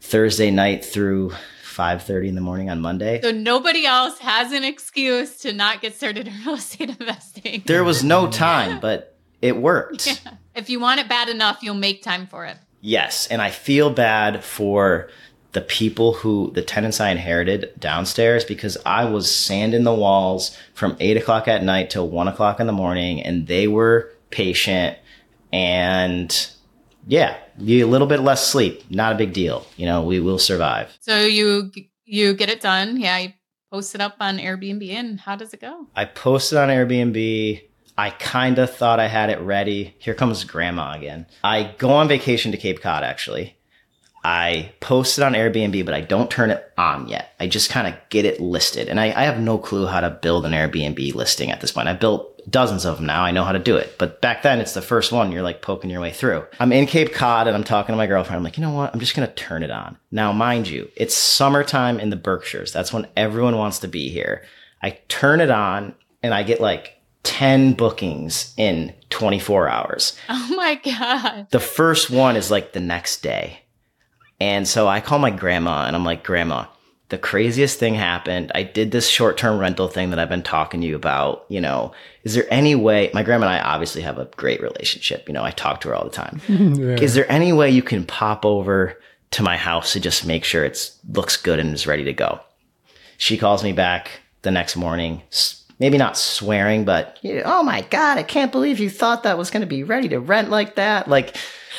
Thursday 0.00 0.50
night 0.50 0.84
through 0.84 1.32
5.30 1.64 2.28
in 2.28 2.34
the 2.34 2.40
morning 2.40 2.70
on 2.70 2.80
Monday. 2.80 3.20
So 3.22 3.30
nobody 3.30 3.86
else 3.86 4.18
has 4.18 4.52
an 4.52 4.64
excuse 4.64 5.38
to 5.38 5.52
not 5.52 5.80
get 5.80 5.94
started 5.94 6.28
in 6.28 6.34
real 6.44 6.54
estate 6.54 6.90
investing. 6.90 7.62
There 7.66 7.84
was 7.84 8.04
no 8.04 8.30
time, 8.30 8.80
but 8.80 9.16
it 9.40 9.56
worked. 9.56 10.06
Yeah. 10.06 10.34
If 10.54 10.68
you 10.68 10.80
want 10.80 11.00
it 11.00 11.08
bad 11.08 11.28
enough, 11.28 11.62
you'll 11.62 11.74
make 11.74 12.02
time 12.02 12.26
for 12.26 12.44
it. 12.44 12.56
Yes, 12.80 13.26
and 13.28 13.40
I 13.40 13.50
feel 13.50 13.90
bad 13.90 14.44
for 14.44 15.08
the 15.52 15.60
people 15.60 16.14
who 16.14 16.50
the 16.54 16.62
tenants 16.62 17.00
I 17.00 17.10
inherited 17.10 17.72
downstairs 17.78 18.44
because 18.44 18.76
I 18.84 19.04
was 19.04 19.32
sanding 19.32 19.84
the 19.84 19.94
walls 19.94 20.56
from 20.74 20.96
eight 20.98 21.16
o'clock 21.16 21.46
at 21.46 21.62
night 21.62 21.90
till 21.90 22.08
one 22.08 22.28
o'clock 22.28 22.58
in 22.58 22.66
the 22.66 22.72
morning, 22.72 23.22
and 23.22 23.46
they 23.46 23.68
were 23.68 24.10
patient. 24.30 24.98
And 25.52 26.50
yeah, 27.06 27.36
you 27.58 27.84
a 27.84 27.88
little 27.88 28.06
bit 28.06 28.20
less 28.20 28.46
sleep, 28.46 28.82
not 28.90 29.12
a 29.12 29.18
big 29.18 29.32
deal. 29.32 29.66
You 29.76 29.86
know, 29.86 30.02
we 30.02 30.20
will 30.20 30.38
survive. 30.38 30.96
So 31.00 31.20
you 31.20 31.70
you 32.04 32.34
get 32.34 32.48
it 32.48 32.60
done. 32.60 33.00
Yeah, 33.00 33.18
you 33.18 33.32
post 33.70 33.94
it 33.94 34.00
up 34.00 34.16
on 34.20 34.38
Airbnb, 34.38 34.88
and 34.90 35.20
how 35.20 35.36
does 35.36 35.52
it 35.52 35.60
go? 35.60 35.86
I 35.94 36.04
posted 36.04 36.58
on 36.58 36.68
Airbnb. 36.68 37.62
I 37.96 38.10
kind 38.10 38.58
of 38.58 38.74
thought 38.74 39.00
I 39.00 39.08
had 39.08 39.30
it 39.30 39.40
ready. 39.40 39.94
Here 39.98 40.14
comes 40.14 40.44
grandma 40.44 40.94
again. 40.94 41.26
I 41.44 41.74
go 41.76 41.90
on 41.90 42.08
vacation 42.08 42.50
to 42.52 42.58
Cape 42.58 42.80
Cod 42.80 43.04
actually. 43.04 43.56
I 44.24 44.72
post 44.80 45.18
it 45.18 45.24
on 45.24 45.32
Airbnb, 45.32 45.84
but 45.84 45.94
I 45.94 46.00
don't 46.00 46.30
turn 46.30 46.50
it 46.50 46.72
on 46.78 47.08
yet. 47.08 47.34
I 47.40 47.48
just 47.48 47.70
kind 47.70 47.88
of 47.88 47.94
get 48.08 48.24
it 48.24 48.40
listed. 48.40 48.88
And 48.88 49.00
I, 49.00 49.06
I, 49.06 49.24
have 49.24 49.40
no 49.40 49.58
clue 49.58 49.86
how 49.86 50.00
to 50.00 50.10
build 50.10 50.46
an 50.46 50.52
Airbnb 50.52 51.14
listing 51.14 51.50
at 51.50 51.60
this 51.60 51.72
point. 51.72 51.88
I 51.88 51.94
built 51.94 52.32
dozens 52.48 52.84
of 52.84 52.96
them 52.96 53.06
now. 53.06 53.24
I 53.24 53.32
know 53.32 53.42
how 53.42 53.52
to 53.52 53.58
do 53.58 53.76
it. 53.76 53.96
But 53.98 54.20
back 54.20 54.42
then, 54.42 54.60
it's 54.60 54.74
the 54.74 54.82
first 54.82 55.10
one. 55.10 55.32
You're 55.32 55.42
like 55.42 55.60
poking 55.60 55.90
your 55.90 56.00
way 56.00 56.12
through. 56.12 56.44
I'm 56.60 56.72
in 56.72 56.86
Cape 56.86 57.12
Cod 57.12 57.48
and 57.48 57.56
I'm 57.56 57.64
talking 57.64 57.92
to 57.92 57.96
my 57.96 58.06
girlfriend. 58.06 58.36
I'm 58.36 58.44
like, 58.44 58.56
you 58.56 58.62
know 58.62 58.72
what? 58.72 58.92
I'm 58.94 59.00
just 59.00 59.16
going 59.16 59.28
to 59.28 59.34
turn 59.34 59.64
it 59.64 59.70
on. 59.70 59.98
Now, 60.12 60.32
mind 60.32 60.68
you, 60.68 60.88
it's 60.96 61.16
summertime 61.16 61.98
in 61.98 62.10
the 62.10 62.16
Berkshires. 62.16 62.72
That's 62.72 62.92
when 62.92 63.08
everyone 63.16 63.56
wants 63.56 63.80
to 63.80 63.88
be 63.88 64.08
here. 64.08 64.44
I 64.82 64.98
turn 65.08 65.40
it 65.40 65.50
on 65.50 65.94
and 66.22 66.32
I 66.32 66.42
get 66.44 66.60
like 66.60 67.02
10 67.24 67.74
bookings 67.74 68.54
in 68.56 68.94
24 69.10 69.68
hours. 69.68 70.16
Oh 70.28 70.54
my 70.56 70.76
God. 70.76 71.48
The 71.50 71.60
first 71.60 72.10
one 72.10 72.36
is 72.36 72.50
like 72.50 72.72
the 72.72 72.80
next 72.80 73.22
day. 73.22 73.60
And 74.42 74.66
so 74.66 74.88
I 74.88 75.00
call 75.00 75.20
my 75.20 75.30
grandma 75.30 75.86
and 75.86 75.94
I'm 75.94 76.04
like, 76.04 76.24
Grandma, 76.24 76.64
the 77.10 77.16
craziest 77.16 77.78
thing 77.78 77.94
happened. 77.94 78.50
I 78.56 78.64
did 78.64 78.90
this 78.90 79.08
short 79.08 79.38
term 79.38 79.56
rental 79.56 79.86
thing 79.86 80.10
that 80.10 80.18
I've 80.18 80.28
been 80.28 80.42
talking 80.42 80.80
to 80.80 80.86
you 80.86 80.96
about. 80.96 81.44
You 81.48 81.60
know, 81.60 81.92
is 82.24 82.34
there 82.34 82.46
any 82.50 82.74
way? 82.74 83.08
My 83.14 83.22
grandma 83.22 83.46
and 83.46 83.54
I 83.54 83.60
obviously 83.60 84.02
have 84.02 84.18
a 84.18 84.24
great 84.36 84.60
relationship. 84.60 85.28
You 85.28 85.34
know, 85.34 85.44
I 85.44 85.52
talk 85.52 85.80
to 85.82 85.90
her 85.90 85.94
all 85.94 86.02
the 86.02 86.10
time. 86.10 86.40
yeah. 86.48 86.96
Is 86.96 87.14
there 87.14 87.30
any 87.30 87.52
way 87.52 87.70
you 87.70 87.84
can 87.84 88.04
pop 88.04 88.44
over 88.44 89.00
to 89.30 89.44
my 89.44 89.56
house 89.56 89.92
to 89.92 90.00
just 90.00 90.26
make 90.26 90.42
sure 90.42 90.64
it 90.64 90.90
looks 91.08 91.36
good 91.36 91.60
and 91.60 91.72
is 91.72 91.86
ready 91.86 92.02
to 92.02 92.12
go? 92.12 92.40
She 93.18 93.38
calls 93.38 93.62
me 93.62 93.70
back 93.70 94.10
the 94.42 94.50
next 94.50 94.74
morning, 94.74 95.22
maybe 95.78 95.98
not 95.98 96.18
swearing, 96.18 96.84
but 96.84 97.16
oh 97.44 97.62
my 97.62 97.82
God, 97.82 98.18
I 98.18 98.24
can't 98.24 98.50
believe 98.50 98.80
you 98.80 98.90
thought 98.90 99.22
that 99.22 99.38
was 99.38 99.50
going 99.50 99.60
to 99.60 99.68
be 99.68 99.84
ready 99.84 100.08
to 100.08 100.18
rent 100.18 100.50
like 100.50 100.74
that. 100.74 101.06
Like 101.06 101.36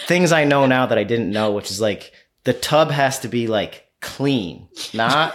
things 0.07 0.31
I 0.31 0.45
know 0.45 0.65
now 0.65 0.85
that 0.85 0.97
I 0.97 1.03
didn't 1.03 1.29
know, 1.29 1.51
which 1.51 1.69
is 1.69 1.81
like, 1.81 2.13
the 2.43 2.53
tub 2.53 2.91
has 2.91 3.19
to 3.19 3.27
be 3.27 3.47
like 3.47 3.87
clean, 4.01 4.67
not 4.93 5.33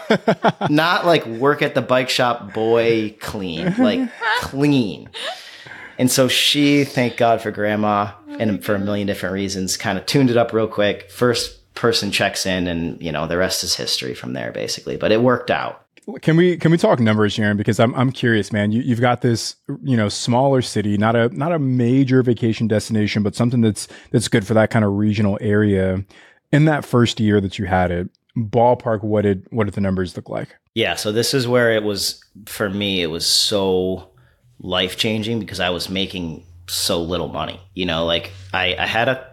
not 0.70 1.06
like 1.06 1.26
work 1.26 1.62
at 1.62 1.74
the 1.74 1.82
bike 1.82 2.10
shop 2.10 2.52
boy 2.52 3.16
clean, 3.20 3.74
like 3.78 4.10
clean. 4.40 5.08
And 5.98 6.10
so 6.10 6.28
she, 6.28 6.84
thank 6.84 7.16
God 7.16 7.40
for 7.40 7.50
grandma 7.50 8.12
and 8.38 8.64
for 8.64 8.76
a 8.76 8.78
million 8.78 9.08
different 9.08 9.32
reasons, 9.32 9.76
kind 9.76 9.98
of 9.98 10.06
tuned 10.06 10.30
it 10.30 10.36
up 10.36 10.52
real 10.52 10.68
quick. 10.68 11.10
First 11.10 11.74
person 11.74 12.12
checks 12.12 12.46
in 12.46 12.68
and, 12.68 13.02
you 13.02 13.10
know, 13.10 13.26
the 13.26 13.36
rest 13.36 13.64
is 13.64 13.74
history 13.74 14.14
from 14.14 14.32
there 14.32 14.52
basically, 14.52 14.96
but 14.96 15.10
it 15.10 15.22
worked 15.22 15.50
out. 15.50 15.84
Can 16.22 16.38
we 16.38 16.56
can 16.56 16.70
we 16.70 16.78
talk 16.78 17.00
numbers, 17.00 17.36
Jaryn? 17.36 17.58
Because 17.58 17.78
I'm 17.78 17.94
I'm 17.94 18.10
curious, 18.12 18.50
man. 18.50 18.72
You 18.72 18.80
you've 18.80 19.00
got 19.00 19.20
this 19.20 19.56
you 19.82 19.94
know 19.94 20.08
smaller 20.08 20.62
city, 20.62 20.96
not 20.96 21.14
a 21.14 21.28
not 21.36 21.52
a 21.52 21.58
major 21.58 22.22
vacation 22.22 22.66
destination, 22.66 23.22
but 23.22 23.34
something 23.34 23.60
that's 23.60 23.88
that's 24.10 24.26
good 24.28 24.46
for 24.46 24.54
that 24.54 24.70
kind 24.70 24.86
of 24.86 24.92
regional 24.92 25.36
area 25.42 26.02
in 26.52 26.64
that 26.66 26.84
first 26.84 27.20
year 27.20 27.40
that 27.40 27.58
you 27.58 27.66
had 27.66 27.90
it, 27.90 28.08
ballpark, 28.36 29.02
what 29.02 29.22
did 29.22 29.46
what 29.50 29.64
did 29.64 29.74
the 29.74 29.80
numbers 29.80 30.16
look 30.16 30.28
like? 30.28 30.56
Yeah, 30.74 30.94
so 30.94 31.12
this 31.12 31.34
is 31.34 31.48
where 31.48 31.72
it 31.72 31.82
was 31.82 32.22
for 32.46 32.70
me. 32.70 33.02
It 33.02 33.08
was 33.08 33.26
so 33.26 34.10
life 34.60 34.96
changing 34.96 35.40
because 35.40 35.60
I 35.60 35.70
was 35.70 35.88
making 35.88 36.44
so 36.68 37.02
little 37.02 37.28
money. 37.28 37.60
You 37.74 37.86
know, 37.86 38.04
like 38.04 38.30
I, 38.52 38.76
I 38.78 38.86
had 38.86 39.08
a 39.08 39.26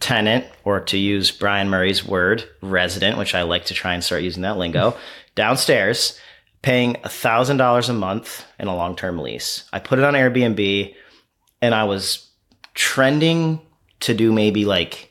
tenant, 0.00 0.46
or 0.64 0.80
to 0.80 0.96
use 0.96 1.30
Brian 1.30 1.68
Murray's 1.68 2.06
word, 2.06 2.48
resident, 2.62 3.18
which 3.18 3.34
I 3.34 3.42
like 3.42 3.66
to 3.66 3.74
try 3.74 3.94
and 3.94 4.02
start 4.02 4.22
using 4.22 4.42
that 4.42 4.56
lingo, 4.56 4.96
downstairs, 5.34 6.18
paying 6.62 6.96
a 7.04 7.08
thousand 7.08 7.56
dollars 7.56 7.88
a 7.88 7.94
month 7.94 8.44
in 8.58 8.68
a 8.68 8.76
long 8.76 8.96
term 8.96 9.18
lease. 9.18 9.68
I 9.72 9.80
put 9.80 9.98
it 9.98 10.04
on 10.04 10.14
Airbnb, 10.14 10.94
and 11.60 11.74
I 11.74 11.84
was 11.84 12.30
trending 12.74 13.60
to 14.00 14.14
do 14.14 14.32
maybe 14.32 14.64
like 14.64 15.07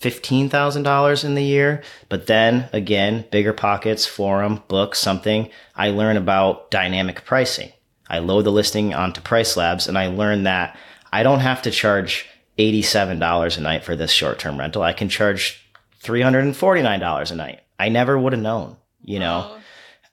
$15,000 0.00 1.24
in 1.24 1.34
the 1.34 1.44
year. 1.44 1.82
But 2.08 2.26
then 2.26 2.68
again, 2.72 3.24
BiggerPockets, 3.30 4.08
forum, 4.08 4.62
book, 4.68 4.94
something. 4.94 5.50
I 5.76 5.90
learn 5.90 6.16
about 6.16 6.70
dynamic 6.70 7.24
pricing. 7.24 7.72
I 8.08 8.18
load 8.18 8.42
the 8.42 8.52
listing 8.52 8.94
onto 8.94 9.20
PriceLabs 9.20 9.88
and 9.88 9.96
I 9.96 10.08
learn 10.08 10.44
that 10.44 10.76
I 11.12 11.22
don't 11.22 11.40
have 11.40 11.62
to 11.62 11.70
charge 11.70 12.28
$87 12.58 13.58
a 13.58 13.60
night 13.60 13.84
for 13.84 13.94
this 13.94 14.10
short 14.10 14.38
term 14.38 14.58
rental. 14.58 14.82
I 14.82 14.92
can 14.92 15.08
charge 15.08 15.64
$349 16.02 17.30
a 17.30 17.34
night. 17.34 17.60
I 17.78 17.88
never 17.88 18.18
would 18.18 18.32
have 18.32 18.42
known, 18.42 18.76
you 19.02 19.18
know? 19.18 19.46
Oh. 19.50 19.60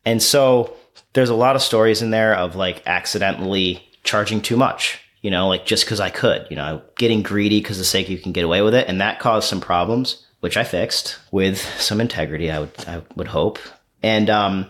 And 0.06 0.22
so 0.22 0.76
there's 1.14 1.30
a 1.30 1.36
lot 1.36 1.56
of 1.56 1.62
stories 1.62 2.02
in 2.02 2.12
there 2.12 2.36
of 2.36 2.56
like 2.56 2.84
accidentally 2.86 3.84
charging 4.04 4.42
too 4.42 4.58
much 4.58 5.00
you 5.28 5.32
know, 5.32 5.50
like 5.50 5.66
just 5.66 5.84
because 5.84 6.00
I 6.00 6.10
could, 6.10 6.48
you 6.50 6.56
know, 6.56 6.82
getting 6.96 7.22
greedy 7.22 7.60
because 7.60 7.78
the 7.78 7.84
sake 7.84 8.08
you 8.08 8.18
can 8.18 8.32
get 8.32 8.46
away 8.46 8.62
with 8.62 8.74
it. 8.74 8.88
And 8.88 9.02
that 9.02 9.20
caused 9.20 9.50
some 9.50 9.60
problems, 9.60 10.26
which 10.40 10.56
I 10.56 10.64
fixed 10.64 11.20
with 11.32 11.60
some 11.82 12.00
integrity, 12.00 12.50
I 12.50 12.60
would, 12.60 12.72
I 12.88 13.02
would 13.18 13.28
hope. 13.28 13.60
And, 14.02 14.30
um, 14.30 14.68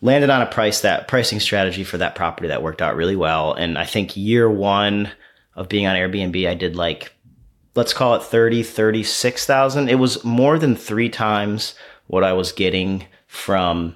landed 0.00 0.28
on 0.28 0.42
a 0.42 0.46
price 0.46 0.80
that 0.80 1.06
pricing 1.06 1.38
strategy 1.38 1.84
for 1.84 1.96
that 1.98 2.16
property 2.16 2.48
that 2.48 2.60
worked 2.60 2.82
out 2.82 2.96
really 2.96 3.14
well. 3.14 3.52
And 3.52 3.78
I 3.78 3.84
think 3.84 4.16
year 4.16 4.50
one 4.50 5.12
of 5.54 5.68
being 5.68 5.86
on 5.86 5.94
Airbnb, 5.94 6.48
I 6.48 6.54
did 6.54 6.74
like, 6.74 7.12
let's 7.76 7.94
call 7.94 8.16
it 8.16 8.24
30, 8.24 8.64
36,000. 8.64 9.88
It 9.88 9.94
was 10.00 10.24
more 10.24 10.58
than 10.58 10.74
three 10.74 11.08
times 11.08 11.76
what 12.08 12.24
I 12.24 12.32
was 12.32 12.50
getting 12.50 13.06
from 13.28 13.94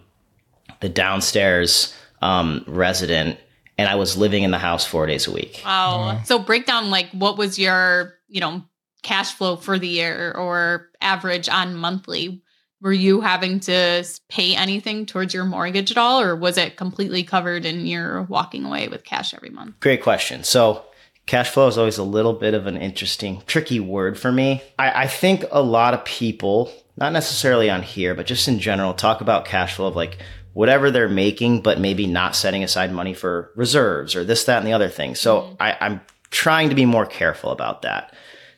the 0.78 0.88
downstairs 0.88 1.92
um, 2.22 2.62
resident 2.68 3.36
and 3.76 3.88
I 3.88 3.96
was 3.96 4.16
living 4.16 4.42
in 4.42 4.50
the 4.50 4.58
house 4.58 4.84
four 4.84 5.06
days 5.06 5.26
a 5.26 5.32
week. 5.32 5.62
Wow. 5.64 6.12
Mm-hmm. 6.14 6.24
So 6.24 6.38
break 6.38 6.66
down 6.66 6.90
like 6.90 7.10
what 7.10 7.36
was 7.36 7.58
your, 7.58 8.14
you 8.28 8.40
know, 8.40 8.62
cash 9.02 9.34
flow 9.34 9.56
for 9.56 9.78
the 9.78 9.88
year 9.88 10.32
or 10.32 10.90
average 11.00 11.48
on 11.48 11.74
monthly? 11.74 12.42
Were 12.80 12.92
you 12.92 13.22
having 13.22 13.60
to 13.60 14.04
pay 14.28 14.54
anything 14.54 15.06
towards 15.06 15.32
your 15.32 15.44
mortgage 15.44 15.90
at 15.90 15.96
all, 15.96 16.20
or 16.20 16.36
was 16.36 16.58
it 16.58 16.76
completely 16.76 17.22
covered 17.22 17.64
and 17.64 17.88
you're 17.88 18.22
walking 18.24 18.64
away 18.64 18.88
with 18.88 19.04
cash 19.04 19.32
every 19.32 19.48
month? 19.48 19.80
Great 19.80 20.02
question. 20.02 20.44
So 20.44 20.84
cash 21.24 21.48
flow 21.48 21.66
is 21.66 21.78
always 21.78 21.96
a 21.96 22.02
little 22.02 22.34
bit 22.34 22.52
of 22.52 22.66
an 22.66 22.76
interesting, 22.76 23.42
tricky 23.46 23.80
word 23.80 24.18
for 24.18 24.30
me. 24.30 24.62
I, 24.78 25.04
I 25.04 25.06
think 25.06 25.44
a 25.50 25.62
lot 25.62 25.94
of 25.94 26.04
people, 26.04 26.70
not 26.98 27.14
necessarily 27.14 27.70
on 27.70 27.82
here, 27.82 28.14
but 28.14 28.26
just 28.26 28.48
in 28.48 28.58
general, 28.58 28.92
talk 28.92 29.22
about 29.22 29.46
cash 29.46 29.76
flow 29.76 29.86
of 29.86 29.96
like, 29.96 30.18
whatever 30.54 30.90
they're 30.90 31.08
making, 31.08 31.60
but 31.60 31.80
maybe 31.80 32.06
not 32.06 32.34
setting 32.34 32.64
aside 32.64 32.92
money 32.92 33.12
for 33.12 33.50
reserves 33.56 34.16
or 34.16 34.24
this, 34.24 34.44
that, 34.44 34.58
and 34.58 34.66
the 34.66 34.72
other 34.72 34.88
thing. 34.88 35.14
So 35.14 35.42
mm-hmm. 35.42 35.54
I, 35.60 35.76
I'm 35.80 36.00
trying 36.30 36.70
to 36.70 36.74
be 36.74 36.86
more 36.86 37.04
careful 37.04 37.50
about 37.50 37.82
that. 37.82 38.14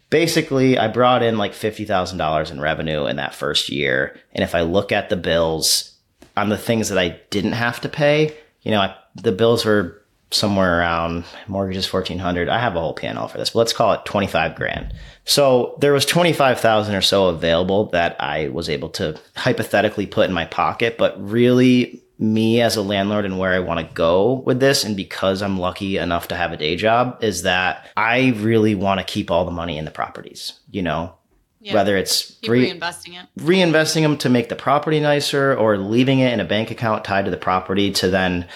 Basically, 0.09 0.78
I 0.78 0.88
brought 0.88 1.22
in 1.22 1.37
like 1.37 1.52
$50,000 1.52 2.50
in 2.50 2.61
revenue 2.61 3.06
in 3.06 3.16
that 3.16 3.35
first 3.35 3.70
year. 3.70 4.16
And 4.32 4.44
if 4.44 4.54
I 4.54 4.61
look 4.61 4.92
at 4.92 5.09
the 5.09 5.16
bills 5.16 5.94
on 6.37 6.48
the 6.48 6.59
things 6.59 6.90
that 6.90 6.98
I 6.98 7.20
didn't 7.30 7.52
have 7.52 7.80
to 7.80 7.88
pay, 7.88 8.37
you 8.62 8.70
know, 8.70 8.80
I, 8.80 8.94
the 9.16 9.32
bills 9.32 9.64
were 9.64 10.02
somewhere 10.31 10.81
around 10.81 11.25
mortgages 11.47 11.91
1400 11.93 12.49
i 12.49 12.59
have 12.59 12.75
a 12.75 12.81
whole 12.81 12.95
panel 12.95 13.29
for 13.29 13.39
this 13.39 13.51
but 13.51 13.61
let's 13.61 13.73
call 13.73 13.93
it 13.93 14.05
25 14.05 14.57
grand. 14.57 14.93
So 15.25 15.77
there 15.81 15.93
was 15.93 16.07
25,000 16.07 16.95
or 16.95 17.01
so 17.01 17.27
available 17.27 17.87
that 17.91 18.21
i 18.21 18.49
was 18.49 18.69
able 18.69 18.89
to 18.91 19.19
hypothetically 19.37 20.07
put 20.07 20.29
in 20.29 20.35
my 20.35 20.45
pocket 20.45 20.99
but 20.99 21.15
really 21.23 22.03
me 22.19 22.61
as 22.61 22.77
a 22.77 22.83
landlord 22.83 23.25
and 23.25 23.39
where 23.39 23.53
i 23.53 23.59
want 23.59 23.79
to 23.79 23.95
go 23.95 24.35
with 24.47 24.59
this 24.59 24.85
and 24.85 24.97
because 24.97 25.43
i'm 25.43 25.59
lucky 25.59 25.97
enough 25.97 26.29
to 26.29 26.35
have 26.35 26.53
a 26.53 26.57
day 26.57 26.75
job 26.75 27.23
is 27.23 27.43
that 27.43 27.89
i 27.97 28.29
really 28.39 28.75
want 28.75 28.99
to 28.99 29.05
keep 29.05 29.31
all 29.31 29.45
the 29.45 29.51
money 29.51 29.79
in 29.79 29.85
the 29.85 29.91
properties 29.91 30.55
you 30.71 30.83
know? 30.83 31.12
Yeah. 31.61 31.75
whether 31.75 31.97
it's 31.97 32.37
re- 32.47 32.71
reinvesting 32.71 33.21
it. 33.21 33.27
reinvesting 33.41 34.03
them 34.03 34.19
to 34.19 34.29
make 34.29 34.49
the 34.49 34.55
property 34.55 35.01
nicer 35.01 35.53
or 35.57 35.77
leaving 35.77 36.21
it 36.21 36.33
in 36.33 36.39
a 36.39 36.45
bank 36.45 36.71
account 36.71 37.05
tied 37.05 37.25
to 37.25 37.31
the 37.33 37.37
property 37.37 37.91
to 37.93 38.09
then 38.09 38.47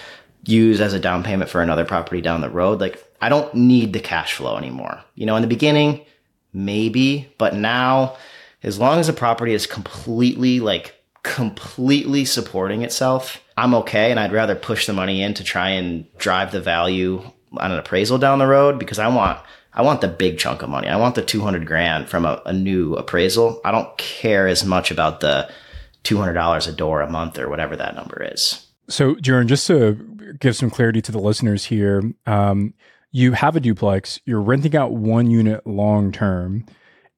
use 0.44 0.80
as 0.80 0.94
a 0.94 0.98
down 0.98 1.22
payment 1.22 1.50
for 1.50 1.60
another 1.60 1.84
property 1.84 2.20
down 2.20 2.40
the 2.40 2.50
road. 2.50 2.80
Like 2.80 3.02
I 3.20 3.28
don't 3.28 3.52
need 3.54 3.92
the 3.92 4.00
cash 4.00 4.34
flow 4.34 4.56
anymore. 4.56 5.02
You 5.14 5.26
know, 5.26 5.36
in 5.36 5.42
the 5.42 5.48
beginning, 5.48 6.04
maybe, 6.52 7.32
but 7.38 7.54
now 7.54 8.16
as 8.62 8.78
long 8.78 8.98
as 8.98 9.06
the 9.06 9.12
property 9.12 9.54
is 9.54 9.66
completely 9.66 10.60
like 10.60 10.94
completely 11.22 12.24
supporting 12.24 12.82
itself, 12.82 13.42
I'm 13.56 13.74
okay. 13.74 14.10
And 14.10 14.18
I'd 14.18 14.32
rather 14.32 14.54
push 14.54 14.86
the 14.86 14.92
money 14.92 15.22
in 15.22 15.34
to 15.34 15.44
try 15.44 15.70
and 15.70 16.06
drive 16.18 16.52
the 16.52 16.60
value 16.60 17.22
on 17.56 17.72
an 17.72 17.78
appraisal 17.78 18.18
down 18.18 18.38
the 18.38 18.46
road 18.46 18.78
because 18.78 18.98
I 18.98 19.08
want 19.08 19.38
I 19.72 19.82
want 19.82 20.00
the 20.00 20.08
big 20.08 20.38
chunk 20.38 20.62
of 20.62 20.68
money. 20.68 20.88
I 20.88 20.96
want 20.96 21.14
the 21.14 21.22
200 21.22 21.66
grand 21.66 22.08
from 22.08 22.24
a, 22.24 22.42
a 22.44 22.52
new 22.52 22.94
appraisal. 22.94 23.60
I 23.64 23.70
don't 23.70 23.96
care 23.98 24.48
as 24.48 24.64
much 24.64 24.90
about 24.90 25.20
the 25.20 25.50
$200 26.04 26.68
a 26.68 26.72
door 26.72 27.02
a 27.02 27.10
month 27.10 27.38
or 27.38 27.48
whatever 27.48 27.76
that 27.76 27.94
number 27.94 28.26
is. 28.32 28.66
So, 28.88 29.14
Jaryn, 29.14 29.46
just 29.46 29.66
to 29.68 29.94
give 30.38 30.56
some 30.56 30.70
clarity 30.70 31.02
to 31.02 31.12
the 31.12 31.18
listeners 31.18 31.64
here, 31.64 32.02
um, 32.26 32.74
you 33.12 33.32
have 33.32 33.56
a 33.56 33.60
duplex, 33.60 34.20
you're 34.24 34.40
renting 34.40 34.76
out 34.76 34.92
one 34.92 35.30
unit 35.30 35.66
long 35.66 36.12
term, 36.12 36.64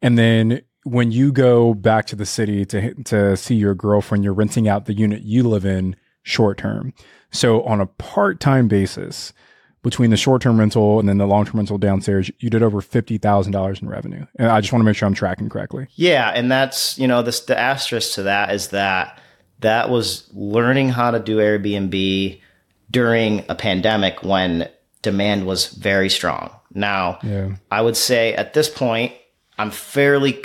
and 0.00 0.18
then 0.18 0.62
when 0.84 1.12
you 1.12 1.32
go 1.32 1.74
back 1.74 2.06
to 2.06 2.16
the 2.16 2.26
city 2.26 2.64
to 2.66 2.94
to 3.04 3.36
see 3.36 3.54
your 3.54 3.74
girlfriend, 3.74 4.24
you're 4.24 4.32
renting 4.32 4.68
out 4.68 4.86
the 4.86 4.94
unit 4.94 5.22
you 5.22 5.42
live 5.42 5.64
in 5.64 5.96
short 6.22 6.58
term. 6.58 6.94
So 7.30 7.62
on 7.62 7.80
a 7.80 7.86
part 7.86 8.40
time 8.40 8.68
basis, 8.68 9.32
between 9.82 10.10
the 10.10 10.16
short 10.16 10.42
term 10.42 10.58
rental 10.58 10.98
and 11.00 11.08
then 11.08 11.18
the 11.18 11.26
long 11.26 11.44
term 11.44 11.56
rental 11.56 11.78
downstairs, 11.78 12.30
you 12.38 12.50
did 12.50 12.62
over 12.62 12.80
fifty 12.80 13.18
thousand 13.18 13.52
dollars 13.52 13.82
in 13.82 13.88
revenue. 13.88 14.26
And 14.38 14.48
I 14.48 14.60
just 14.60 14.72
want 14.72 14.80
to 14.82 14.84
make 14.84 14.96
sure 14.96 15.06
I'm 15.06 15.14
tracking 15.14 15.48
correctly. 15.48 15.88
Yeah, 15.94 16.30
and 16.30 16.50
that's 16.50 16.98
you 16.98 17.06
know 17.06 17.22
this 17.22 17.40
the 17.40 17.58
asterisk 17.58 18.14
to 18.14 18.24
that 18.24 18.52
is 18.54 18.68
that 18.68 19.20
that 19.60 19.90
was 19.90 20.28
learning 20.32 20.90
how 20.90 21.10
to 21.10 21.20
do 21.20 21.38
Airbnb 21.38 22.40
during 22.92 23.44
a 23.48 23.54
pandemic 23.54 24.22
when 24.22 24.68
demand 25.02 25.46
was 25.46 25.66
very 25.66 26.08
strong. 26.08 26.50
Now, 26.74 27.18
Yeah. 27.22 27.56
I 27.70 27.82
would 27.82 27.96
say 27.96 28.34
at 28.34 28.54
this 28.54 28.68
point, 28.68 29.12
I'm 29.58 29.70
fairly, 29.70 30.40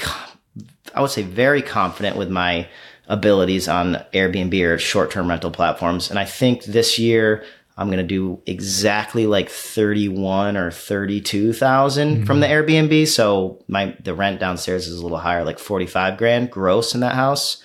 I 0.95 1.01
would 1.01 1.11
say 1.11 1.21
very 1.21 1.61
confident 1.61 2.17
with 2.17 2.29
my 2.29 2.67
abilities 3.07 3.67
on 3.67 4.03
Airbnb 4.13 4.59
or 4.63 4.77
short 4.77 5.11
term 5.11 5.29
rental 5.29 5.51
platforms. 5.51 6.09
And 6.09 6.19
I 6.19 6.25
think 6.25 6.65
this 6.65 6.99
year 6.99 7.43
I'm 7.77 7.87
going 7.87 7.99
to 7.99 8.03
do 8.03 8.41
exactly 8.45 9.27
like 9.27 9.49
31 9.49 10.57
or 10.57 10.71
32,000 10.71 12.09
mm-hmm. 12.09 12.23
from 12.25 12.39
the 12.39 12.47
Airbnb. 12.47 13.07
So 13.07 13.63
my, 13.67 13.95
the 14.03 14.15
rent 14.15 14.39
downstairs 14.39 14.87
is 14.87 14.99
a 14.99 15.03
little 15.03 15.19
higher, 15.19 15.43
like 15.43 15.59
45 15.59 16.17
grand 16.17 16.49
gross 16.49 16.95
in 16.95 17.01
that 17.01 17.13
house. 17.13 17.63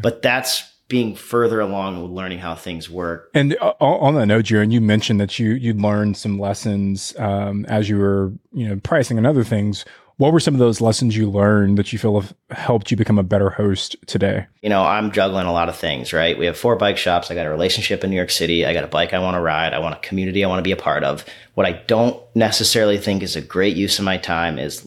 But 0.00 0.22
that's 0.22 0.69
being 0.90 1.14
further 1.14 1.60
along 1.60 2.02
with 2.02 2.10
learning 2.10 2.40
how 2.40 2.54
things 2.54 2.90
work. 2.90 3.30
And 3.32 3.56
uh, 3.60 3.72
on 3.80 4.16
that 4.16 4.26
note, 4.26 4.44
Jaryn, 4.44 4.72
you 4.72 4.82
mentioned 4.82 5.20
that 5.20 5.38
you 5.38 5.52
you 5.52 5.72
learned 5.72 6.18
some 6.18 6.38
lessons 6.38 7.14
um, 7.18 7.64
as 7.66 7.88
you 7.88 7.96
were 7.96 8.32
you 8.52 8.68
know 8.68 8.76
pricing 8.82 9.16
and 9.16 9.26
other 9.26 9.44
things. 9.44 9.86
What 10.18 10.34
were 10.34 10.40
some 10.40 10.52
of 10.52 10.60
those 10.60 10.82
lessons 10.82 11.16
you 11.16 11.30
learned 11.30 11.78
that 11.78 11.94
you 11.94 11.98
feel 11.98 12.20
have 12.20 12.34
helped 12.50 12.90
you 12.90 12.96
become 12.98 13.18
a 13.18 13.22
better 13.22 13.48
host 13.48 13.96
today? 14.06 14.46
you 14.60 14.68
know, 14.68 14.82
I'm 14.82 15.12
juggling 15.12 15.46
a 15.46 15.52
lot 15.52 15.70
of 15.70 15.76
things, 15.76 16.12
right? 16.12 16.36
We 16.38 16.44
have 16.44 16.58
four 16.58 16.76
bike 16.76 16.98
shops. 16.98 17.30
I 17.30 17.34
got 17.34 17.46
a 17.46 17.50
relationship 17.50 18.04
in 18.04 18.10
New 18.10 18.16
York 18.16 18.30
City. 18.30 18.66
I 18.66 18.74
got 18.74 18.84
a 18.84 18.88
bike 18.88 19.14
I 19.14 19.18
want 19.20 19.36
to 19.36 19.40
ride. 19.40 19.72
I 19.72 19.78
want 19.78 19.94
a 19.94 20.00
community 20.00 20.44
I 20.44 20.48
want 20.48 20.58
to 20.58 20.62
be 20.62 20.72
a 20.72 20.76
part 20.76 21.04
of. 21.04 21.24
What 21.54 21.64
I 21.64 21.72
don't 21.86 22.22
necessarily 22.34 22.98
think 22.98 23.22
is 23.22 23.34
a 23.34 23.40
great 23.40 23.76
use 23.76 23.98
of 23.98 24.04
my 24.04 24.18
time 24.18 24.58
is 24.58 24.86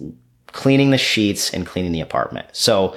cleaning 0.54 0.92
the 0.92 0.98
sheets 0.98 1.54
and 1.54 1.66
cleaning 1.66 1.92
the 1.92 2.02
apartment. 2.02 2.48
So, 2.54 2.96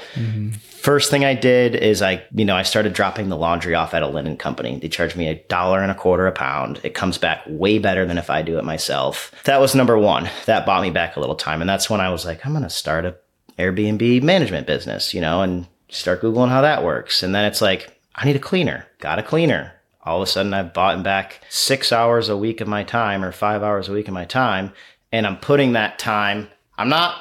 first 0.87 1.11
thing 1.11 1.25
I 1.25 1.35
did 1.35 1.75
is 1.75 2.01
I, 2.01 2.23
you 2.33 2.45
know, 2.45 2.55
I 2.55 2.63
started 2.63 2.93
dropping 2.93 3.29
the 3.29 3.37
laundry 3.37 3.75
off 3.75 3.93
at 3.93 4.05
a 4.05 4.07
linen 4.07 4.37
company. 4.37 4.79
They 4.79 4.89
charge 4.89 5.17
me 5.17 5.27
a 5.27 5.43
dollar 5.49 5.83
and 5.83 5.91
a 5.91 5.97
quarter 5.97 6.29
a 6.29 6.33
pound. 6.33 6.81
It 6.85 6.95
comes 6.95 7.19
back 7.19 7.43
way 7.49 7.79
better 7.79 8.07
than 8.07 8.19
if 8.19 8.31
I 8.31 8.43
do 8.43 8.59
it 8.59 8.65
myself. 8.65 9.33
That 9.45 9.61
was 9.61 9.75
number 9.75 9.99
one. 9.99 10.31
That 10.45 10.65
bought 10.65 10.83
me 10.83 10.91
back 10.91 11.17
a 11.17 11.21
little 11.21 11.35
time. 11.35 11.61
And 11.61 11.69
that's 11.69 11.91
when 11.91 12.01
I 12.01 12.11
was 12.11 12.25
like, 12.25 12.47
I'm 12.47 12.53
going 12.53 12.63
to 12.63 12.71
start 12.71 13.05
a 13.05 13.17
Airbnb 13.59 14.23
management 14.23 14.67
business, 14.67 15.13
you 15.13 15.21
know, 15.21 15.43
and 15.43 15.67
start 15.89 16.23
Googling 16.23 16.51
how 16.51 16.61
that 16.61 16.85
works. 16.85 17.23
And 17.23 17.35
then 17.35 17.47
it's 17.47 17.63
like, 17.63 17.99
I 18.15 18.25
need 18.25 18.37
a 18.37 18.41
cleaner, 18.41 18.87
got 19.01 19.19
a 19.19 19.23
cleaner. 19.23 19.73
All 20.05 20.23
of 20.23 20.29
a 20.29 20.31
sudden, 20.31 20.55
I've 20.55 20.73
bought 20.73 21.03
back 21.03 21.41
six 21.49 21.91
hours 21.91 22.29
a 22.29 22.37
week 22.37 22.61
of 22.61 22.69
my 22.69 22.85
time 22.85 23.25
or 23.25 23.33
five 23.33 23.65
hours 23.65 23.89
a 23.89 23.93
week 23.93 24.07
of 24.07 24.15
my 24.15 24.25
time. 24.25 24.73
And 25.11 25.27
I'm 25.27 25.39
putting 25.39 25.73
that 25.73 25.99
time, 25.99 26.49
I'm 26.79 26.89
not 26.89 27.19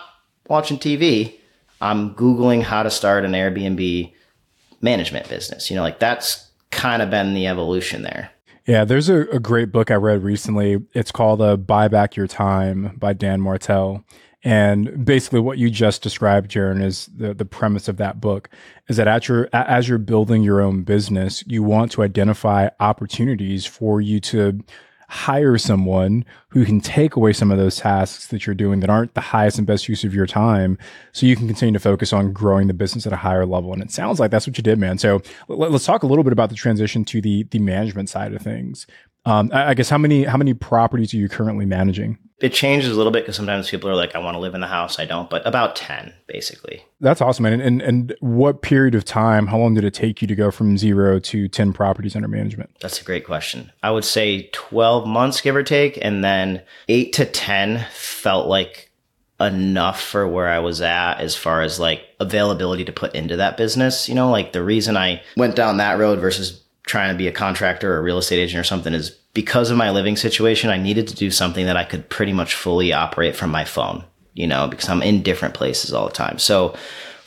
watching 0.48 0.78
TV, 0.78 1.36
I'm 1.82 2.16
Googling 2.16 2.64
how 2.64 2.84
to 2.84 2.90
start 2.90 3.26
an 3.26 3.34
Airbnb 3.34 4.14
management 4.82 5.30
business. 5.30 5.70
You 5.70 5.76
know, 5.76 5.82
like 5.82 6.00
that's 6.00 6.50
kind 6.72 7.02
of 7.02 7.10
been 7.10 7.34
the 7.34 7.48
evolution 7.48 8.04
there. 8.04 8.32
Yeah, 8.66 8.84
there's 8.84 9.10
a, 9.10 9.22
a 9.30 9.40
great 9.40 9.72
book 9.72 9.92
I 9.92 9.96
read 9.96 10.24
recently. 10.24 10.84
It's 10.94 11.12
called 11.12 11.42
uh, 11.42 11.58
"Buy 11.58 11.88
Back 11.88 12.16
Your 12.16 12.28
Time" 12.28 12.96
by 12.98 13.14
Dan 13.14 13.42
Martell. 13.42 14.04
And 14.46 15.04
basically, 15.04 15.40
what 15.40 15.58
you 15.58 15.72
just 15.72 16.04
described, 16.04 16.52
Jaryn, 16.52 16.82
is 16.82 17.08
the, 17.08 17.34
the 17.34 17.46
premise 17.46 17.88
of 17.88 17.98
that 17.98 18.22
book 18.22 18.48
is 18.88 18.98
that 18.98 19.08
at 19.08 19.28
your, 19.28 19.50
as 19.52 19.90
you're 19.90 19.98
building 19.98 20.44
your 20.44 20.62
own 20.62 20.84
business, 20.84 21.44
you 21.48 21.64
want 21.64 21.92
to 21.94 22.04
identify 22.04 22.70
opportunities 22.80 23.66
for 23.66 24.02
you 24.02 24.20
to 24.20 24.60
hire 25.08 25.58
someone 25.58 26.26
who 26.50 26.66
can 26.66 26.82
take 26.82 27.16
away 27.16 27.34
some 27.34 27.52
of 27.52 27.58
those 27.58 27.78
tasks 27.78 28.28
that 28.28 28.46
you're 28.46 28.56
doing 28.56 28.80
that 28.80 28.90
aren't 28.90 29.14
the 29.14 29.22
highest 29.22 29.58
and 29.58 29.68
best 29.68 29.88
use 29.88 30.04
of 30.04 30.14
your 30.14 30.26
time 30.26 30.78
so 31.12 31.26
you 31.26 31.36
can 31.36 31.48
continue 31.48 31.74
to 31.74 31.80
focus 31.80 32.14
on 32.14 32.34
growing 32.34 32.68
the 32.68 32.74
business 32.74 33.06
at 33.06 33.14
a 33.14 33.18
higher 33.18 33.46
level. 33.46 33.74
And 33.74 33.82
it 33.82 33.92
sounds 33.92 34.20
like 34.20 34.32
that's 34.32 34.48
what 34.48 34.58
you 34.58 34.64
did 34.64 34.80
man. 34.80 34.98
So 34.98 35.22
let, 35.48 35.72
us 35.72 35.86
talk 35.86 36.04
a 36.04 36.08
little 36.08 36.24
bit 36.24 36.34
about 36.34 36.50
the 36.50 36.56
transition 36.56 37.06
to 37.06 37.22
the 37.22 37.44
the 37.44 37.60
management 37.60 38.10
side 38.10 38.34
of 38.34 38.42
things 38.42 38.88
um, 39.26 39.50
I, 39.54 39.70
I 39.70 39.74
guess 39.74 39.90
how 39.90 39.98
many 39.98 40.24
how 40.24 40.38
many 40.38 40.54
properties 40.54 41.14
are 41.14 41.18
you 41.18 41.30
currently 41.30 41.66
managing 41.66 42.18
It 42.42 42.54
changes 42.54 42.92
a 42.92 42.96
little 42.96 43.12
bit 43.12 43.24
because 43.24 43.36
sometimes 43.36 43.70
people 43.70 43.90
are 43.90 43.96
like, 43.96 44.16
I 44.16 44.20
want 44.20 44.36
to 44.36 44.40
live 44.40 44.54
in 44.56 44.62
the 44.62 44.68
house. 44.68 45.00
I 45.00 45.06
don't, 45.06 45.30
but 45.30 45.46
about 45.48 45.76
10, 45.76 46.14
basically. 46.28 46.84
that's 47.00 47.22
awesome 47.22 47.44
man. 47.44 47.54
and, 47.54 47.62
and 47.62 47.82
and 47.82 48.16
what 48.20 48.62
period 48.62 48.96
of 48.96 49.06
time 49.06 49.48
how 49.48 49.58
long 49.58 49.74
did 49.74 49.84
it 49.84 49.94
take 49.94 50.22
you 50.22 50.28
to 50.28 50.36
go 50.36 50.52
from 50.52 50.78
zero 50.78 51.20
to 51.20 51.48
10 51.48 51.74
properties 51.74 52.16
under 52.16 52.28
management 52.28 52.70
That's 52.82 53.02
a 53.02 53.04
great 53.04 53.26
question. 53.26 53.72
I 53.82 53.92
would 53.92 54.06
say 54.06 54.50
12 54.54 55.08
months, 55.08 55.42
give 55.42 55.56
or 55.56 55.64
take. 55.64 55.98
And 56.02 56.24
then 56.24 56.62
eight 56.88 57.14
to 57.14 57.26
10 57.26 57.86
felt 57.92 58.48
like 58.48 58.92
enough 59.40 60.02
for 60.02 60.28
where 60.28 60.48
I 60.48 60.60
was 60.60 60.82
at 60.82 61.20
as 61.20 61.36
far 61.36 61.62
as 61.62 61.80
like 61.80 62.02
availability 62.20 62.86
to 62.86 62.94
put 62.94 63.16
into 63.16 63.36
that 63.38 63.58
business. 63.58 64.08
You 64.08 64.16
know, 64.16 64.32
like 64.32 64.54
the 64.54 64.64
reason 64.64 64.96
I 64.96 65.22
went 65.36 65.56
down 65.56 65.78
that 65.78 66.00
road 66.00 66.20
versus 66.20 66.62
trying 66.86 67.12
to 67.12 67.18
be 67.18 67.28
a 67.28 67.32
contractor 67.32 67.94
or 67.94 67.98
a 67.98 68.02
real 68.02 68.18
estate 68.18 68.40
agent 68.40 68.60
or 68.60 68.64
something 68.64 68.94
is 68.94 69.10
because 69.34 69.70
of 69.70 69.78
my 69.78 69.92
living 69.92 70.16
situation. 70.16 70.70
I 70.70 70.78
needed 70.78 71.08
to 71.08 71.16
do 71.16 71.32
something 71.32 71.66
that 71.66 71.78
I 71.78 71.84
could 71.84 72.10
pretty 72.10 72.34
much 72.34 72.56
fully 72.56 72.94
operate 72.94 73.36
from 73.36 73.52
my 73.52 73.66
phone, 73.66 74.04
you 74.34 74.48
know, 74.48 74.68
because 74.68 74.90
I'm 74.90 75.02
in 75.02 75.24
different 75.24 75.54
places 75.54 75.94
all 75.94 76.08
the 76.08 76.14
time. 76.14 76.40
So 76.40 76.76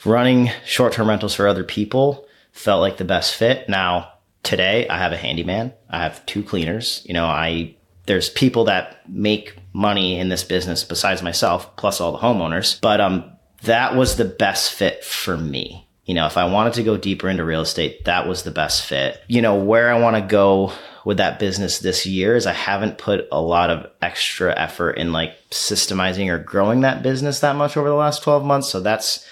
running 0.05 0.49
short 0.65 0.93
term 0.93 1.09
rentals 1.09 1.35
for 1.35 1.47
other 1.47 1.63
people 1.63 2.25
felt 2.51 2.81
like 2.81 2.97
the 2.97 3.05
best 3.05 3.35
fit. 3.35 3.67
Now, 3.69 4.13
today 4.43 4.87
I 4.87 4.97
have 4.97 5.11
a 5.11 5.17
handyman, 5.17 5.73
I 5.89 6.03
have 6.03 6.25
two 6.25 6.43
cleaners. 6.43 7.03
You 7.05 7.13
know, 7.13 7.25
I 7.25 7.75
there's 8.05 8.29
people 8.29 8.65
that 8.65 9.07
make 9.07 9.55
money 9.71 10.19
in 10.19 10.29
this 10.29 10.43
business 10.43 10.83
besides 10.83 11.21
myself, 11.21 11.75
plus 11.75 12.01
all 12.01 12.11
the 12.11 12.17
homeowners. 12.17 12.81
But 12.81 12.99
um, 12.99 13.31
that 13.63 13.95
was 13.95 14.15
the 14.15 14.25
best 14.25 14.73
fit 14.73 15.03
for 15.03 15.37
me. 15.37 15.87
You 16.09 16.15
know, 16.15 16.25
if 16.25 16.37
I 16.37 16.45
wanted 16.45 16.73
to 16.73 16.81
go 16.81 16.97
deeper 16.97 17.29
into 17.29 17.45
real 17.45 17.61
estate, 17.61 18.05
that 18.05 18.27
was 18.27 18.41
the 18.41 18.49
best 18.49 18.83
fit. 18.83 19.21
You 19.27 19.43
know, 19.43 19.55
where 19.55 19.93
I 19.93 19.99
want 19.99 20.15
to 20.15 20.23
go 20.23 20.73
with 21.05 21.17
that 21.17 21.37
business 21.37 21.77
this 21.77 22.03
year 22.03 22.35
is 22.35 22.47
I 22.47 22.53
haven't 22.53 22.97
put 22.97 23.27
a 23.31 23.39
lot 23.39 23.69
of 23.69 23.85
extra 24.01 24.57
effort 24.57 24.93
in 24.93 25.11
like 25.11 25.35
systemizing 25.51 26.27
or 26.33 26.39
growing 26.39 26.81
that 26.81 27.03
business 27.03 27.41
that 27.41 27.55
much 27.57 27.77
over 27.77 27.87
the 27.87 27.93
last 27.93 28.23
12 28.23 28.43
months. 28.43 28.69
So 28.69 28.79
that's 28.79 29.23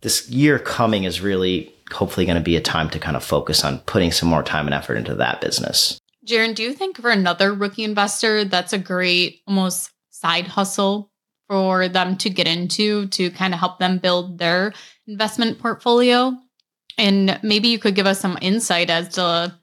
this 0.00 0.28
year 0.28 0.58
coming 0.58 1.04
is 1.04 1.20
really 1.20 1.72
hopefully 1.92 2.26
going 2.26 2.34
to 2.34 2.42
be 2.42 2.56
a 2.56 2.60
time 2.60 2.90
to 2.90 2.98
kind 2.98 3.16
of 3.16 3.22
focus 3.22 3.64
on 3.64 3.78
putting 3.86 4.10
some 4.10 4.28
more 4.28 4.42
time 4.42 4.66
and 4.66 4.74
effort 4.74 4.96
into 4.96 5.14
that 5.14 5.40
business. 5.40 6.00
Jaryn, 6.26 6.56
do 6.56 6.64
you 6.64 6.72
think 6.72 7.00
for 7.00 7.10
another 7.10 7.54
rookie 7.54 7.84
investor, 7.84 8.44
that's 8.44 8.72
a 8.72 8.78
great 8.78 9.42
almost 9.46 9.92
side 10.10 10.48
hustle 10.48 11.12
for 11.48 11.88
them 11.88 12.16
to 12.16 12.28
get 12.28 12.48
into 12.48 13.06
to 13.06 13.30
kind 13.30 13.54
of 13.54 13.60
help 13.60 13.78
them 13.78 13.98
build 13.98 14.38
their 14.38 14.74
investment 15.08 15.58
portfolio? 15.58 16.36
And 16.96 17.40
maybe 17.42 17.68
you 17.68 17.78
could 17.78 17.94
give 17.94 18.06
us 18.06 18.20
some 18.20 18.38
insight 18.40 18.90
as 18.90 19.14
to 19.14 19.54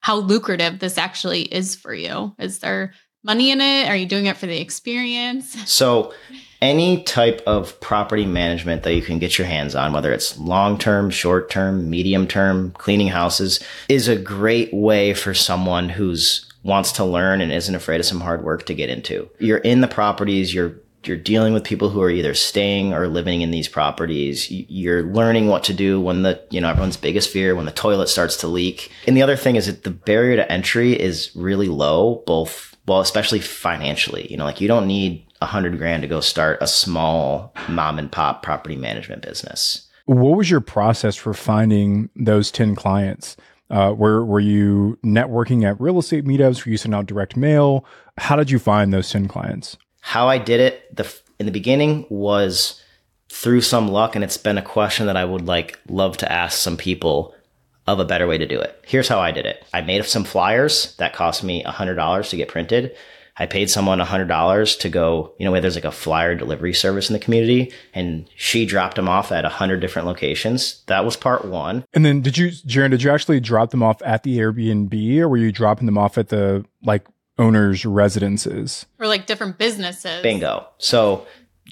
how 0.00 0.16
lucrative 0.16 0.78
this 0.78 0.98
actually 0.98 1.42
is 1.42 1.74
for 1.74 1.94
you. 1.94 2.34
Is 2.38 2.60
there 2.60 2.94
money 3.24 3.50
in 3.50 3.60
it? 3.60 3.88
Are 3.88 3.96
you 3.96 4.06
doing 4.06 4.26
it 4.26 4.36
for 4.36 4.46
the 4.46 4.60
experience? 4.60 5.56
So, 5.68 6.12
any 6.60 7.02
type 7.02 7.42
of 7.44 7.80
property 7.80 8.24
management 8.24 8.84
that 8.84 8.94
you 8.94 9.02
can 9.02 9.18
get 9.18 9.36
your 9.36 9.48
hands 9.48 9.74
on, 9.74 9.92
whether 9.92 10.12
it's 10.12 10.38
long 10.38 10.78
term, 10.78 11.10
short 11.10 11.50
term, 11.50 11.90
medium 11.90 12.28
term, 12.28 12.70
cleaning 12.72 13.08
houses, 13.08 13.58
is 13.88 14.06
a 14.06 14.14
great 14.14 14.72
way 14.72 15.12
for 15.12 15.34
someone 15.34 15.88
who's 15.88 16.48
wants 16.62 16.92
to 16.92 17.04
learn 17.04 17.40
and 17.40 17.50
isn't 17.50 17.74
afraid 17.74 17.98
of 17.98 18.06
some 18.06 18.20
hard 18.20 18.44
work 18.44 18.66
to 18.66 18.74
get 18.74 18.88
into. 18.88 19.28
You're 19.40 19.58
in 19.58 19.80
the 19.80 19.88
properties, 19.88 20.54
you're 20.54 20.76
you're 21.04 21.16
dealing 21.16 21.52
with 21.52 21.64
people 21.64 21.90
who 21.90 22.00
are 22.02 22.10
either 22.10 22.34
staying 22.34 22.92
or 22.92 23.08
living 23.08 23.40
in 23.40 23.50
these 23.50 23.68
properties. 23.68 24.50
You're 24.50 25.02
learning 25.02 25.48
what 25.48 25.64
to 25.64 25.74
do 25.74 26.00
when 26.00 26.22
the, 26.22 26.42
you 26.50 26.60
know, 26.60 26.68
everyone's 26.68 26.96
biggest 26.96 27.30
fear, 27.30 27.54
when 27.54 27.66
the 27.66 27.72
toilet 27.72 28.08
starts 28.08 28.36
to 28.38 28.48
leak. 28.48 28.90
And 29.06 29.16
the 29.16 29.22
other 29.22 29.36
thing 29.36 29.56
is 29.56 29.66
that 29.66 29.82
the 29.82 29.90
barrier 29.90 30.36
to 30.36 30.50
entry 30.50 30.98
is 30.98 31.30
really 31.34 31.68
low, 31.68 32.22
both, 32.26 32.76
well, 32.86 33.00
especially 33.00 33.40
financially. 33.40 34.30
You 34.30 34.36
know, 34.36 34.44
like 34.44 34.60
you 34.60 34.68
don't 34.68 34.86
need 34.86 35.26
a 35.40 35.46
hundred 35.46 35.76
grand 35.78 36.02
to 36.02 36.08
go 36.08 36.20
start 36.20 36.58
a 36.60 36.66
small 36.66 37.54
mom 37.68 37.98
and 37.98 38.10
pop 38.10 38.42
property 38.42 38.76
management 38.76 39.22
business. 39.22 39.88
What 40.06 40.36
was 40.36 40.50
your 40.50 40.60
process 40.60 41.16
for 41.16 41.34
finding 41.34 42.10
those 42.16 42.50
10 42.50 42.74
clients? 42.74 43.36
Uh, 43.70 43.94
were, 43.96 44.24
were 44.24 44.40
you 44.40 44.98
networking 45.04 45.64
at 45.64 45.80
real 45.80 45.98
estate 45.98 46.24
meetups? 46.24 46.64
Were 46.64 46.70
you 46.70 46.76
sending 46.76 46.98
out 46.98 47.06
direct 47.06 47.36
mail? 47.36 47.84
How 48.18 48.36
did 48.36 48.50
you 48.50 48.58
find 48.58 48.92
those 48.92 49.10
10 49.10 49.28
clients? 49.28 49.78
How 50.02 50.28
I 50.28 50.36
did 50.36 50.60
it 50.60 50.94
the 50.94 51.12
in 51.38 51.46
the 51.46 51.52
beginning 51.52 52.06
was 52.10 52.80
through 53.30 53.62
some 53.62 53.88
luck, 53.88 54.14
and 54.14 54.22
it's 54.22 54.36
been 54.36 54.58
a 54.58 54.62
question 54.62 55.06
that 55.06 55.16
I 55.16 55.24
would 55.24 55.46
like 55.46 55.80
love 55.88 56.18
to 56.18 56.30
ask 56.30 56.58
some 56.58 56.76
people 56.76 57.34
of 57.86 57.98
a 57.98 58.04
better 58.04 58.26
way 58.26 58.38
to 58.38 58.46
do 58.46 58.60
it. 58.60 58.78
Here's 58.86 59.08
how 59.08 59.20
I 59.20 59.30
did 59.32 59.46
it. 59.46 59.64
I 59.72 59.80
made 59.80 60.04
some 60.04 60.24
flyers 60.24 60.94
that 60.96 61.14
cost 61.14 61.42
me 61.42 61.64
$100 61.64 62.30
to 62.30 62.36
get 62.36 62.48
printed. 62.48 62.94
I 63.38 63.46
paid 63.46 63.70
someone 63.70 63.98
$100 63.98 64.78
to 64.80 64.88
go, 64.88 65.32
you 65.38 65.44
know, 65.44 65.50
where 65.50 65.60
there's 65.60 65.74
like 65.74 65.84
a 65.84 65.90
flyer 65.90 66.34
delivery 66.34 66.74
service 66.74 67.08
in 67.08 67.14
the 67.14 67.18
community 67.18 67.72
and 67.94 68.28
she 68.36 68.66
dropped 68.66 68.96
them 68.96 69.08
off 69.08 69.32
at 69.32 69.44
100 69.44 69.80
different 69.80 70.06
locations. 70.06 70.82
That 70.86 71.04
was 71.04 71.16
part 71.16 71.46
one. 71.46 71.84
And 71.94 72.04
then 72.04 72.20
did 72.20 72.36
you, 72.36 72.48
Jaryn, 72.48 72.90
did 72.90 73.02
you 73.02 73.10
actually 73.10 73.40
drop 73.40 73.70
them 73.70 73.82
off 73.82 74.02
at 74.02 74.22
the 74.22 74.36
Airbnb 74.38 75.18
or 75.18 75.30
were 75.30 75.38
you 75.38 75.50
dropping 75.50 75.86
them 75.86 75.96
off 75.96 76.18
at 76.18 76.28
the 76.28 76.64
like 76.84 77.06
owners' 77.42 77.84
residences? 77.84 78.86
Or 78.98 79.06
like 79.06 79.26
different 79.26 79.58
businesses. 79.58 80.22
Bingo. 80.22 80.66
So 80.78 81.26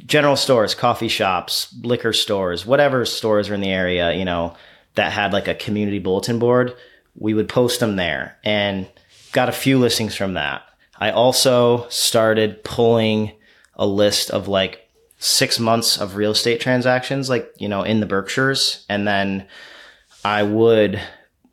general 0.06 0.36
stores, 0.36 0.74
coffee 0.74 1.08
shops, 1.08 1.74
liquor 1.82 2.12
stores, 2.12 2.66
whatever 2.66 3.04
stores 3.04 3.48
are 3.48 3.54
in 3.54 3.60
the 3.60 3.70
area, 3.70 4.12
you 4.12 4.24
know, 4.24 4.54
that 4.94 5.12
had 5.12 5.32
like 5.32 5.48
a 5.48 5.54
community 5.54 5.98
bulletin 5.98 6.38
board, 6.38 6.74
we 7.14 7.34
would 7.34 7.48
post 7.48 7.80
them 7.80 7.96
there 7.96 8.36
and 8.44 8.88
got 9.32 9.48
a 9.48 9.52
few 9.52 9.78
listings 9.78 10.14
from 10.14 10.34
that. 10.34 10.62
I 10.98 11.10
also 11.10 11.88
started 11.88 12.62
pulling 12.64 13.32
a 13.74 13.86
list 13.86 14.30
of 14.30 14.48
like 14.48 14.88
six 15.18 15.58
months 15.58 15.98
of 15.98 16.16
real 16.16 16.32
estate 16.32 16.60
transactions, 16.60 17.28
like, 17.28 17.50
you 17.58 17.68
know, 17.68 17.82
in 17.82 18.00
the 18.00 18.06
Berkshires. 18.06 18.84
And 18.88 19.06
then 19.06 19.46
I 20.24 20.42
would 20.42 21.00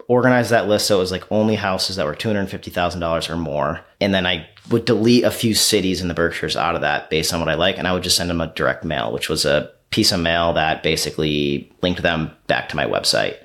organize 0.07 0.49
that 0.49 0.67
list 0.67 0.87
so 0.87 0.97
it 0.97 0.99
was 0.99 1.11
like 1.11 1.29
only 1.31 1.55
houses 1.55 1.97
that 1.97 2.05
were 2.05 2.15
$250,000 2.15 3.29
or 3.29 3.37
more. 3.37 3.81
And 3.99 4.13
then 4.13 4.25
I 4.25 4.47
would 4.69 4.85
delete 4.85 5.23
a 5.23 5.31
few 5.31 5.53
cities 5.53 6.01
in 6.01 6.07
the 6.07 6.13
Berkshires 6.13 6.55
out 6.55 6.75
of 6.75 6.81
that 6.81 7.09
based 7.09 7.33
on 7.33 7.39
what 7.39 7.49
I 7.49 7.55
like. 7.55 7.77
And 7.77 7.87
I 7.87 7.93
would 7.93 8.03
just 8.03 8.17
send 8.17 8.29
them 8.29 8.41
a 8.41 8.47
direct 8.47 8.83
mail, 8.83 9.11
which 9.11 9.29
was 9.29 9.45
a 9.45 9.71
piece 9.89 10.11
of 10.11 10.19
mail 10.19 10.53
that 10.53 10.83
basically 10.83 11.71
linked 11.81 12.01
them 12.01 12.31
back 12.47 12.69
to 12.69 12.75
my 12.75 12.85
website. 12.85 13.37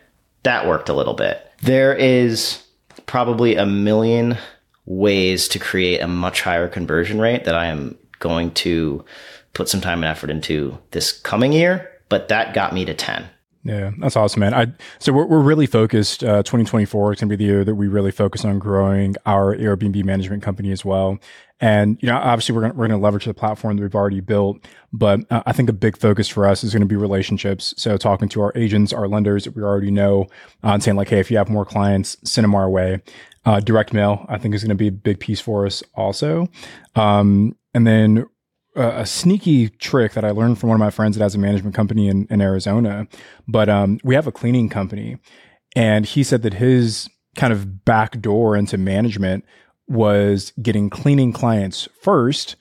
That 0.44 0.66
worked 0.66 0.88
a 0.88 0.94
little 0.94 1.14
bit. 1.14 1.44
There 1.62 1.94
is 1.94 2.62
probably 3.06 3.56
a 3.56 3.66
million 3.66 4.36
ways 4.84 5.48
to 5.48 5.58
create 5.58 6.00
a 6.00 6.08
much 6.08 6.42
higher 6.42 6.68
conversion 6.68 7.20
rate 7.20 7.44
that 7.44 7.54
I 7.54 7.66
am 7.66 7.96
going 8.18 8.52
to 8.52 9.04
put 9.54 9.68
some 9.68 9.80
time 9.80 9.98
and 9.98 10.06
effort 10.06 10.30
into 10.30 10.78
this 10.90 11.12
coming 11.12 11.52
year, 11.52 11.90
but 12.08 12.28
that 12.28 12.54
got 12.54 12.74
me 12.74 12.84
to 12.84 12.94
10. 12.94 13.28
Yeah, 13.64 13.92
that's 13.98 14.16
awesome, 14.16 14.40
man. 14.40 14.54
I 14.54 14.72
so 14.98 15.12
we're, 15.12 15.26
we're 15.26 15.40
really 15.40 15.66
focused. 15.66 16.24
Uh, 16.24 16.42
2024 16.42 17.12
is 17.12 17.20
going 17.20 17.28
to 17.28 17.36
be 17.36 17.44
the 17.44 17.48
year 17.48 17.64
that 17.64 17.76
we 17.76 17.86
really 17.86 18.10
focus 18.10 18.44
on 18.44 18.58
growing 18.58 19.14
our 19.24 19.56
Airbnb 19.56 20.04
management 20.04 20.42
company 20.42 20.72
as 20.72 20.84
well. 20.84 21.18
And 21.60 21.96
you 22.02 22.08
know, 22.08 22.16
obviously, 22.16 22.56
we're 22.56 22.62
gonna, 22.62 22.74
we're 22.74 22.88
going 22.88 22.98
to 22.98 23.04
leverage 23.04 23.26
the 23.26 23.34
platform 23.34 23.76
that 23.76 23.82
we've 23.82 23.94
already 23.94 24.18
built. 24.18 24.58
But 24.92 25.20
uh, 25.30 25.44
I 25.46 25.52
think 25.52 25.68
a 25.68 25.72
big 25.72 25.96
focus 25.96 26.28
for 26.28 26.44
us 26.44 26.64
is 26.64 26.72
going 26.72 26.80
to 26.80 26.86
be 26.86 26.96
relationships. 26.96 27.72
So 27.76 27.96
talking 27.96 28.28
to 28.30 28.42
our 28.42 28.52
agents, 28.56 28.92
our 28.92 29.06
lenders 29.06 29.44
that 29.44 29.54
we 29.54 29.62
already 29.62 29.92
know, 29.92 30.22
uh, 30.64 30.70
and 30.72 30.82
saying 30.82 30.96
like, 30.96 31.10
hey, 31.10 31.20
if 31.20 31.30
you 31.30 31.36
have 31.36 31.48
more 31.48 31.64
clients, 31.64 32.16
send 32.24 32.44
them 32.44 32.56
our 32.56 32.68
way. 32.68 33.00
Uh, 33.44 33.60
direct 33.60 33.92
mail, 33.92 34.26
I 34.28 34.38
think, 34.38 34.56
is 34.56 34.62
going 34.62 34.70
to 34.70 34.74
be 34.74 34.88
a 34.88 34.92
big 34.92 35.20
piece 35.20 35.40
for 35.40 35.66
us 35.66 35.84
also. 35.94 36.48
Um, 36.96 37.56
and 37.74 37.86
then 37.86 38.26
a 38.74 39.04
sneaky 39.04 39.68
trick 39.68 40.12
that 40.12 40.24
I 40.24 40.30
learned 40.30 40.58
from 40.58 40.70
one 40.70 40.76
of 40.76 40.80
my 40.80 40.90
friends 40.90 41.16
that 41.16 41.22
has 41.22 41.34
a 41.34 41.38
management 41.38 41.74
company 41.74 42.08
in, 42.08 42.26
in 42.30 42.40
Arizona. 42.40 43.06
But 43.46 43.68
um, 43.68 43.98
we 44.02 44.14
have 44.14 44.26
a 44.26 44.32
cleaning 44.32 44.68
company, 44.68 45.18
and 45.76 46.06
he 46.06 46.22
said 46.22 46.42
that 46.42 46.54
his 46.54 47.08
kind 47.36 47.52
of 47.52 47.84
back 47.84 48.20
door 48.20 48.56
into 48.56 48.78
management 48.78 49.44
was 49.88 50.52
getting 50.62 50.90
cleaning 50.90 51.32
clients 51.32 51.88
first 52.00 52.56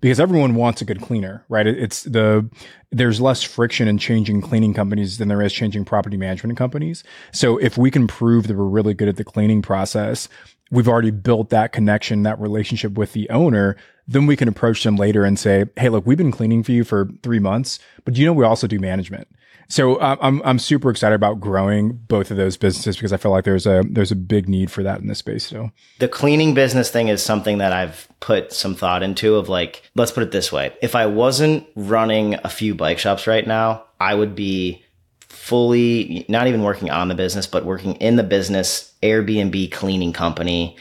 because 0.00 0.18
everyone 0.18 0.54
wants 0.54 0.80
a 0.80 0.84
good 0.84 1.00
cleaner, 1.00 1.44
right? 1.48 1.66
It's 1.66 2.04
the 2.04 2.48
there's 2.90 3.20
less 3.20 3.42
friction 3.42 3.86
in 3.86 3.98
changing 3.98 4.40
cleaning 4.40 4.74
companies 4.74 5.18
than 5.18 5.28
there 5.28 5.42
is 5.42 5.52
changing 5.52 5.84
property 5.84 6.16
management 6.16 6.58
companies. 6.58 7.04
So 7.32 7.58
if 7.58 7.78
we 7.78 7.90
can 7.90 8.06
prove 8.06 8.46
that 8.46 8.56
we're 8.56 8.64
really 8.64 8.94
good 8.94 9.08
at 9.08 9.16
the 9.16 9.24
cleaning 9.24 9.62
process, 9.62 10.28
we've 10.70 10.88
already 10.88 11.10
built 11.10 11.50
that 11.50 11.72
connection, 11.72 12.22
that 12.22 12.40
relationship 12.40 12.92
with 12.92 13.12
the 13.12 13.28
owner, 13.30 13.76
then 14.10 14.26
we 14.26 14.36
can 14.36 14.48
approach 14.48 14.82
them 14.82 14.96
later 14.96 15.24
and 15.24 15.38
say, 15.38 15.66
Hey, 15.76 15.88
look, 15.88 16.04
we've 16.04 16.18
been 16.18 16.32
cleaning 16.32 16.64
for 16.64 16.72
you 16.72 16.82
for 16.82 17.08
three 17.22 17.38
months, 17.38 17.78
but 18.04 18.14
do 18.14 18.20
you 18.20 18.26
know, 18.26 18.32
we 18.32 18.44
also 18.44 18.66
do 18.66 18.78
management. 18.78 19.28
So 19.68 19.96
uh, 19.96 20.16
I'm, 20.20 20.42
I'm 20.44 20.58
super 20.58 20.90
excited 20.90 21.14
about 21.14 21.38
growing 21.38 21.92
both 21.92 22.32
of 22.32 22.36
those 22.36 22.56
businesses 22.56 22.96
because 22.96 23.12
I 23.12 23.18
feel 23.18 23.30
like 23.30 23.44
there's 23.44 23.66
a, 23.66 23.84
there's 23.88 24.10
a 24.10 24.16
big 24.16 24.48
need 24.48 24.68
for 24.68 24.82
that 24.82 25.00
in 25.00 25.06
this 25.06 25.18
space. 25.18 25.46
So 25.46 25.70
the 26.00 26.08
cleaning 26.08 26.54
business 26.54 26.90
thing 26.90 27.06
is 27.06 27.22
something 27.22 27.58
that 27.58 27.72
I've 27.72 28.08
put 28.18 28.52
some 28.52 28.74
thought 28.74 29.04
into 29.04 29.36
of 29.36 29.48
like, 29.48 29.88
let's 29.94 30.10
put 30.10 30.24
it 30.24 30.32
this 30.32 30.50
way. 30.50 30.74
If 30.82 30.96
I 30.96 31.06
wasn't 31.06 31.68
running 31.76 32.34
a 32.42 32.48
few 32.48 32.74
bike 32.74 32.98
shops 32.98 33.28
right 33.28 33.46
now, 33.46 33.84
I 34.00 34.16
would 34.16 34.34
be 34.34 34.84
fully 35.28 36.26
not 36.28 36.48
even 36.48 36.64
working 36.64 36.90
on 36.90 37.06
the 37.06 37.14
business, 37.14 37.46
but 37.46 37.64
working 37.64 37.94
in 37.96 38.16
the 38.16 38.24
business 38.24 38.92
Airbnb 39.04 39.70
cleaning 39.70 40.12
company 40.12 40.76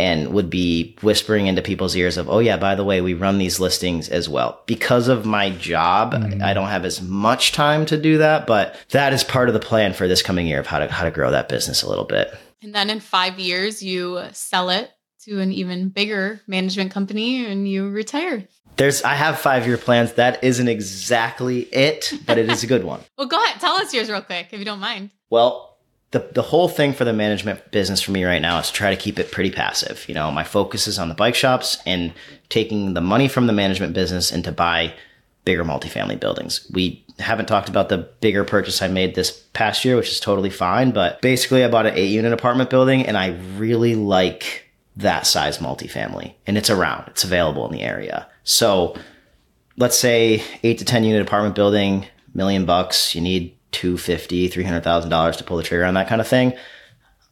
and 0.00 0.32
would 0.32 0.48
be 0.48 0.96
whispering 1.02 1.46
into 1.46 1.60
people's 1.60 1.94
ears 1.94 2.16
of, 2.16 2.30
oh 2.30 2.38
yeah, 2.38 2.56
by 2.56 2.74
the 2.74 2.84
way, 2.84 3.02
we 3.02 3.12
run 3.12 3.36
these 3.36 3.60
listings 3.60 4.08
as 4.08 4.30
well. 4.30 4.62
Because 4.64 5.08
of 5.08 5.26
my 5.26 5.50
job, 5.50 6.14
mm-hmm. 6.14 6.42
I 6.42 6.54
don't 6.54 6.68
have 6.68 6.86
as 6.86 7.02
much 7.02 7.52
time 7.52 7.84
to 7.86 8.00
do 8.00 8.16
that, 8.16 8.46
but 8.46 8.76
that 8.92 9.12
is 9.12 9.22
part 9.22 9.48
of 9.48 9.52
the 9.52 9.60
plan 9.60 9.92
for 9.92 10.08
this 10.08 10.22
coming 10.22 10.46
year 10.46 10.58
of 10.58 10.66
how 10.66 10.78
to 10.78 10.90
how 10.90 11.04
to 11.04 11.10
grow 11.10 11.30
that 11.30 11.50
business 11.50 11.82
a 11.82 11.88
little 11.88 12.06
bit. 12.06 12.34
And 12.62 12.74
then 12.74 12.88
in 12.88 13.00
five 13.00 13.38
years, 13.38 13.82
you 13.82 14.22
sell 14.32 14.70
it 14.70 14.90
to 15.24 15.38
an 15.40 15.52
even 15.52 15.90
bigger 15.90 16.40
management 16.46 16.92
company 16.92 17.44
and 17.44 17.68
you 17.68 17.90
retire. 17.90 18.48
There's 18.76 19.02
I 19.02 19.12
have 19.12 19.38
five 19.38 19.66
year 19.66 19.76
plans. 19.76 20.14
That 20.14 20.42
isn't 20.42 20.68
exactly 20.68 21.60
it, 21.60 22.14
but 22.24 22.38
it 22.38 22.48
is 22.48 22.64
a 22.64 22.66
good 22.66 22.84
one. 22.84 23.00
well, 23.18 23.28
go 23.28 23.36
ahead. 23.44 23.60
Tell 23.60 23.74
us 23.74 23.92
yours 23.92 24.08
real 24.08 24.22
quick 24.22 24.48
if 24.50 24.58
you 24.58 24.64
don't 24.64 24.80
mind. 24.80 25.10
Well, 25.28 25.69
the, 26.12 26.28
the 26.32 26.42
whole 26.42 26.68
thing 26.68 26.92
for 26.92 27.04
the 27.04 27.12
management 27.12 27.70
business 27.70 28.00
for 28.00 28.10
me 28.10 28.24
right 28.24 28.42
now 28.42 28.58
is 28.58 28.68
to 28.68 28.72
try 28.72 28.90
to 28.90 29.00
keep 29.00 29.18
it 29.18 29.30
pretty 29.30 29.50
passive. 29.50 30.04
You 30.08 30.14
know, 30.14 30.30
my 30.30 30.42
focus 30.42 30.88
is 30.88 30.98
on 30.98 31.08
the 31.08 31.14
bike 31.14 31.36
shops 31.36 31.78
and 31.86 32.12
taking 32.48 32.94
the 32.94 33.00
money 33.00 33.28
from 33.28 33.46
the 33.46 33.52
management 33.52 33.92
business 33.92 34.32
and 34.32 34.42
to 34.44 34.50
buy 34.50 34.92
bigger 35.44 35.64
multifamily 35.64 36.18
buildings. 36.18 36.68
We 36.72 37.04
haven't 37.20 37.46
talked 37.46 37.68
about 37.68 37.90
the 37.90 37.98
bigger 38.20 38.44
purchase 38.44 38.82
I 38.82 38.88
made 38.88 39.14
this 39.14 39.30
past 39.52 39.84
year, 39.84 39.96
which 39.96 40.10
is 40.10 40.20
totally 40.20 40.50
fine. 40.50 40.90
But 40.90 41.22
basically, 41.22 41.64
I 41.64 41.68
bought 41.68 41.86
an 41.86 41.94
eight 41.94 42.10
unit 42.10 42.32
apartment 42.32 42.70
building 42.70 43.06
and 43.06 43.16
I 43.16 43.38
really 43.56 43.94
like 43.94 44.64
that 44.96 45.26
size 45.26 45.58
multifamily 45.58 46.34
and 46.46 46.58
it's 46.58 46.70
around, 46.70 47.04
it's 47.08 47.24
available 47.24 47.64
in 47.66 47.72
the 47.72 47.82
area. 47.82 48.28
So 48.42 48.96
let's 49.76 49.96
say 49.96 50.42
eight 50.64 50.78
to 50.78 50.84
10 50.84 51.04
unit 51.04 51.22
apartment 51.22 51.54
building, 51.54 52.06
million 52.34 52.66
bucks, 52.66 53.14
you 53.14 53.20
need 53.20 53.56
250 53.72 54.48
$300,000 54.48 55.36
to 55.36 55.44
pull 55.44 55.56
the 55.56 55.62
trigger 55.62 55.84
on 55.84 55.94
that 55.94 56.08
kind 56.08 56.20
of 56.20 56.28
thing. 56.28 56.54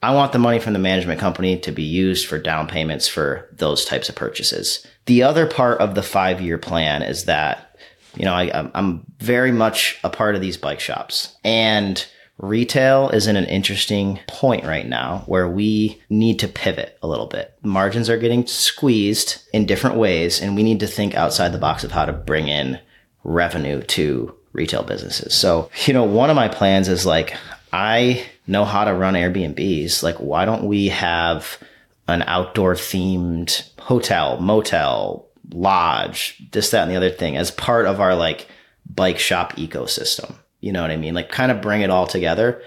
I 0.02 0.14
want 0.14 0.32
the 0.32 0.38
money 0.38 0.60
from 0.60 0.74
the 0.74 0.78
management 0.78 1.18
company 1.18 1.58
to 1.58 1.72
be 1.72 1.82
used 1.82 2.26
for 2.26 2.38
down 2.38 2.68
payments 2.68 3.08
for 3.08 3.48
those 3.52 3.84
types 3.84 4.08
of 4.08 4.14
purchases. 4.14 4.86
The 5.06 5.24
other 5.24 5.46
part 5.46 5.80
of 5.80 5.94
the 5.94 6.02
five 6.02 6.40
year 6.40 6.58
plan 6.58 7.02
is 7.02 7.24
that, 7.24 7.76
you 8.14 8.24
know, 8.24 8.34
I, 8.34 8.70
I'm 8.74 9.04
very 9.18 9.50
much 9.50 9.98
a 10.04 10.10
part 10.10 10.36
of 10.36 10.40
these 10.40 10.56
bike 10.56 10.80
shops 10.80 11.36
and 11.42 12.06
retail 12.38 13.10
is 13.10 13.26
in 13.26 13.34
an 13.34 13.46
interesting 13.46 14.20
point 14.28 14.64
right 14.64 14.86
now 14.86 15.24
where 15.26 15.48
we 15.48 16.00
need 16.08 16.38
to 16.38 16.48
pivot 16.48 16.96
a 17.02 17.08
little 17.08 17.26
bit. 17.26 17.54
Margins 17.62 18.08
are 18.08 18.18
getting 18.18 18.46
squeezed 18.46 19.42
in 19.52 19.66
different 19.66 19.96
ways 19.96 20.40
and 20.40 20.54
we 20.54 20.62
need 20.62 20.78
to 20.80 20.86
think 20.86 21.16
outside 21.16 21.50
the 21.50 21.58
box 21.58 21.82
of 21.82 21.90
how 21.90 22.04
to 22.04 22.12
bring 22.12 22.46
in 22.46 22.78
revenue 23.24 23.82
to 23.82 24.37
retail 24.52 24.82
businesses. 24.82 25.34
So, 25.34 25.70
you 25.86 25.94
know, 25.94 26.04
one 26.04 26.30
of 26.30 26.36
my 26.36 26.48
plans 26.48 26.88
is 26.88 27.06
like, 27.06 27.36
I 27.72 28.24
know 28.46 28.64
how 28.64 28.84
to 28.84 28.94
run 28.94 29.14
Airbnbs. 29.14 30.02
Like, 30.02 30.16
why 30.16 30.44
don't 30.44 30.64
we 30.64 30.88
have 30.88 31.58
an 32.06 32.22
outdoor 32.22 32.74
themed 32.74 33.70
hotel, 33.78 34.40
motel, 34.40 35.28
lodge, 35.52 36.42
this, 36.52 36.70
that, 36.70 36.82
and 36.82 36.90
the 36.90 36.96
other 36.96 37.10
thing 37.10 37.36
as 37.36 37.50
part 37.50 37.86
of 37.86 38.00
our 38.00 38.14
like 38.14 38.48
bike 38.88 39.18
shop 39.18 39.54
ecosystem? 39.56 40.34
You 40.60 40.72
know 40.72 40.82
what 40.82 40.90
I 40.90 40.96
mean? 40.96 41.14
Like, 41.14 41.28
kind 41.28 41.52
of 41.52 41.60
bring 41.60 41.82
it 41.82 41.90
all 41.90 42.06
together. 42.06 42.62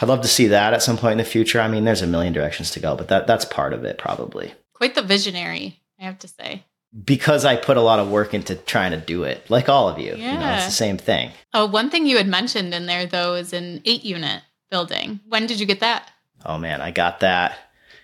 I'd 0.00 0.08
love 0.08 0.22
to 0.22 0.28
see 0.28 0.48
that 0.48 0.72
at 0.72 0.82
some 0.82 0.96
point 0.96 1.12
in 1.12 1.18
the 1.18 1.24
future. 1.24 1.60
I 1.60 1.68
mean, 1.68 1.84
there's 1.84 2.02
a 2.02 2.06
million 2.06 2.32
directions 2.32 2.70
to 2.72 2.80
go, 2.80 2.96
but 2.96 3.08
that 3.08 3.26
that's 3.26 3.44
part 3.44 3.74
of 3.74 3.84
it 3.84 3.98
probably. 3.98 4.52
Quite 4.72 4.94
the 4.94 5.02
visionary, 5.02 5.82
I 6.00 6.04
have 6.04 6.18
to 6.20 6.28
say 6.28 6.64
because 7.04 7.44
I 7.44 7.56
put 7.56 7.76
a 7.76 7.80
lot 7.80 7.98
of 7.98 8.10
work 8.10 8.34
into 8.34 8.56
trying 8.56 8.90
to 8.92 8.96
do 8.98 9.22
it, 9.24 9.48
like 9.48 9.68
all 9.68 9.88
of 9.88 9.98
you. 9.98 10.14
Yeah. 10.16 10.32
You 10.32 10.38
know, 10.38 10.52
it's 10.54 10.66
the 10.66 10.72
same 10.72 10.98
thing. 10.98 11.30
Oh, 11.54 11.66
one 11.66 11.90
thing 11.90 12.06
you 12.06 12.16
had 12.16 12.26
mentioned 12.26 12.74
in 12.74 12.86
there 12.86 13.06
though 13.06 13.34
is 13.34 13.52
an 13.52 13.82
eight 13.84 14.04
unit 14.04 14.42
building. 14.70 15.20
When 15.28 15.46
did 15.46 15.60
you 15.60 15.66
get 15.66 15.80
that? 15.80 16.10
Oh 16.44 16.58
man, 16.58 16.80
I 16.80 16.90
got 16.90 17.20
that. 17.20 17.58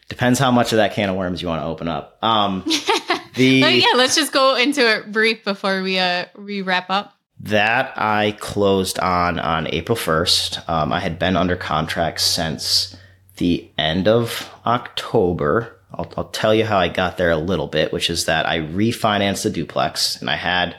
Depends 0.09 0.39
how 0.39 0.53
much 0.53 0.73
of 0.73 0.77
that 0.77 0.93
can 0.95 1.09
of 1.09 1.17
worms 1.17 1.43
you 1.43 1.49
want 1.49 1.63
to 1.63 1.67
open 1.67 1.89
up. 1.89 2.19
Um 2.23 2.63
the 3.35 3.45
yeah, 3.45 3.97
let's 3.97 4.15
just 4.15 4.33
go 4.33 4.55
into 4.55 4.81
it 4.81 5.11
brief 5.11 5.45
before 5.45 5.83
we 5.83 5.99
uh 5.99 6.27
we 6.37 6.63
wrap 6.63 6.91
up. 6.91 7.15
That 7.41 7.93
I 7.97 8.37
closed 8.41 8.99
on 8.99 9.39
on 9.39 9.67
April 9.69 9.97
1st. 9.97 10.69
Um, 10.71 10.91
I 10.91 11.01
had 11.01 11.19
been 11.19 11.37
under 11.37 11.55
contract 11.55 12.23
since 12.23 12.97
the 13.37 13.71
end 13.77 14.09
of 14.09 14.51
October 14.65 15.76
I'll, 15.93 16.13
I'll 16.17 16.29
tell 16.29 16.55
you 16.55 16.65
how 16.65 16.79
I 16.79 16.89
got 16.89 17.17
there 17.17 17.31
a 17.31 17.37
little 17.37 17.69
bit, 17.69 17.93
which 17.93 18.11
is 18.11 18.27
that 18.27 18.47
I 18.47 18.61
refinanced 18.61 19.45
the 19.45 19.51
duplex 19.51 20.21
and 20.21 20.29
I 20.29 20.37
had 20.37 20.77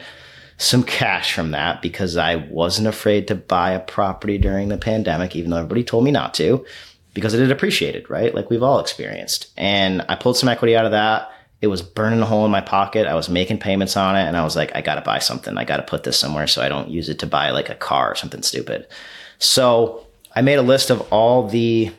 some 0.57 0.83
cash 0.83 1.33
from 1.33 1.51
that 1.51 1.81
because 1.81 2.17
I 2.17 2.35
wasn't 2.35 2.87
afraid 2.87 3.27
to 3.27 3.35
buy 3.35 3.71
a 3.71 3.79
property 3.79 4.37
during 4.37 4.69
the 4.69 4.77
pandemic, 4.77 5.35
even 5.35 5.51
though 5.51 5.57
everybody 5.57 5.83
told 5.83 6.03
me 6.03 6.11
not 6.11 6.33
to, 6.35 6.65
because 7.13 7.33
it 7.33 7.41
had 7.41 7.51
appreciated, 7.51 8.09
right? 8.09 8.33
Like 8.33 8.49
we've 8.49 8.63
all 8.63 8.79
experienced. 8.79 9.51
And 9.55 10.03
I 10.09 10.15
pulled 10.15 10.37
some 10.37 10.49
equity 10.49 10.75
out 10.75 10.85
of 10.85 10.91
that 10.91 11.31
It 11.61 11.67
was 11.67 11.81
burning 11.81 12.21
a 12.21 12.25
hole 12.25 12.45
in 12.45 12.51
my 12.51 12.61
pocket. 12.61 13.07
I 13.07 13.15
was 13.15 13.29
making 13.29 13.59
payments 13.59 13.97
on 13.97 14.15
it 14.15 14.21
and 14.27 14.37
I 14.37 14.43
was 14.43 14.55
like, 14.55 14.75
I 14.75 14.81
got 14.81 14.95
to 14.95 15.01
buy 15.01 15.19
something. 15.19 15.57
I 15.57 15.63
got 15.63 15.77
to 15.77 15.83
put 15.83 16.03
this 16.03 16.19
somewhere 16.19 16.47
so 16.47 16.61
I 16.61 16.69
don't 16.69 16.89
use 16.89 17.09
it 17.09 17.19
to 17.19 17.27
buy 17.27 17.49
like 17.49 17.69
a 17.69 17.75
car 17.75 18.11
or 18.11 18.15
something 18.15 18.43
stupid. 18.43 18.87
So 19.39 20.05
I 20.35 20.41
made 20.41 20.59
a 20.59 20.61
list 20.61 20.91
of 20.91 21.01
all 21.11 21.47
the 21.47 21.91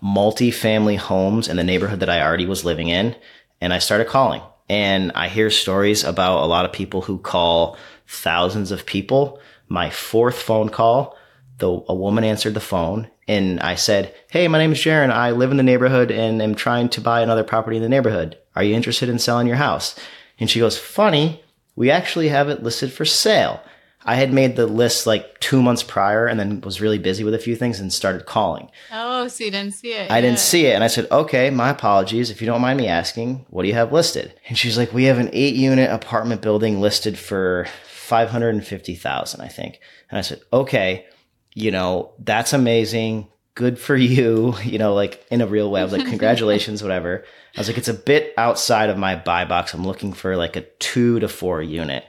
multi-family 0.00 0.96
homes 0.96 1.48
in 1.48 1.56
the 1.56 1.64
neighborhood 1.64 2.00
that 2.00 2.10
I 2.10 2.22
already 2.22 2.46
was 2.46 2.64
living 2.64 2.88
in 2.88 3.16
and 3.60 3.72
I 3.72 3.78
started 3.78 4.06
calling. 4.06 4.42
And 4.68 5.12
I 5.14 5.28
hear 5.28 5.50
stories 5.50 6.04
about 6.04 6.42
a 6.42 6.46
lot 6.46 6.64
of 6.64 6.72
people 6.72 7.02
who 7.02 7.18
call 7.18 7.76
thousands 8.06 8.70
of 8.70 8.86
people. 8.86 9.40
My 9.68 9.90
fourth 9.90 10.40
phone 10.40 10.68
call, 10.68 11.16
the, 11.58 11.68
a 11.88 11.94
woman 11.94 12.24
answered 12.24 12.54
the 12.54 12.60
phone 12.60 13.10
and 13.26 13.60
I 13.60 13.74
said, 13.74 14.14
Hey, 14.30 14.48
my 14.48 14.58
name 14.58 14.72
is 14.72 14.78
Jaryn. 14.78 15.10
I 15.10 15.30
live 15.32 15.50
in 15.50 15.56
the 15.56 15.62
neighborhood 15.62 16.10
and 16.10 16.40
am 16.40 16.54
trying 16.54 16.88
to 16.90 17.00
buy 17.00 17.20
another 17.20 17.44
property 17.44 17.76
in 17.76 17.82
the 17.82 17.88
neighborhood. 17.88 18.38
Are 18.56 18.62
you 18.62 18.74
interested 18.74 19.08
in 19.08 19.18
selling 19.18 19.46
your 19.46 19.56
house? 19.56 19.98
And 20.38 20.50
she 20.50 20.60
goes, 20.60 20.78
Funny, 20.78 21.42
we 21.76 21.90
actually 21.90 22.28
have 22.28 22.48
it 22.48 22.62
listed 22.62 22.92
for 22.92 23.04
sale. 23.04 23.60
I 24.04 24.14
had 24.14 24.32
made 24.32 24.56
the 24.56 24.66
list 24.66 25.06
like 25.06 25.38
two 25.40 25.60
months 25.60 25.82
prior 25.82 26.26
and 26.26 26.40
then 26.40 26.62
was 26.62 26.80
really 26.80 26.98
busy 26.98 27.22
with 27.22 27.34
a 27.34 27.38
few 27.38 27.54
things 27.54 27.80
and 27.80 27.92
started 27.92 28.24
calling. 28.24 28.70
Oh, 28.90 29.28
so 29.28 29.44
you 29.44 29.50
didn't 29.50 29.74
see 29.74 29.92
it. 29.92 30.10
I 30.10 30.22
didn't 30.22 30.38
see 30.38 30.66
it. 30.66 30.74
And 30.74 30.82
I 30.82 30.86
said, 30.86 31.06
okay, 31.10 31.50
my 31.50 31.68
apologies. 31.68 32.30
If 32.30 32.40
you 32.40 32.46
don't 32.46 32.62
mind 32.62 32.78
me 32.78 32.88
asking, 32.88 33.44
what 33.50 33.62
do 33.62 33.68
you 33.68 33.74
have 33.74 33.92
listed? 33.92 34.34
And 34.48 34.56
she's 34.56 34.78
like, 34.78 34.94
we 34.94 35.04
have 35.04 35.18
an 35.18 35.28
eight 35.32 35.54
unit 35.54 35.90
apartment 35.90 36.40
building 36.40 36.80
listed 36.80 37.18
for 37.18 37.66
550,000, 37.88 39.40
I 39.40 39.48
think. 39.48 39.80
And 40.08 40.18
I 40.18 40.22
said, 40.22 40.40
okay, 40.52 41.06
you 41.54 41.70
know, 41.70 42.12
that's 42.18 42.54
amazing. 42.54 43.28
Good 43.54 43.78
for 43.78 43.96
you. 43.96 44.54
You 44.64 44.78
know, 44.78 44.94
like 44.94 45.26
in 45.30 45.42
a 45.42 45.46
real 45.46 45.70
way. 45.70 45.82
I 45.82 45.84
was 45.84 45.92
like, 45.92 46.06
congratulations, 46.08 46.82
whatever. 46.82 47.24
I 47.54 47.60
was 47.60 47.68
like, 47.68 47.76
it's 47.76 47.88
a 47.88 47.94
bit 47.94 48.32
outside 48.38 48.88
of 48.88 48.96
my 48.96 49.14
buy 49.14 49.44
box. 49.44 49.74
I'm 49.74 49.86
looking 49.86 50.14
for 50.14 50.36
like 50.36 50.56
a 50.56 50.62
two 50.62 51.20
to 51.20 51.28
four 51.28 51.60
unit. 51.60 52.04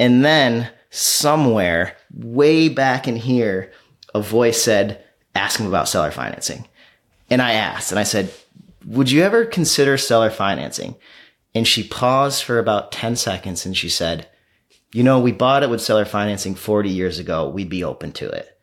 And 0.00 0.24
then 0.24 0.70
somewhere 0.90 1.96
way 2.12 2.68
back 2.68 3.06
in 3.08 3.16
here, 3.16 3.72
a 4.14 4.20
voice 4.20 4.62
said, 4.62 5.04
ask 5.34 5.60
him 5.60 5.66
about 5.66 5.88
seller 5.88 6.10
financing. 6.10 6.66
And 7.30 7.42
I 7.42 7.52
asked, 7.52 7.92
and 7.92 7.98
I 7.98 8.04
said, 8.04 8.32
would 8.86 9.10
you 9.10 9.22
ever 9.22 9.44
consider 9.44 9.98
seller 9.98 10.30
financing? 10.30 10.96
And 11.54 11.66
she 11.66 11.86
paused 11.86 12.42
for 12.42 12.58
about 12.58 12.92
10 12.92 13.16
seconds 13.16 13.66
and 13.66 13.76
she 13.76 13.88
said, 13.88 14.28
you 14.92 15.02
know, 15.02 15.20
we 15.20 15.32
bought 15.32 15.62
it 15.62 15.70
with 15.70 15.82
seller 15.82 16.04
financing 16.04 16.54
40 16.54 16.88
years 16.88 17.18
ago. 17.18 17.48
We'd 17.48 17.68
be 17.68 17.84
open 17.84 18.12
to 18.12 18.28
it. 18.28 18.58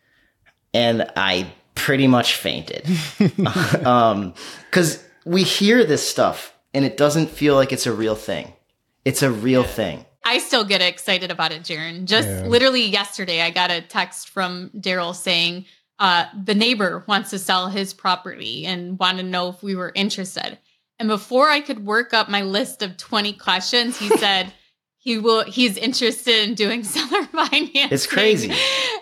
And 0.73 1.09
I 1.15 1.53
pretty 1.75 2.07
much 2.07 2.35
fainted. 2.35 2.85
um, 3.85 4.33
cause 4.71 5.03
we 5.25 5.43
hear 5.43 5.83
this 5.83 6.07
stuff 6.07 6.53
and 6.73 6.83
it 6.83 6.97
doesn't 6.97 7.29
feel 7.29 7.55
like 7.55 7.71
it's 7.71 7.85
a 7.85 7.93
real 7.93 8.15
thing. 8.15 8.53
It's 9.03 9.21
a 9.21 9.31
real 9.31 9.63
thing. 9.63 10.05
I 10.25 10.39
still 10.39 10.63
get 10.65 10.81
excited 10.81 11.29
about 11.31 11.51
it, 11.51 11.61
Jaryn. 11.63 12.05
Just 12.05 12.27
Yeah. 12.27 12.47
literally 12.47 12.85
yesterday, 12.85 13.41
I 13.41 13.51
got 13.51 13.71
a 13.71 13.81
text 13.81 14.29
from 14.29 14.71
Daryl 14.75 15.15
saying 15.15 15.65
uh, 15.99 16.25
the 16.43 16.55
neighbor 16.55 17.05
wants 17.07 17.29
to 17.29 17.39
sell 17.39 17.69
his 17.69 17.93
property 17.93 18.65
and 18.65 18.99
wanted 18.99 19.23
to 19.23 19.29
know 19.29 19.49
if 19.49 19.63
we 19.63 19.75
were 19.75 19.91
interested. 19.95 20.57
And 20.99 21.07
before 21.07 21.49
I 21.49 21.61
could 21.61 21.85
work 21.85 22.13
up 22.13 22.27
my 22.27 22.41
list 22.41 22.81
of 22.81 22.97
20 22.97 23.33
questions, 23.33 23.97
he 23.97 24.09
said 24.17 24.51
he 25.05 25.19
will 25.19 25.43
he's 25.43 25.77
interested 25.77 26.49
in 26.49 26.55
doing 26.55 26.83
seller 26.83 27.23
financing. 27.25 27.71
It's 27.91 28.07
crazy. 28.07 28.51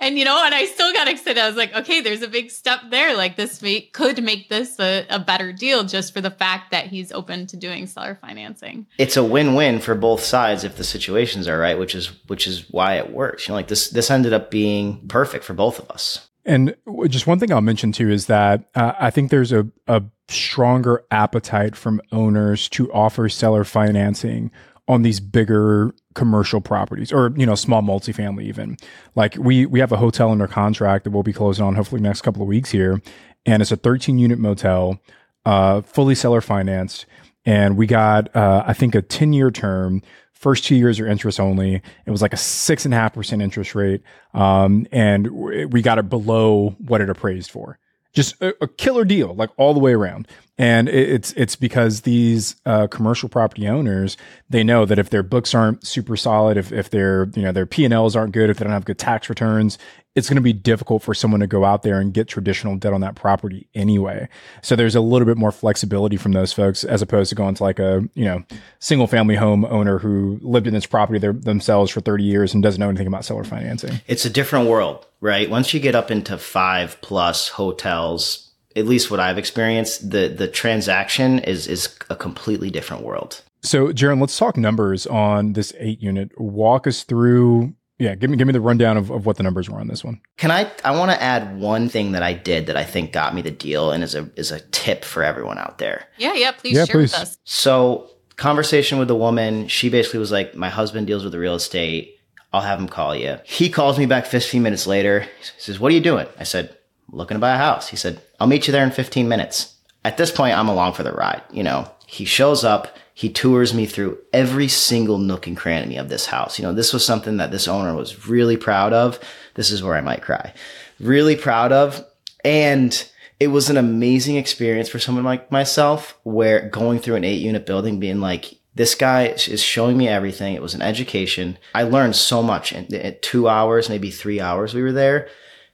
And 0.01 0.20
you 0.20 0.26
know, 0.26 0.43
and 0.45 0.54
I 0.54 0.66
still 0.66 0.93
got 0.93 1.08
excited. 1.08 1.39
I 1.41 1.47
was 1.47 1.56
like, 1.56 1.74
okay, 1.74 2.01
there's 2.01 2.22
a 2.22 2.28
big 2.28 2.51
step 2.51 2.82
there. 2.89 3.16
Like 3.16 3.38
this 3.38 3.62
may, 3.62 3.82
could 3.82 4.22
make 4.22 4.49
this 4.49 4.80
a, 4.80 5.08
a 5.10 5.18
better 5.18 5.54
deal 5.54 5.86
just 5.86 6.14
for 6.14 6.20
the 6.20 6.30
fact 6.30 6.72
that 6.72 6.88
he's 6.88 7.14
open 7.14 7.47
to 7.47 7.58
doing 7.58 7.88
seller 7.88 8.20
financing. 8.22 8.86
it's 8.97 9.16
a 9.16 9.24
win-win 9.24 9.80
for 9.80 9.95
both 9.95 10.22
sides 10.22 10.66
if 10.66 10.76
the 10.76 10.84
situations 10.84 11.47
are 11.47 11.58
right, 11.58 11.80
which 11.80 11.95
is 11.95 12.08
which 12.28 12.45
is 12.47 12.70
why 12.70 12.95
it 12.95 13.12
works. 13.12 13.47
You 13.47 13.54
know, 13.54 13.56
like 13.56 13.70
this 13.70 13.89
this 13.89 14.12
ended 14.12 14.34
up 14.34 14.51
being 14.51 15.08
perfect 15.08 15.45
for 15.45 15.54
both 15.54 15.80
of 15.80 15.89
us. 15.89 16.30
And 16.45 16.76
just 17.08 17.28
one 17.28 17.39
thing 17.39 17.54
I'll 17.54 17.62
mention 17.62 17.93
too 17.93 18.10
is 18.10 18.26
that 18.26 18.66
uh, 18.76 18.91
I 18.99 19.10
think 19.10 19.32
there's 19.32 19.54
a, 19.54 19.66
a 19.88 20.04
stronger 20.28 21.06
appetite 21.10 21.78
from 21.78 22.01
owners 22.12 22.68
to 22.70 22.91
offer 22.91 23.30
seller 23.30 23.64
financing 23.64 24.51
on 24.88 25.01
these 25.01 25.19
bigger 25.19 25.93
commercial 26.13 26.59
properties 26.61 27.11
or 27.11 27.34
you 27.38 27.45
know 27.45 27.55
small 27.55 27.81
multifamily 27.81 28.43
even. 28.43 28.77
Like 29.15 29.36
we 29.38 29.65
we 29.65 29.79
have 29.79 29.91
a 29.91 29.97
hotel 29.97 30.31
under 30.31 30.47
contract 30.47 31.05
that 31.05 31.11
we'll 31.11 31.23
be 31.23 31.34
closing 31.34 31.65
on 31.65 31.75
hopefully 31.75 32.01
next 32.01 32.21
couple 32.21 32.41
of 32.41 32.47
weeks 32.47 32.71
here. 32.71 33.01
And 33.45 33.61
it's 33.61 33.71
a 33.71 33.77
13 33.77 34.17
unit 34.19 34.39
motel 34.39 34.99
uh 35.45 35.81
fully 35.81 36.15
seller 36.15 36.41
financed. 36.41 37.05
And 37.45 37.77
we 37.77 37.88
got 37.88 38.34
uh 38.36 38.63
i 38.65 38.73
think 38.73 38.95
a 38.95 39.01
10 39.01 39.34
year 39.34 39.51
term 39.51 40.01
first 40.34 40.65
two 40.65 40.75
years 40.75 40.99
are 40.99 41.07
interest 41.07 41.39
only. 41.39 41.81
It 42.05 42.11
was 42.11 42.21
like 42.21 42.34
a 42.34 42.38
six 42.38 42.84
and 42.84 42.93
a 42.93 42.97
half 42.97 43.13
percent 43.13 43.41
interest 43.41 43.75
rate. 43.75 44.01
Um 44.34 44.86
and 44.91 45.31
we 45.71 45.81
got 45.81 45.97
it 45.97 46.09
below 46.09 46.75
what 46.79 46.99
it 46.99 47.09
appraised 47.09 47.51
for. 47.51 47.79
Just 48.11 48.39
a, 48.41 48.53
a 48.61 48.67
killer 48.67 49.05
deal, 49.05 49.34
like 49.34 49.49
all 49.57 49.73
the 49.73 49.79
way 49.79 49.93
around. 49.93 50.27
And 50.58 50.88
it's 50.88 51.34
it's 51.34 51.56
because 51.56 52.01
these 52.01 52.56
uh, 52.66 52.86
commercial 52.88 53.28
property 53.28 53.68
owners 53.68 54.18
they 54.49 54.64
know 54.64 54.86
that 54.86 54.99
if 54.99 55.10
their 55.10 55.24
books 55.24 55.56
aren't 55.56 55.86
super 55.86 56.16
solid, 56.16 56.58
if 56.58 56.72
if 56.72 56.91
their 56.91 57.28
you 57.34 57.41
know 57.41 57.51
their 57.51 57.66
P 57.66 57.86
and 57.86 57.93
Ls 57.93 58.16
aren't 58.16 58.34
good, 58.34 58.51
if 58.51 58.58
they 58.58 58.64
don't 58.64 58.74
have 58.74 58.86
good 58.86 58.99
tax 58.99 59.30
returns, 59.30 59.80
it's 60.16 60.30
going 60.30 60.36
to 60.36 60.41
be 60.41 60.54
difficult 60.54 61.01
for 61.01 61.16
someone 61.16 61.39
to 61.39 61.47
go 61.47 61.66
out 61.66 61.82
there 61.82 61.99
and 61.99 62.14
get 62.14 62.28
traditional 62.28 62.76
debt 62.76 62.93
on 62.93 63.01
that 63.01 63.16
property 63.16 63.68
anyway. 63.74 64.30
So 64.62 64.76
there's 64.76 64.95
a 64.95 65.01
little 65.01 65.26
bit 65.26 65.38
more 65.38 65.51
flexibility 65.51 66.18
from 66.18 66.34
those 66.34 66.54
folks 66.54 66.84
as 66.84 67.01
opposed 67.01 67.30
to 67.30 67.36
going 67.36 67.56
to 67.56 67.64
like 67.64 67.80
a 67.80 68.08
you 68.14 68.26
know 68.26 68.43
single 68.80 69.08
family 69.08 69.36
home 69.36 69.66
owner 69.66 69.97
who 69.97 70.39
lived 70.43 70.68
in 70.68 70.74
this 70.74 70.86
property 70.86 71.18
their, 71.18 71.34
themselves 71.34 71.91
for 71.91 72.01
30 72.01 72.24
years 72.24 72.54
and 72.54 72.62
doesn't 72.62 72.80
know 72.80 72.89
anything 72.89 73.08
about 73.08 73.26
seller 73.26 73.43
financing. 73.43 74.01
It's 74.06 74.26
a 74.26 74.30
different 74.30 74.70
world, 74.70 75.08
right? 75.20 75.49
Once 75.49 75.74
you 75.74 75.80
get 75.80 75.95
up 75.95 76.12
into 76.12 76.38
five 76.38 77.01
plus 77.01 77.49
hotels, 77.49 78.42
at 78.76 78.86
least 78.86 79.11
what 79.11 79.19
I've 79.19 79.38
experienced, 79.38 80.09
the 80.11 80.28
the 80.28 80.47
transaction 80.47 81.39
is 81.39 81.67
is 81.67 81.97
a 82.09 82.15
completely 82.15 82.69
different 82.69 83.03
world. 83.03 83.41
So, 83.61 83.88
Jaryn, 83.93 84.19
let's 84.19 84.38
talk 84.38 84.57
numbers 84.57 85.07
on 85.07 85.53
this 85.53 85.74
eight 85.80 86.01
unit. 86.01 86.32
Walk 86.39 86.86
us 86.88 87.03
through. 87.03 87.74
Yeah, 87.99 88.15
give 88.15 88.30
me 88.30 88.36
give 88.38 88.47
me 88.47 88.53
the 88.53 88.59
rundown 88.59 88.97
of, 88.97 89.09
of 89.11 89.26
what 89.26 89.38
the 89.38 89.43
numbers 89.43 89.69
were 89.69 89.80
on 89.80 89.88
this 89.88 90.03
one. 90.03 90.19
Can 90.38 90.51
I? 90.51 90.69
I 90.84 90.91
want 90.97 91.11
to 91.11 91.21
add 91.21 91.57
one 91.59 91.88
thing 91.88 92.11
that 92.13 92.24
I 92.24 92.34
did 92.34 92.65
that 92.67 92.76
I 92.76 92.84
think 92.84 93.13
got 93.13 93.34
me 93.34 93.41
the 93.41 93.51
deal 93.51 93.91
and 93.91 94.03
is 94.03 94.15
a 94.15 94.30
is 94.36 94.51
a 94.51 94.59
tip 94.71 95.05
for 95.05 95.24
everyone 95.24 95.57
out 95.57 95.78
there. 95.78 96.05
Yeah, 96.17 96.34
yeah, 96.34 96.51
please 96.51 96.76
Yeah, 96.76 96.86
share 96.86 96.97
with 96.99 97.11
please. 97.11 97.19
us. 97.21 97.38
So, 97.45 98.09
conversation 98.36 98.97
with 98.97 99.07
the 99.07 99.15
woman, 99.15 99.67
she 99.67 99.89
basically 99.89 100.19
was 100.19 100.32
like, 100.32 100.55
My 100.55 100.69
husband 100.69 101.07
deals 101.07 101.24
with 101.24 101.32
the 101.32 101.39
real 101.39 101.55
estate. 101.55 102.17
I'll 102.51 102.61
have 102.61 102.80
him 102.80 102.88
call 102.89 103.15
you. 103.15 103.38
He 103.45 103.69
calls 103.69 103.97
me 103.97 104.05
back 104.05 104.26
15 104.26 104.61
minutes 104.61 104.86
later. 104.86 105.21
He 105.21 105.28
says, 105.59 105.80
What 105.80 105.91
are 105.91 105.95
you 105.95 106.01
doing? 106.01 106.28
I 106.38 106.43
said, 106.43 106.76
Looking 107.14 107.36
to 107.36 107.39
buy 107.39 107.53
a 107.53 107.57
house. 107.57 107.89
He 107.89 107.95
said, 107.95 108.22
I'll 108.39 108.47
meet 108.47 108.68
you 108.68 108.72
there 108.72 108.84
in 108.84 108.91
15 108.91 109.28
minutes. 109.28 109.76
At 110.03 110.18
this 110.18 110.32
point, 110.32 110.57
I'm 110.57 110.68
along 110.68 110.93
for 110.93 111.03
the 111.03 111.11
ride. 111.11 111.43
You 111.51 111.64
know, 111.64 111.89
he 112.07 112.26
shows 112.26 112.64
up. 112.64 112.97
He 113.14 113.30
tours 113.30 113.74
me 113.74 113.86
through 113.86 114.18
every 114.34 114.68
single 114.68 115.20
nook 115.20 115.45
and 115.45 115.55
cranny 115.55 115.97
of 115.97 116.09
this 116.09 116.26
house. 116.26 116.57
You 116.57 116.64
know, 116.64 116.74
this 116.74 116.91
was 116.91 117.05
something 117.05 117.38
that 117.38 117.51
this 117.51 117.68
owner 117.68 117.95
was 117.95 118.28
really 118.28 118.57
proud 118.57 118.91
of. 118.91 119.20
This 119.53 119.70
is 119.70 119.84
where 119.84 119.95
I 119.95 120.01
might 120.01 120.24
cry. 120.24 120.53
Really 120.99 121.36
proud 121.36 121.72
of. 121.72 122.03
And 122.43 123.07
it 123.39 123.47
was 123.47 123.70
an 123.70 123.78
amazing 123.78 124.38
experience 124.38 124.89
for 124.89 124.99
someone 124.99 125.24
like 125.24 125.51
myself 125.51 126.18
where 126.24 126.70
going 126.70 126.99
through 126.99 127.16
an 127.16 127.24
eight 127.24 127.41
unit 127.41 127.66
building 127.66 127.99
being 127.99 128.20
like 128.20 128.55
this 128.76 128.95
guy 128.95 129.28
is 129.28 129.61
showing 129.61 129.97
me 129.97 130.07
everything 130.07 130.55
it 130.55 130.61
was 130.61 130.74
an 130.74 130.82
education 130.82 131.57
i 131.76 131.84
learned 131.84 132.16
so 132.16 132.41
much 132.41 132.72
in, 132.72 133.18
two 133.22 133.47
hours 133.49 133.89
maybe 133.89 134.09
three 134.09 134.39
hours 134.39 134.74
we 134.74 134.82
were 134.82 134.93
there 134.93 135.28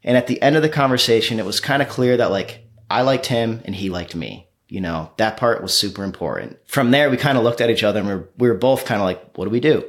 and 0.04 0.18
at 0.18 0.28
the 0.28 0.41
end 0.41 0.56
of 0.56 0.62
the 0.62 0.70
conversation 0.70 1.39
it 1.39 1.45
was 1.45 1.60
kind 1.60 1.82
of 1.82 1.89
clear 1.89 2.18
that 2.18 2.32
like 2.32 2.66
i 2.89 3.02
liked 3.02 3.28
him 3.28 3.62
and 3.66 3.76
he 3.76 3.89
liked 3.89 4.16
me 4.16 4.50
you 4.70 4.80
know? 4.80 5.12
That 5.18 5.38
part 5.38 5.62
was 5.62 5.76
super 5.76 6.04
important. 6.04 6.58
From 6.66 6.91
there 6.91 7.10
we 7.10 7.18
kind 7.18 7.38
of 7.38 7.43
looked 7.43 7.60
at 7.60 7.70
each 7.70 7.84
other 7.84 8.00
and 8.00 8.08
we 8.08 8.16
were, 8.16 8.30
we 8.38 8.47
were 8.47 8.58
both 8.58 8.86
kind 8.86 9.02
of 9.02 9.06
like 9.06 9.38
what 9.38 9.45
do 9.45 9.52
we 9.52 9.60
do? 9.60 9.84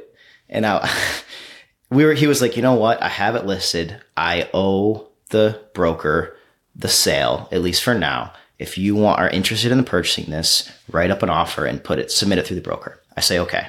And 0.49 0.65
I, 0.65 0.89
we 1.89 2.03
were 2.03 2.13
he 2.13 2.27
was 2.27 2.41
like 2.41 2.57
you 2.57 2.63
know 2.63 2.73
what? 2.73 3.01
I 3.01 3.07
have 3.07 3.35
it 3.35 3.45
listed. 3.45 4.01
I 4.17 4.49
owe 4.53 5.07
the 5.29 5.61
broker 5.73 6.35
the 6.75 6.89
sale 6.89 7.47
at 7.51 7.61
least 7.61 7.83
for 7.83 7.93
now. 7.93 8.33
If 8.59 8.77
you 8.77 8.95
want 8.95 9.19
are 9.19 9.29
interested 9.29 9.71
in 9.71 9.83
purchasing 9.85 10.29
this 10.29 10.69
write 10.91 11.11
up 11.11 11.23
an 11.23 11.29
offer 11.29 11.65
and 11.65 11.83
put 11.83 11.99
it 11.99 12.11
submit 12.11 12.39
it 12.39 12.47
through 12.47 12.57
the 12.57 12.61
broker. 12.61 12.99
I 13.15 13.21
say 13.21 13.39
okay 13.39 13.67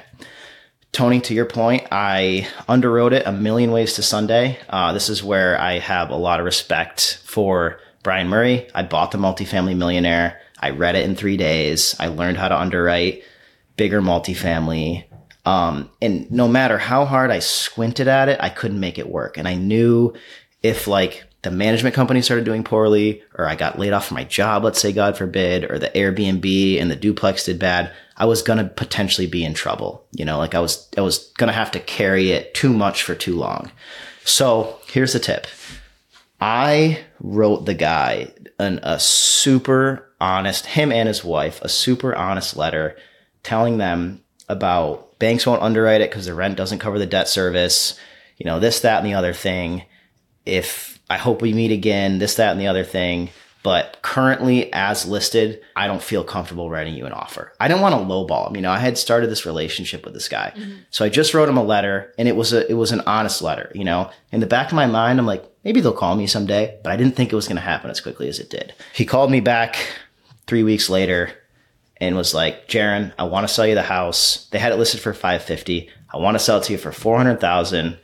tony 0.93 1.19
to 1.19 1.33
your 1.33 1.45
point 1.45 1.85
i 1.91 2.47
underwrote 2.69 3.11
it 3.11 3.27
a 3.27 3.31
million 3.31 3.71
ways 3.71 3.93
to 3.93 4.01
sunday. 4.01 4.57
Uh, 4.69 4.93
this 4.93 5.09
is 5.09 5.21
where 5.21 5.59
i 5.59 5.79
have 5.79 6.09
a 6.09 6.15
lot 6.15 6.39
of 6.39 6.45
respect 6.45 7.21
for 7.25 7.79
brian 8.03 8.27
murray. 8.27 8.69
I 8.75 8.83
bought 8.83 9.11
the 9.11 9.17
multifamily 9.17 9.75
millionaire. 9.75 10.39
I 10.59 10.69
read 10.69 10.95
it 10.95 11.05
in 11.05 11.15
three 11.15 11.37
days. 11.37 11.95
I 11.99 12.07
learned 12.07 12.37
how 12.37 12.49
to 12.49 12.59
underwrite 12.59 13.23
bigger 13.75 14.01
multifamily. 14.01 15.05
Um, 15.45 15.89
and 16.01 16.29
no 16.31 16.47
matter 16.47 16.77
how 16.77 17.05
hard 17.05 17.31
I 17.31 17.39
squinted 17.39 18.07
at 18.07 18.29
it, 18.29 18.39
I 18.41 18.49
couldn't 18.49 18.79
make 18.79 18.97
it 18.97 19.09
work. 19.09 19.37
And 19.37 19.47
I 19.47 19.55
knew 19.55 20.13
if 20.61 20.87
like 20.87 21.25
the 21.41 21.51
management 21.51 21.95
company 21.95 22.21
started 22.21 22.45
doing 22.45 22.63
poorly, 22.63 23.23
or 23.35 23.45
I 23.45 23.55
got 23.55 23.77
laid 23.77 23.91
off 23.91 24.07
from 24.07 24.15
my 24.15 24.23
job, 24.23 24.63
let's 24.63 24.79
say, 24.79 24.93
God 24.93 25.17
forbid, 25.17 25.69
or 25.69 25.77
the 25.77 25.89
Airbnb 25.89 26.79
and 26.79 26.89
the 26.89 26.95
duplex 26.95 27.43
did 27.43 27.59
bad, 27.59 27.91
I 28.17 28.25
was 28.25 28.41
going 28.41 28.59
to 28.59 28.65
potentially 28.65 29.27
be 29.27 29.43
in 29.43 29.53
trouble. 29.53 30.05
You 30.11 30.25
know, 30.25 30.37
like 30.37 30.55
I 30.55 30.59
was, 30.59 30.87
I 30.97 31.01
was 31.01 31.31
going 31.37 31.47
to 31.47 31.53
have 31.53 31.71
to 31.71 31.79
carry 31.79 32.31
it 32.31 32.53
too 32.53 32.73
much 32.73 33.03
for 33.03 33.15
too 33.15 33.35
long. 33.35 33.71
So 34.25 34.79
here's 34.87 35.13
the 35.13 35.19
tip. 35.19 35.47
I 36.39 36.99
wrote 37.19 37.65
the 37.65 37.73
guy 37.73 38.33
an, 38.59 38.79
a 38.83 38.99
super 38.99 40.09
honest, 40.19 40.65
him 40.65 40.91
and 40.91 41.07
his 41.07 41.23
wife, 41.23 41.61
a 41.61 41.69
super 41.69 42.15
honest 42.15 42.55
letter 42.57 42.97
telling 43.43 43.77
them 43.77 44.21
about 44.49 45.17
banks 45.19 45.45
won't 45.45 45.61
underwrite 45.61 46.01
it 46.01 46.09
because 46.09 46.25
the 46.25 46.33
rent 46.33 46.57
doesn't 46.57 46.79
cover 46.79 46.99
the 46.99 47.05
debt 47.05 47.27
service, 47.27 47.97
you 48.37 48.45
know, 48.45 48.59
this, 48.59 48.81
that, 48.81 48.97
and 48.97 49.05
the 49.05 49.13
other 49.13 49.33
thing. 49.33 49.83
If 50.45 50.99
I 51.09 51.17
hope 51.17 51.41
we 51.41 51.53
meet 51.53 51.71
again, 51.71 52.19
this, 52.19 52.35
that, 52.35 52.51
and 52.51 52.59
the 52.59 52.67
other 52.67 52.83
thing. 52.83 53.29
But 53.63 53.99
currently, 54.01 54.71
as 54.73 55.05
listed, 55.05 55.61
I 55.73 55.87
don't 55.87 56.03
feel 56.03 56.25
comfortable 56.25 56.69
writing 56.69 56.95
you 56.95 57.05
an 57.05 57.13
offer. 57.13 57.53
I 57.61 57.69
don't 57.69 57.79
want 57.79 57.95
to 57.95 58.01
lowball 58.01 58.49
him. 58.49 58.57
You 58.57 58.61
know, 58.61 58.71
I 58.71 58.79
had 58.79 58.97
started 58.97 59.29
this 59.29 59.45
relationship 59.45 60.03
with 60.03 60.13
this 60.13 60.27
guy, 60.27 60.51
mm-hmm. 60.53 60.79
so 60.91 61.05
I 61.05 61.09
just 61.09 61.33
wrote 61.33 61.47
him 61.47 61.55
a 61.55 61.63
letter, 61.63 62.13
and 62.17 62.27
it 62.27 62.35
was 62.35 62.51
a 62.51 62.69
it 62.69 62.73
was 62.73 62.91
an 62.91 63.01
honest 63.01 63.41
letter. 63.41 63.71
You 63.73 63.85
know, 63.85 64.11
in 64.33 64.41
the 64.41 64.47
back 64.47 64.67
of 64.67 64.73
my 64.73 64.85
mind, 64.85 65.17
I'm 65.17 65.25
like, 65.25 65.49
maybe 65.63 65.79
they'll 65.79 65.93
call 65.93 66.17
me 66.17 66.27
someday, 66.27 66.77
but 66.83 66.91
I 66.91 66.97
didn't 66.97 67.15
think 67.15 67.31
it 67.31 67.37
was 67.37 67.47
going 67.47 67.55
to 67.55 67.61
happen 67.61 67.89
as 67.89 68.01
quickly 68.01 68.27
as 68.27 68.39
it 68.39 68.49
did. 68.49 68.73
He 68.93 69.05
called 69.05 69.31
me 69.31 69.39
back 69.39 69.77
three 70.45 70.63
weeks 70.63 70.89
later 70.89 71.31
and 72.01 72.17
was 72.17 72.33
like, 72.33 72.67
Jaryn, 72.67 73.13
I 73.17 73.23
want 73.23 73.47
to 73.47 73.53
sell 73.53 73.65
you 73.65 73.75
the 73.75 73.81
house. 73.81 74.47
They 74.51 74.59
had 74.59 74.73
it 74.73 74.77
listed 74.77 74.99
for 74.99 75.13
550. 75.13 75.89
I 76.13 76.17
want 76.17 76.35
to 76.35 76.39
sell 76.39 76.57
it 76.57 76.65
to 76.65 76.73
you 76.73 76.77
for 76.77 76.91
400,000. 76.91 77.97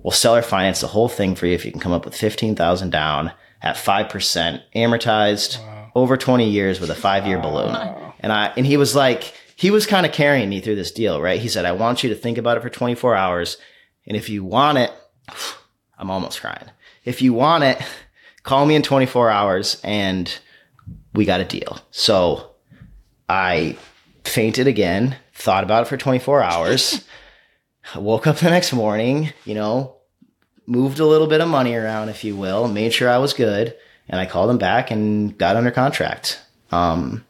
We'll 0.00 0.12
seller 0.12 0.42
finance 0.42 0.80
the 0.80 0.86
whole 0.86 1.08
thing 1.08 1.34
for 1.34 1.46
you 1.46 1.54
if 1.54 1.64
you 1.64 1.72
can 1.72 1.80
come 1.80 1.92
up 1.92 2.04
with 2.04 2.14
15,000 2.14 2.90
down 2.90 3.32
at 3.62 3.76
5% 3.76 4.62
amortized 4.74 5.60
wow. 5.60 5.92
over 5.94 6.16
20 6.16 6.48
years 6.48 6.80
with 6.80 6.90
a 6.90 6.94
five 6.94 7.26
year 7.26 7.38
balloon. 7.38 7.74
And 8.20 8.32
I, 8.32 8.52
and 8.56 8.66
he 8.66 8.76
was 8.76 8.94
like, 8.94 9.34
he 9.56 9.70
was 9.70 9.86
kind 9.86 10.04
of 10.04 10.12
carrying 10.12 10.48
me 10.48 10.60
through 10.60 10.76
this 10.76 10.90
deal, 10.90 11.20
right? 11.20 11.40
He 11.40 11.48
said, 11.48 11.64
I 11.64 11.72
want 11.72 12.02
you 12.02 12.10
to 12.10 12.16
think 12.16 12.38
about 12.38 12.56
it 12.56 12.62
for 12.62 12.70
24 12.70 13.14
hours. 13.14 13.56
And 14.06 14.16
if 14.16 14.28
you 14.28 14.44
want 14.44 14.78
it, 14.78 14.92
I'm 15.98 16.10
almost 16.10 16.40
crying. 16.40 16.68
If 17.04 17.22
you 17.22 17.32
want 17.32 17.64
it, 17.64 17.80
call 18.42 18.66
me 18.66 18.74
in 18.74 18.82
24 18.82 19.30
hours 19.30 19.80
and 19.84 20.36
we 21.14 21.24
got 21.24 21.40
a 21.40 21.44
deal. 21.44 21.78
So 21.90 22.50
I 23.28 23.76
fainted 24.24 24.66
again, 24.66 25.16
thought 25.32 25.64
about 25.64 25.82
it 25.82 25.88
for 25.88 25.96
24 25.96 26.42
hours. 26.42 27.04
I 27.94 27.98
woke 28.00 28.26
up 28.26 28.38
the 28.38 28.50
next 28.50 28.72
morning, 28.72 29.32
you 29.44 29.54
know, 29.54 29.96
moved 30.66 31.00
a 31.00 31.06
little 31.06 31.26
bit 31.26 31.40
of 31.40 31.48
money 31.48 31.74
around, 31.74 32.08
if 32.08 32.24
you 32.24 32.36
will, 32.36 32.68
made 32.68 32.92
sure 32.92 33.08
I 33.08 33.18
was 33.18 33.32
good. 33.32 33.74
And 34.08 34.20
I 34.20 34.26
called 34.26 34.50
him 34.50 34.58
back 34.58 34.90
and 34.90 35.36
got 35.36 35.56
under 35.56 35.70
contract. 35.70 36.40
Um, 36.70 37.24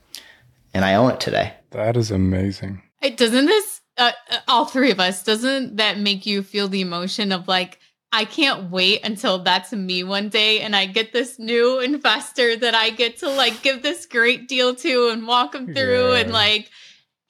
and 0.75 0.85
I 0.85 0.95
own 0.95 1.13
it 1.13 1.21
today. 1.21 1.55
That 1.71 1.97
is 1.97 2.11
amazing. 2.11 2.83
Hey, 3.01 3.11
doesn't 3.11 3.47
this, 3.47 3.81
uh, 3.99 4.13
uh, 4.31 4.39
all 4.49 4.65
three 4.65 4.91
of 4.91 5.01
us, 5.01 5.23
doesn't 5.23 5.77
that 5.77 5.99
make 5.99 6.25
you 6.27 6.43
feel 6.43 6.69
the 6.69 6.81
emotion 6.81 7.33
of 7.33 7.49
like, 7.49 7.79
I 8.13 8.27
can't 8.27 8.71
wait 8.71 9.05
until 9.05 9.39
that's 9.39 9.73
me 9.73 10.05
one 10.05 10.29
day 10.29 10.61
and 10.61 10.77
I 10.77 10.85
get 10.85 11.15
this 11.15 11.39
new 11.39 11.81
investor 11.81 12.57
that 12.57 12.75
I 12.75 12.91
get 12.91 13.19
to 13.19 13.31
like 13.31 13.63
give 13.63 13.83
this 13.83 14.05
great 14.05 14.49
deal 14.49 14.75
to 14.77 15.09
and 15.09 15.27
walk 15.27 15.53
them 15.53 15.73
through 15.73 16.13
yeah. 16.13 16.19
and 16.19 16.31
like 16.33 16.71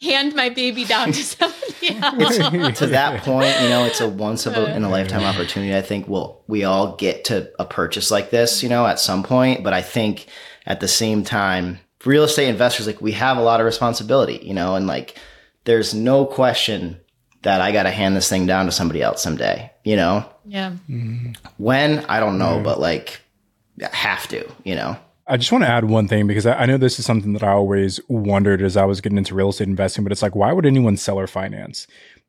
hand 0.02 0.34
my 0.34 0.48
baby 0.48 0.84
down 0.84 1.12
to 1.12 1.22
somebody 1.24 1.88
else. 2.02 2.78
to 2.78 2.86
that 2.88 3.22
point, 3.22 3.54
you 3.60 3.68
know, 3.68 3.84
it's 3.84 4.00
a 4.00 4.08
once 4.08 4.46
of 4.46 4.56
a, 4.56 4.74
in 4.74 4.84
a 4.84 4.88
lifetime 4.88 5.22
opportunity. 5.22 5.74
I 5.74 5.82
think 5.82 6.08
we'll 6.08 6.42
we 6.46 6.64
all 6.64 6.96
get 6.96 7.24
to 7.26 7.50
a 7.58 7.64
purchase 7.64 8.10
like 8.10 8.30
this, 8.30 8.62
you 8.62 8.68
know, 8.68 8.86
at 8.86 9.00
some 9.00 9.22
point. 9.22 9.62
But 9.62 9.72
I 9.72 9.82
think 9.82 10.26
at 10.66 10.80
the 10.80 10.88
same 10.88 11.24
time, 11.24 11.78
real 12.04 12.24
estate 12.24 12.48
investors 12.48 12.86
like 12.86 13.00
we 13.00 13.12
have 13.12 13.36
a 13.36 13.42
lot 13.42 13.60
of 13.60 13.66
responsibility, 13.66 14.40
you 14.42 14.54
know, 14.54 14.74
and 14.74 14.86
like 14.86 15.16
there's 15.64 15.94
no 15.94 16.26
question 16.26 16.98
that 17.42 17.60
I 17.60 17.72
got 17.72 17.84
to 17.84 17.90
hand 17.90 18.16
this 18.16 18.28
thing 18.28 18.46
down 18.46 18.66
to 18.66 18.72
somebody 18.72 19.02
else 19.02 19.22
someday, 19.22 19.70
you 19.84 19.96
know? 19.96 20.24
Yeah. 20.44 20.70
Mm-hmm. 20.88 21.32
When, 21.58 22.04
I 22.06 22.20
don't 22.20 22.38
know, 22.38 22.60
but 22.62 22.80
like, 22.80 23.20
have 23.80 24.28
to, 24.28 24.48
you 24.64 24.76
know? 24.76 24.96
I 25.26 25.36
just 25.36 25.52
want 25.52 25.62
to 25.62 25.68
add 25.68 25.84
one 25.84 26.08
thing 26.08 26.26
because 26.26 26.46
I 26.46 26.66
know 26.66 26.76
this 26.76 26.98
is 26.98 27.06
something 27.06 27.32
that 27.34 27.44
I 27.44 27.52
always 27.52 28.00
wondered 28.08 28.60
as 28.60 28.76
I 28.76 28.84
was 28.84 29.00
getting 29.00 29.18
into 29.18 29.34
real 29.34 29.50
estate 29.50 29.68
investing, 29.68 30.04
but 30.04 30.12
it's 30.12 30.22
like, 30.22 30.34
why 30.34 30.52
would 30.52 30.66
anyone 30.66 30.96
sell 30.96 31.18
or 31.18 31.26
finance? 31.26 31.86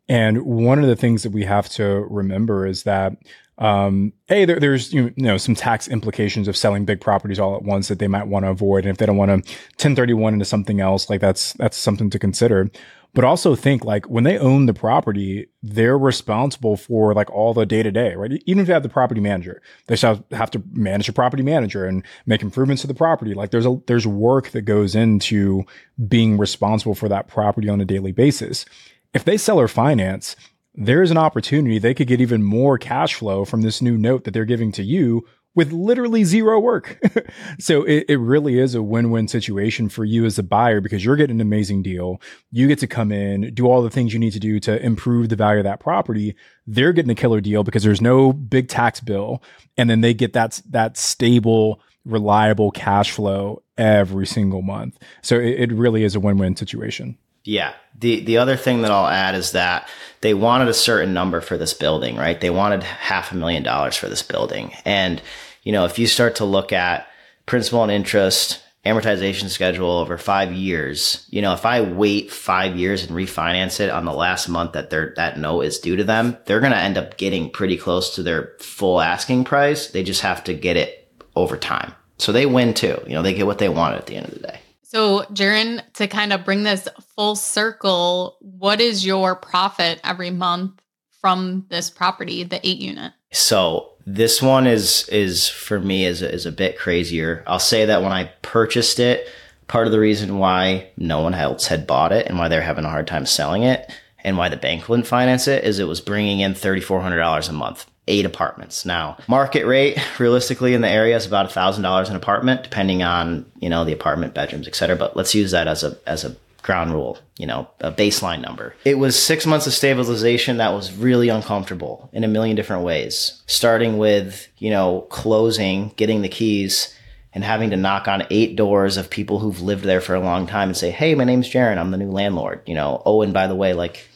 And 0.08 0.44
one 0.44 0.80
of 0.80 0.88
the 0.88 0.96
things 0.96 1.24
that 1.24 1.32
we 1.32 1.44
have 1.46 1.70
to 1.70 2.06
remember 2.10 2.68
is 2.68 2.84
that, 2.84 3.14
um, 3.58 4.14
hey, 4.28 4.46
there, 4.46 4.60
there's 4.60 4.94
you 4.94 5.14
know 5.16 5.38
some 5.38 5.56
tax 5.56 5.88
implications 5.88 6.48
of 6.48 6.58
selling 6.58 6.86
big 6.86 7.00
properties 7.00 7.39
all 7.39 7.56
at 7.56 7.64
once 7.64 7.88
that 7.88 8.00
they 8.00 8.08
might 8.08 8.28
want 8.28 8.46
to 8.46 8.50
avoid, 8.50 8.86
and 8.86 8.91
if 8.91 8.98
they 8.98 9.06
don't 9.06 9.18
want 9.18 9.30
to 9.30 9.52
1031 9.78 10.34
into 10.34 10.46
something 10.46 10.82
else, 10.82 11.10
like 11.10 11.22
that's 11.22 11.54
that's 11.54 11.78
something 11.78 12.10
to 12.10 12.20
consider 12.20 12.70
but 13.14 13.24
also 13.24 13.55
think 13.55 13.86
like 13.86 14.09
when 14.09 14.24
they 14.24 14.38
own 14.38 14.66
the 14.66 14.74
property, 14.74 15.47
they're 15.61 15.97
responsible 15.97 16.76
for 16.76 17.14
like 17.14 17.30
all 17.30 17.53
the 17.53 17.66
day 17.66 17.84
to 17.84 17.91
day, 17.91 18.16
right? 18.16 18.41
Even 18.45 18.61
if 18.61 18.68
you 18.68 18.74
have 18.74 18.84
the 18.84 18.89
property 18.89 19.22
manager, 19.22 19.61
they 19.88 19.95
still 19.95 20.26
have 20.32 20.49
to 20.51 20.64
manage 20.72 21.07
the 21.07 21.14
property 21.14 21.43
manager 21.43 21.86
and 21.86 22.03
make 22.26 22.41
improvements 22.41 22.82
to 22.82 22.88
the 22.88 22.93
property. 22.93 23.34
Like 23.34 23.51
there's 23.51 23.68
a, 23.68 23.80
there's 23.86 24.07
work 24.07 24.49
that 24.49 24.64
goes 24.64 24.95
into 24.95 25.64
being 26.07 26.38
responsible 26.38 26.95
for 26.95 27.07
that 27.09 27.28
property 27.28 27.70
on 27.70 27.82
a 27.82 27.86
daily 27.86 28.11
basis. 28.11 28.66
If 29.14 29.24
they 29.26 29.38
sell 29.38 29.59
or 29.59 29.68
finance, 29.68 30.36
there's 30.74 31.11
an 31.11 31.18
opportunity 31.18 31.78
they 31.78 31.93
could 31.93 32.07
get 32.07 32.22
even 32.22 32.41
more 32.41 32.80
cash 32.80 33.14
flow 33.14 33.45
from 33.45 33.61
this 33.61 33.80
new 33.80 33.95
note 33.95 34.24
that 34.24 34.32
they're 34.32 34.43
giving 34.43 34.72
to 34.72 34.84
you 34.84 35.24
with 35.56 35.72
literally 35.72 36.24
zero 36.24 36.60
work. 36.60 36.99
so 37.60 37.84
it, 37.84 38.06
it 38.10 38.18
really 38.18 38.60
is 38.60 38.76
a 38.76 38.82
win-win 38.82 39.28
situation 39.28 39.89
for 39.89 40.04
you 40.04 40.26
as 40.26 40.39
a 40.39 40.43
buyer 40.43 40.82
because 40.82 41.06
you're 41.06 41.16
getting 41.16 41.38
an 41.38 41.41
amazing 41.41 41.84
deal. 41.84 42.20
You 42.51 42.68
get 42.68 42.80
to 42.80 42.88
come 42.88 43.12
in, 43.12 43.54
do 43.54 43.68
all 43.68 43.82
the 43.82 43.89
things 43.89 44.14
you 44.14 44.20
need 44.20 44.34
to 44.34 44.39
do 44.39 44.60
to 44.62 44.84
improve 44.84 45.30
the 45.30 45.36
value 45.36 45.60
of 45.60 45.66
that 45.66 45.80
property. 45.80 46.36
They're 46.66 46.93
getting 46.93 47.12
a 47.12 47.16
killer 47.16 47.41
deal 47.41 47.64
because 47.64 47.84
there's 47.84 48.01
no 48.01 48.34
big 48.34 48.68
tax 48.68 48.99
bill. 48.99 49.43
And 49.78 49.89
then 49.89 50.01
they 50.01 50.14
get 50.14 50.34
that, 50.34 50.62
that 50.70 50.97
stable, 50.97 51.82
reliable 52.06 52.72
cash 52.72 53.12
flow 53.12 53.62
every 53.78 54.28
single 54.28 54.62
month. 54.62 54.97
So 55.22 55.39
it, 55.39 55.72
it 55.72 55.74
really 55.74 56.04
is 56.04 56.16
a 56.16 56.20
win-win 56.20 56.56
situation. 56.56 57.18
Yeah. 57.44 57.74
The 58.00 58.22
the 58.22 58.38
other 58.38 58.56
thing 58.56 58.82
that 58.82 58.91
I'll 58.91 59.08
add 59.08 59.36
is 59.36 59.52
that 59.52 59.88
they 60.22 60.34
wanted 60.34 60.68
a 60.68 60.74
certain 60.74 61.14
number 61.14 61.41
for 61.41 61.58
this 61.58 61.74
building, 61.74 62.16
right? 62.16 62.39
They 62.39 62.50
wanted 62.50 62.84
half 62.84 63.32
a 63.32 63.36
million 63.36 63.64
dollars 63.64 63.96
for 63.96 64.08
this 64.08 64.24
building. 64.24 64.74
And 64.86 65.22
you 65.64 65.72
know, 65.72 65.86
if 65.86 66.00
you 66.00 66.08
start 66.08 66.36
to 66.38 66.46
look 66.46 66.74
at 66.74 67.08
principal 67.46 67.84
and 67.84 67.91
interest, 67.91 68.62
amortization 68.86 69.48
schedule 69.50 69.91
over 69.91 70.18
5 70.18 70.52
years, 70.52 71.26
you 71.30 71.41
know, 71.41 71.54
if 71.54 71.66
I 71.66 71.82
wait 71.82 72.32
5 72.32 72.76
years 72.76 73.04
and 73.04 73.16
refinance 73.16 73.80
it 73.80 73.89
on 73.89 74.06
the 74.06 74.14
last 74.14 74.50
month 74.50 74.74
that 74.74 74.89
that 74.89 75.38
note 75.38 75.62
is 75.62 75.80
due 75.80 75.96
to 75.96 76.04
them, 76.04 76.38
they're 76.46 76.60
going 76.60 76.74
to 76.74 76.78
end 76.78 76.98
up 76.98 77.18
getting 77.18 77.50
pretty 77.50 77.78
close 77.78 78.16
to 78.16 78.24
their 78.24 78.54
full 78.60 79.00
asking 79.00 79.46
price. 79.46 79.88
They 79.88 80.04
just 80.04 80.22
have 80.22 80.44
to 80.46 80.54
get 80.54 80.78
it 80.78 81.12
over 81.36 81.58
time. 81.58 81.94
So 82.18 82.32
they 82.32 82.46
win 82.46 82.74
too. 82.74 83.02
You 83.08 83.14
know, 83.14 83.22
they 83.22 83.34
get 83.34 83.46
what 83.46 83.60
they 83.60 83.70
want 83.70 83.96
at 83.96 84.06
the 84.06 84.16
end 84.16 84.28
of 84.28 84.34
the 84.34 84.48
day. 84.48 84.60
So, 84.94 85.24
Jaryn, 85.34 85.82
to 85.94 86.08
kind 86.08 86.32
of 86.32 86.46
bring 86.46 86.64
this 86.64 86.88
full 87.16 87.36
circle, 87.36 88.38
what 88.41 88.80
is 88.80 89.04
your 89.04 89.36
profit 89.36 90.00
every 90.04 90.30
month 90.30 90.80
from 91.20 91.66
this 91.70 91.89
property, 91.89 92.44
the 92.44 92.66
eight 92.68 92.78
unit? 92.78 93.12
So 93.32 93.94
this 94.06 94.41
one 94.41 94.68
is 94.68 95.10
is 95.10 95.48
for 95.48 95.80
me 95.80 96.06
is 96.06 96.22
is 96.22 96.46
a 96.46 96.52
bit 96.52 96.78
crazier. 96.78 97.44
I'll 97.48 97.58
say 97.58 97.86
that 97.86 98.04
when 98.04 98.12
I 98.12 98.26
purchased 98.44 99.00
it, 99.00 99.28
part 99.68 99.88
of 99.88 99.94
the 99.94 100.00
reason 100.00 100.38
why 100.38 100.89
no 100.98 101.22
one 101.22 101.34
else 101.34 101.68
had 101.68 101.88
bought 101.88 102.12
it 102.12 102.28
and 102.28 102.38
why 102.38 102.48
they're 102.48 102.62
having 102.62 102.86
a 102.86 102.89
hard 102.89 103.08
time 103.08 103.26
selling 103.26 103.64
it 103.64 103.91
and 104.24 104.38
why 104.38 104.50
the 104.50 104.58
bank 104.58 104.88
wouldn't 104.88 105.08
finance 105.08 105.48
it 105.48 105.64
is 105.64 105.80
it 105.80 105.88
was 105.88 106.02
bringing 106.02 106.39
in 106.39 106.54
thirty 106.54 106.82
four 106.82 107.02
hundred 107.02 107.18
dollars 107.18 107.50
a 107.50 107.54
month 107.54 107.89
eight 108.08 108.26
apartments. 108.26 108.86
Now, 108.86 109.18
market 109.28 109.66
rate 109.66 109.97
realistically 110.20 110.74
in 110.74 110.82
the 110.82 110.89
area 110.89 111.16
is 111.16 111.26
about 111.26 111.49
$1,000 111.49 112.10
an 112.10 112.16
apartment, 112.16 112.64
depending 112.64 113.04
on, 113.04 113.45
you 113.60 113.70
know, 113.70 113.86
the 113.86 113.93
apartment 113.93 114.34
bedrooms, 114.34 114.68
et 114.68 114.76
cetera. 114.76 114.95
But 114.95 115.16
let's 115.16 115.34
use 115.34 115.51
that 115.51 115.68
as 115.68 115.84
a, 115.84 115.97
as 116.06 116.26
a 116.26 116.36
ground 116.64 116.93
rule, 116.93 117.20
you 117.38 117.45
know, 117.45 117.68
a 117.82 117.91
baseline 117.91 118.41
number. 118.41 118.76
It 118.86 118.97
was 118.97 119.22
six 119.22 119.45
months 119.45 119.68
of 119.68 119.74
stabilization 119.74 120.58
that 120.58 120.74
was 120.74 120.95
really 120.95 121.30
uncomfortable 121.30 122.10
in 122.14 122.24
a 122.24 122.28
million 122.28 122.56
different 122.56 122.84
ways, 122.84 123.41
starting 123.45 123.97
with, 123.97 124.47
you 124.58 124.70
know, 124.70 125.01
closing, 125.10 125.91
getting 125.95 126.22
the 126.22 126.30
keys 126.30 126.97
and 127.34 127.43
having 127.43 127.70
to 127.72 127.78
knock 127.78 128.08
on 128.08 128.28
eight 128.30 128.56
doors 128.56 128.97
of 128.97 129.10
people 129.10 129.39
who've 129.39 129.62
lived 129.62 129.84
there 129.84 130.01
for 130.01 130.16
a 130.16 130.20
long 130.20 130.47
time 130.47 130.70
and 130.70 130.78
say, 130.78 130.91
Hey, 130.91 131.16
my 131.16 131.24
name's 131.24 131.49
Jaryn. 131.49 131.78
I'm 131.78 131.91
the 131.91 131.97
new 131.97 132.12
landlord, 132.12 132.62
you 132.66 132.76
know, 132.76 133.01
oh, 133.06 133.22
and 133.22 133.34
by 133.34 133.47
the 133.47 133.56
way, 133.56 133.74
like, 133.74 134.08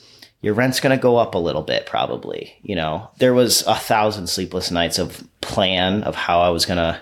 your 0.41 0.53
rent's 0.53 0.79
going 0.79 0.95
to 0.95 1.01
go 1.01 1.17
up 1.17 1.35
a 1.35 1.39
little 1.39 1.63
bit 1.63 1.85
probably 1.85 2.55
you 2.61 2.75
know? 2.75 3.09
There 3.17 3.33
was 3.33 3.65
a 3.67 3.75
thousand 3.75 4.27
sleepless 4.27 4.71
nights 4.71 4.99
of 4.99 5.27
plan 5.41 6.03
of 6.03 6.15
how 6.15 6.41
i 6.41 6.49
was 6.49 6.65
going 6.65 6.77
to 6.77 6.99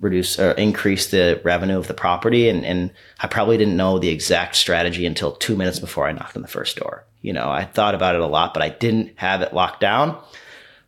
reduce 0.00 0.38
or 0.38 0.52
increase 0.52 1.08
the 1.08 1.40
revenue 1.42 1.76
of 1.76 1.88
the 1.88 1.94
property 1.94 2.48
and, 2.48 2.64
and 2.64 2.92
i 3.20 3.26
probably 3.26 3.56
didn't 3.56 3.76
know 3.76 3.98
the 3.98 4.08
exact 4.08 4.54
strategy 4.54 5.04
until 5.04 5.32
two 5.32 5.56
minutes 5.56 5.80
before 5.80 6.06
i 6.06 6.12
knocked 6.12 6.36
on 6.36 6.42
the 6.42 6.48
first 6.48 6.76
door. 6.76 7.04
You 7.20 7.32
know 7.32 7.50
i 7.50 7.64
thought 7.64 7.94
about 7.94 8.14
it 8.14 8.20
a 8.20 8.26
lot 8.26 8.54
but 8.54 8.62
i 8.62 8.68
didn't 8.68 9.12
have 9.16 9.42
it 9.42 9.52
locked 9.52 9.80
down. 9.80 10.16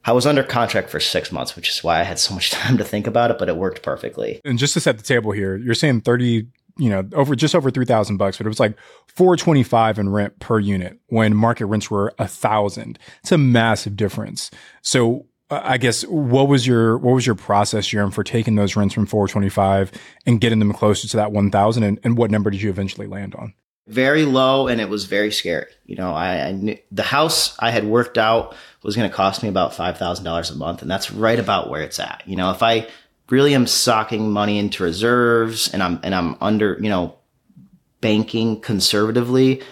I 0.05 0.13
was 0.13 0.27
under 0.27 0.43
contract 0.43 0.89
for 0.89 0.99
six 0.99 1.31
months, 1.31 1.55
which 1.55 1.69
is 1.69 1.85
why 1.85 2.01
I 2.01 2.05
had 2.05 2.19
so 2.19 2.35
much 2.35 2.51
time 2.51 2.79
to 2.79 2.85
think 2.85 3.07
about 3.07 3.31
it, 3.31 3.39
but 3.39 3.49
it 3.49 3.57
worked 3.57 3.83
perfectly. 3.83 4.41
And 4.45 4.59
just 4.59 4.75
to 4.75 4.81
set 4.81 4.97
the 4.97 5.05
table 5.05 5.33
here, 5.33 5.57
you're 5.57 5.75
saying 5.75 6.03
30 6.03 6.47
you 6.79 6.91
know, 6.91 7.09
over 7.13 7.35
just 7.35 7.55
over 7.55 7.71
3000 7.71 8.17
bucks, 8.17 8.37
but 8.37 8.47
it 8.47 8.49
was 8.49 8.61
like 8.61 8.77
425 9.09 9.99
in 9.99 10.09
rent 10.11 10.39
per 10.39 10.59
unit 10.59 10.99
when 11.09 11.35
market 11.35 11.67
rents 11.67 11.91
were 11.91 12.13
a 12.19 12.27
thousand. 12.27 12.99
It's 13.21 13.33
a 13.33 13.39
massive 13.39 13.97
difference. 13.97 14.51
So 14.83 15.27
uh, 15.51 15.61
I 15.65 15.79
guess 15.79 16.03
what 16.07 16.49
was 16.49 16.67
your 16.67 16.97
what 16.99 17.15
was 17.15 17.27
your 17.27 17.35
process, 17.35 17.89
Jaryn, 17.89 18.13
for 18.13 18.25
taking 18.25 18.55
those 18.55 18.77
rents 18.77 18.95
from 18.95 19.07
425 19.07 19.93
and 20.27 20.41
getting 20.41 20.61
them 20.61 20.73
closer 20.73 21.09
to 21.09 21.17
that 21.17 21.33
1,000, 21.33 21.83
and, 21.83 22.01
and 22.05 22.17
what 22.17 22.31
number 22.31 22.51
did 22.51 22.63
you 22.63 22.71
eventually 22.71 23.07
land 23.07 23.35
on? 23.35 23.55
Very 23.89 24.25
low, 24.25 24.69
and 24.69 24.81
it 24.81 24.89
was 24.89 25.07
very 25.07 25.33
scary. 25.33 25.67
You 25.85 25.97
know, 25.97 26.13
I, 26.13 26.49
I 26.49 26.53
knew 26.53 26.79
the 26.93 27.03
house 27.03 27.57
I 27.59 27.71
had 27.73 27.85
worked 27.85 28.19
out 28.19 28.55
was 28.85 28.95
going 28.95 29.11
to 29.11 29.15
cost 29.15 29.43
me 29.43 29.49
about 29.49 29.75
five 29.75 29.99
thousand 29.99 30.25
dollars 30.25 30.51
a 30.51 30.57
month, 30.57 30.83
and 30.83 30.91
that's 30.91 31.11
right 31.11 31.39
about 31.39 31.69
where 31.69 31.83
it's 31.83 31.99
at. 31.99 32.23
You 32.27 32.37
know, 32.37 32.53
if 32.53 32.63
I 32.63 32.87
really 33.31 33.55
am 33.55 33.67
socking 33.67 34.31
money 34.31 34.59
into 34.59 34.83
reserves 34.83 35.73
and 35.73 35.83
I'm 35.83 36.01
and 36.03 36.15
I'm 36.15 36.37
under, 36.41 36.79
you 36.81 36.89
know, 36.89 37.17
banking 38.01 38.61
conservatively, 38.61 39.63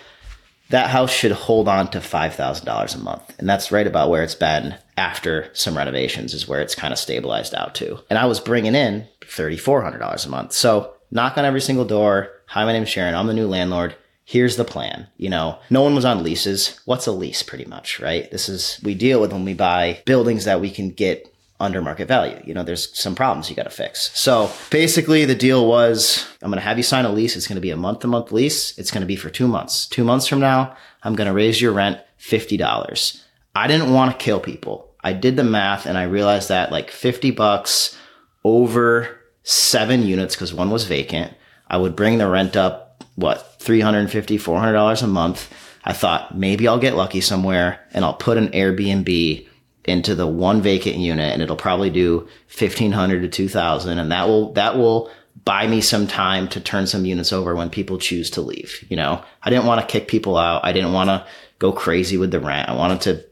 that 0.71 0.91
house 0.91 1.11
should 1.11 1.33
hold 1.33 1.67
on 1.67 1.91
to 1.93 1.99
$5,000 1.99 2.95
a 2.95 2.99
month. 2.99 3.35
And 3.39 3.49
that's 3.49 3.73
right 3.73 3.87
about 3.87 4.11
where 4.11 4.23
it's 4.23 4.35
been 4.35 4.75
after 4.97 5.51
some 5.55 5.77
renovations 5.77 6.35
is 6.35 6.47
where 6.47 6.61
it's 6.61 6.75
kind 6.75 6.93
of 6.93 6.99
stabilized 6.99 7.55
out 7.55 7.75
to. 7.77 7.99
And 8.11 8.19
I 8.19 8.27
was 8.27 8.41
bringing 8.41 8.75
in 8.75 9.07
$3,400 9.23 10.27
a 10.27 10.29
month. 10.29 10.53
So 10.53 10.95
knock 11.11 11.39
on 11.39 11.45
every 11.45 11.63
single 11.63 11.87
door. 11.87 12.31
Hi, 12.47 12.65
my 12.65 12.73
name's 12.73 12.91
Jaryn. 12.91 13.15
I'm 13.15 13.27
the 13.27 13.35
new 13.35 13.49
landlord. 13.49 13.95
Here's 14.25 14.57
the 14.57 14.65
plan. 14.65 15.07
You 15.17 15.31
know, 15.31 15.59
no 15.71 15.83
one 15.83 15.95
was 15.95 16.05
on 16.05 16.23
leases. 16.23 16.79
What's 16.85 17.07
a 17.07 17.13
lease 17.13 17.43
pretty 17.43 17.65
much, 17.65 17.99
right? 17.99 18.31
This 18.31 18.51
is, 18.51 18.79
we 18.83 18.95
deal 18.95 19.23
with 19.23 19.33
when 19.33 19.47
we 19.47 19.55
buy 19.55 20.03
buildings 20.05 20.45
that 20.45 20.61
we 20.61 20.71
can 20.71 20.91
get 20.91 21.35
under 21.61 21.83
market 21.83 22.07
value. 22.07 22.41
You 22.45 22.55
know, 22.55 22.63
there's 22.63 22.97
some 22.97 23.15
problems 23.15 23.51
you 23.51 23.57
got 23.57 23.65
to 23.65 23.71
fix. 23.71 24.17
So 24.19 24.51
basically, 24.71 25.25
the 25.25 25.35
deal 25.35 25.67
was 25.67 26.27
I'm 26.43 26.51
going 26.51 26.61
to 26.61 26.65
have 26.65 26.77
you 26.77 26.83
sign 26.83 27.05
a 27.05 27.13
lease. 27.13 27.37
It's 27.37 27.49
going 27.49 27.57
to 27.57 27.63
be 27.63 27.71
a 27.71 27.77
month 27.77 28.01
to 28.01 28.07
month 28.07 28.33
lease. 28.33 28.79
It's 28.79 28.91
going 28.91 29.03
to 29.03 29.07
be 29.07 29.17
for 29.17 29.31
two 29.31 29.49
months. 29.49 29.87
Two 29.87 30.05
months 30.05 30.27
from 30.27 30.41
now, 30.41 30.77
I'm 31.03 31.15
going 31.15 31.27
to 31.27 31.35
raise 31.35 31.61
your 31.61 31.73
rent 31.73 32.01
$50. 32.21 33.23
I 33.55 33.67
didn't 33.67 33.93
want 33.93 34.13
to 34.13 34.25
kill 34.25 34.41
people. 34.41 34.95
I 35.03 35.13
did 35.13 35.37
the 35.37 35.45
math 35.45 35.87
and 35.87 35.97
I 35.97 36.05
realized 36.05 36.49
that 36.49 36.71
like 36.71 36.91
50 36.91 37.31
bucks 37.33 37.97
over 38.45 39.21
seven 39.43 40.03
units, 40.03 40.35
because 40.35 40.55
one 40.55 40.71
was 40.71 40.85
vacant, 40.85 41.33
I 41.69 41.79
would 41.79 41.97
bring 41.97 42.19
the 42.19 42.29
rent 42.29 42.57
up, 42.57 43.05
what, 43.17 43.59
$350, 43.59 44.09
$400 44.37 45.03
a 45.03 45.07
month. 45.07 45.53
I 45.85 45.93
thought 45.93 46.37
maybe 46.37 46.69
I'll 46.69 46.79
get 46.79 46.97
lucky 46.97 47.21
somewhere 47.21 47.81
and 47.93 48.05
I'll 48.05 48.15
put 48.15 48.37
an 48.37 48.49
Airbnb 48.49 49.48
into 49.89 50.15
the 50.15 50.27
one 50.27 50.63
vacant 50.63 50.97
unit 50.97 51.33
and 51.33 51.43
it'll 51.43 51.57
probably 51.57 51.91
do 51.91 52.19
1500 52.57 53.23
to 53.23 53.29
2000 53.29 53.99
and 53.99 54.13
that 54.13 54.29
will 54.29 54.53
that 54.53 54.77
will 54.77 55.11
buy 55.45 55.67
me 55.67 55.81
some 55.81 56.07
time 56.07 56.49
to 56.49 56.61
turn 56.61 56.87
some 56.87 57.05
units 57.05 57.33
over 57.33 57.55
when 57.55 57.71
people 57.71 57.99
choose 57.99 58.31
to 58.31 58.41
leave 58.41 58.85
you 58.89 58.97
know? 58.97 59.23
I 59.43 59.51
didn't 59.51 59.67
want 59.67 59.81
to 59.81 59.87
kick 59.87 60.09
people 60.09 60.37
out. 60.37 60.65
I 60.65 60.73
didn't 60.73 60.93
want 60.93 61.09
to 61.09 61.27
go 61.59 61.73
crazy 61.73 62.17
with 62.17 62.31
the 62.31 62.41
rent. 62.41 62.69
I 62.69 62.75
wanted 62.75 63.01
to 63.03 63.25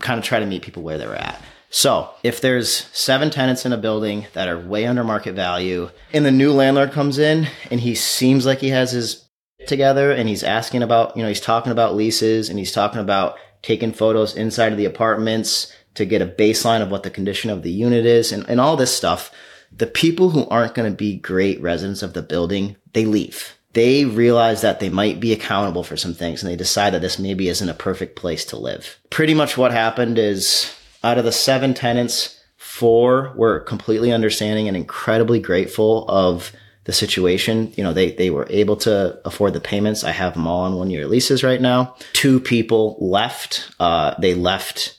kind 0.00 0.18
of 0.18 0.24
try 0.24 0.40
to 0.40 0.46
meet 0.46 0.62
people 0.62 0.82
where 0.82 0.98
they 0.98 1.06
were 1.06 1.14
at. 1.14 1.40
So 1.70 2.10
if 2.22 2.42
there's 2.42 2.70
seven 2.92 3.30
tenants 3.30 3.64
in 3.64 3.72
a 3.72 3.78
building 3.78 4.26
that 4.34 4.48
are 4.48 4.58
way 4.58 4.86
under 4.86 5.02
market 5.02 5.34
value 5.34 5.88
and 6.12 6.24
the 6.26 6.30
new 6.30 6.52
landlord 6.52 6.92
comes 6.92 7.18
in 7.18 7.48
and 7.70 7.80
he 7.80 7.94
seems 7.94 8.44
like 8.44 8.58
he 8.58 8.68
has 8.68 8.92
his 8.92 9.26
together 9.66 10.10
and 10.10 10.28
he's 10.28 10.42
asking 10.42 10.82
about 10.82 11.16
you 11.16 11.22
know 11.22 11.28
he's 11.28 11.40
talking 11.40 11.72
about 11.72 11.94
leases 11.94 12.50
and 12.50 12.58
he's 12.58 12.72
talking 12.72 13.00
about 13.00 13.36
taking 13.62 13.92
photos 13.92 14.36
inside 14.36 14.72
of 14.72 14.78
the 14.78 14.84
apartments 14.84 15.72
to 15.94 16.04
get 16.04 16.22
a 16.22 16.26
baseline 16.26 16.82
of 16.82 16.90
what 16.90 17.02
the 17.02 17.10
condition 17.10 17.50
of 17.50 17.62
the 17.62 17.70
unit 17.70 18.06
is 18.06 18.32
and, 18.32 18.48
and 18.48 18.60
all 18.60 18.76
this 18.76 18.96
stuff. 18.96 19.30
The 19.74 19.86
people 19.86 20.30
who 20.30 20.46
aren't 20.48 20.74
going 20.74 20.90
to 20.90 20.96
be 20.96 21.16
great 21.16 21.60
residents 21.60 22.02
of 22.02 22.12
the 22.12 22.22
building, 22.22 22.76
they 22.92 23.04
leave. 23.04 23.56
They 23.72 24.04
realize 24.04 24.60
that 24.60 24.80
they 24.80 24.90
might 24.90 25.18
be 25.18 25.32
accountable 25.32 25.82
for 25.82 25.96
some 25.96 26.12
things 26.12 26.42
and 26.42 26.50
they 26.50 26.56
decide 26.56 26.92
that 26.92 27.00
this 27.00 27.18
maybe 27.18 27.48
isn't 27.48 27.68
a 27.68 27.74
perfect 27.74 28.16
place 28.16 28.44
to 28.46 28.58
live. 28.58 28.98
Pretty 29.08 29.32
much 29.32 29.56
what 29.56 29.72
happened 29.72 30.18
is 30.18 30.74
out 31.02 31.18
of 31.18 31.24
the 31.24 31.32
seven 31.32 31.72
tenants, 31.72 32.38
four 32.58 33.32
were 33.34 33.60
completely 33.60 34.12
understanding 34.12 34.68
and 34.68 34.76
incredibly 34.76 35.40
grateful 35.40 36.06
of 36.08 36.52
the 36.84 36.92
situation. 36.92 37.72
You 37.76 37.84
know, 37.84 37.92
they, 37.92 38.12
they 38.12 38.30
were 38.30 38.46
able 38.50 38.76
to 38.78 39.18
afford 39.24 39.54
the 39.54 39.60
payments. 39.60 40.04
I 40.04 40.10
have 40.10 40.34
them 40.34 40.46
all 40.46 40.62
on 40.62 40.76
one 40.76 40.90
year 40.90 41.06
leases 41.06 41.42
right 41.42 41.60
now. 41.60 41.94
Two 42.12 42.40
people 42.40 42.96
left. 43.00 43.70
Uh, 43.80 44.14
they 44.18 44.34
left 44.34 44.98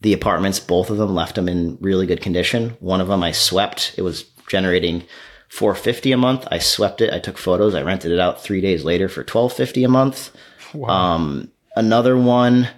the 0.00 0.12
apartments, 0.12 0.60
both 0.60 0.90
of 0.90 0.96
them 0.96 1.14
left 1.14 1.34
them 1.34 1.48
in 1.48 1.78
really 1.80 2.06
good 2.06 2.22
condition. 2.22 2.76
One 2.80 3.00
of 3.00 3.08
them 3.08 3.22
I 3.22 3.32
swept. 3.32 3.94
It 3.96 4.02
was 4.02 4.24
generating 4.48 5.04
450 5.48 6.12
a 6.12 6.16
month. 6.16 6.48
I 6.50 6.58
swept 6.58 7.00
it. 7.00 7.12
I 7.12 7.18
took 7.18 7.36
photos. 7.36 7.74
I 7.74 7.82
rented 7.82 8.12
it 8.12 8.20
out 8.20 8.42
three 8.42 8.60
days 8.60 8.84
later 8.84 9.08
for 9.08 9.20
1250 9.20 9.84
a 9.84 9.88
month. 9.88 10.30
Wow. 10.72 10.88
Um, 10.88 11.52
another 11.76 12.16
one, 12.16 12.68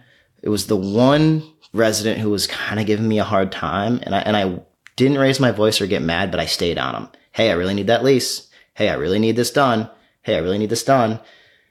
it 0.43 0.49
was 0.49 0.67
the 0.67 0.77
one 0.77 1.43
resident 1.73 2.21
who 2.21 2.31
was 2.31 2.47
kind 2.47 2.81
of 2.81 2.87
giving 2.87 3.09
me 3.09 3.19
a 3.19 3.25
hard 3.25 3.53
time 3.53 4.01
and 4.03 4.15
I, 4.15 4.21
and 4.21 4.37
I 4.37 4.61
didn't 4.97 5.19
raise 5.19 5.41
my 5.41 5.53
voice 5.53 5.81
or 5.81 5.87
get 5.87 6.03
mad, 6.03 6.31
but 6.31 6.41
I 6.41 6.47
stayed 6.47 6.79
on 6.79 6.95
him. 6.95 7.09
Hey, 7.33 7.51
I 7.51 7.55
really 7.55 7.75
need 7.75 7.87
that 7.87 8.05
lease. 8.05 8.49
Hey, 8.75 8.89
I 8.89 8.95
really 8.95 9.19
need 9.19 9.37
this 9.37 9.51
done. 9.51 9.89
Hey, 10.23 10.37
I 10.37 10.41
really 10.41 10.59
need 10.59 10.71
this 10.71 10.85
done. 10.85 11.21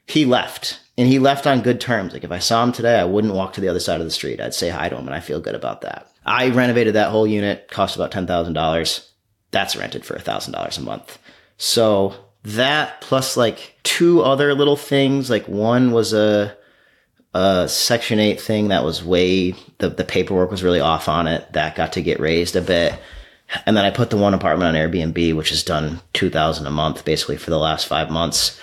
He 0.06 0.24
left 0.24 0.80
and 0.98 1.08
he 1.08 1.18
left 1.18 1.46
on 1.46 1.62
good 1.62 1.80
terms. 1.80 2.12
Like 2.12 2.24
if 2.24 2.32
I 2.32 2.38
saw 2.38 2.62
him 2.62 2.72
today, 2.72 2.98
I 2.98 3.04
wouldn't 3.04 3.34
walk 3.34 3.54
to 3.54 3.60
the 3.60 3.68
other 3.68 3.80
side 3.80 4.00
of 4.00 4.06
the 4.06 4.10
street. 4.10 4.40
I'd 4.40 4.54
say 4.54 4.68
hi 4.68 4.88
to 4.88 4.96
him 4.96 5.06
and 5.06 5.14
I 5.14 5.20
feel 5.20 5.40
good 5.40 5.54
about 5.54 5.80
that. 5.82 6.08
I 6.24 6.50
renovated 6.50 6.94
that 6.94 7.10
whole 7.10 7.26
unit, 7.26 7.68
cost 7.68 7.96
about 7.96 8.12
$10,000. 8.12 9.08
That's 9.50 9.76
rented 9.76 10.04
for 10.04 10.16
$1,000 10.16 10.78
a 10.78 10.80
month. 10.82 11.18
So 11.56 12.14
that 12.44 13.00
plus 13.00 13.36
like 13.36 13.78
two 13.82 14.22
other 14.22 14.54
little 14.54 14.76
things, 14.76 15.30
like 15.30 15.48
one 15.48 15.92
was 15.92 16.12
a, 16.12 16.56
a 17.34 17.68
section 17.68 18.18
eight 18.18 18.40
thing 18.40 18.68
that 18.68 18.84
was 18.84 19.04
way, 19.04 19.54
the, 19.78 19.88
the 19.88 20.04
paperwork 20.04 20.50
was 20.50 20.62
really 20.62 20.80
off 20.80 21.08
on 21.08 21.26
it. 21.26 21.50
That 21.54 21.74
got 21.74 21.94
to 21.94 22.02
get 22.02 22.20
raised 22.20 22.54
a 22.54 22.60
bit. 22.60 22.98
And 23.66 23.76
then 23.76 23.84
I 23.84 23.90
put 23.90 24.10
the 24.10 24.16
one 24.16 24.34
apartment 24.34 24.68
on 24.68 24.80
Airbnb, 24.80 25.36
which 25.36 25.50
has 25.50 25.62
done 25.62 26.00
2000 26.12 26.66
a 26.66 26.70
month 26.70 27.04
basically 27.04 27.36
for 27.36 27.50
the 27.50 27.58
last 27.58 27.86
five 27.86 28.10
months 28.10 28.60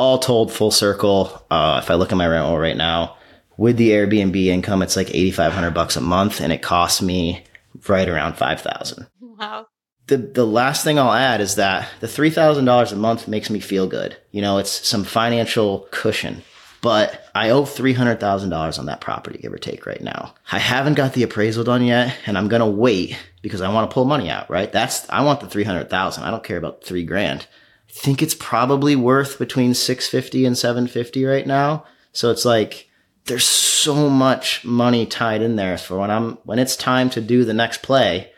all 0.00 0.18
told, 0.18 0.50
full 0.50 0.70
circle, 0.70 1.44
uh, 1.50 1.80
if 1.82 1.90
I 1.90 1.94
look 1.94 2.10
at 2.10 2.16
my 2.16 2.26
rent 2.26 2.48
roll 2.48 2.58
right 2.58 2.76
now, 2.76 3.18
with 3.58 3.76
the 3.76 3.90
Airbnb 3.90 4.46
income, 4.46 4.80
it's 4.80 4.96
like 4.96 5.10
eighty 5.10 5.30
five 5.30 5.52
hundred 5.52 5.74
bucks 5.74 5.96
a 5.96 6.00
month, 6.00 6.40
and 6.40 6.52
it 6.52 6.62
costs 6.62 7.02
me 7.02 7.44
right 7.86 8.08
around 8.08 8.38
five 8.38 8.62
thousand. 8.62 9.06
Wow. 9.20 9.66
The 10.06 10.16
the 10.16 10.46
last 10.46 10.82
thing 10.82 10.98
I'll 10.98 11.12
add 11.12 11.42
is 11.42 11.56
that 11.56 11.86
the 12.00 12.08
three 12.08 12.30
thousand 12.30 12.64
dollars 12.64 12.92
a 12.92 12.96
month 12.96 13.28
makes 13.28 13.50
me 13.50 13.60
feel 13.60 13.86
good. 13.86 14.16
You 14.30 14.40
know, 14.40 14.56
it's 14.56 14.88
some 14.88 15.04
financial 15.04 15.86
cushion. 15.90 16.42
But 16.82 17.22
I 17.34 17.50
owe 17.50 17.66
three 17.66 17.92
hundred 17.92 18.20
thousand 18.20 18.48
dollars 18.48 18.78
on 18.78 18.86
that 18.86 19.02
property, 19.02 19.38
give 19.38 19.52
or 19.52 19.58
take, 19.58 19.84
right 19.84 20.00
now. 20.00 20.32
I 20.50 20.58
haven't 20.58 20.94
got 20.94 21.12
the 21.12 21.24
appraisal 21.24 21.62
done 21.62 21.84
yet, 21.84 22.16
and 22.24 22.38
I'm 22.38 22.48
gonna 22.48 22.70
wait 22.70 23.18
because 23.42 23.60
I 23.60 23.70
want 23.70 23.90
to 23.90 23.94
pull 23.94 24.06
money 24.06 24.30
out. 24.30 24.48
Right? 24.48 24.72
That's 24.72 25.08
I 25.10 25.22
want 25.24 25.40
the 25.40 25.46
three 25.46 25.64
hundred 25.64 25.90
thousand. 25.90 26.24
I 26.24 26.30
don't 26.30 26.42
care 26.42 26.56
about 26.56 26.84
three 26.84 27.04
grand 27.04 27.46
think 27.92 28.22
it's 28.22 28.34
probably 28.34 28.96
worth 28.96 29.38
between 29.38 29.74
650 29.74 30.46
and 30.46 30.56
750 30.56 31.24
right 31.24 31.46
now. 31.46 31.84
So 32.12 32.30
it's 32.30 32.44
like 32.44 32.88
there's 33.26 33.44
so 33.44 34.08
much 34.08 34.64
money 34.64 35.06
tied 35.06 35.42
in 35.42 35.56
there 35.56 35.78
for 35.78 35.98
when 35.98 36.10
I'm 36.10 36.32
when 36.44 36.58
it's 36.58 36.76
time 36.76 37.10
to 37.10 37.20
do 37.20 37.44
the 37.44 37.54
next 37.54 37.82
play, 37.82 38.32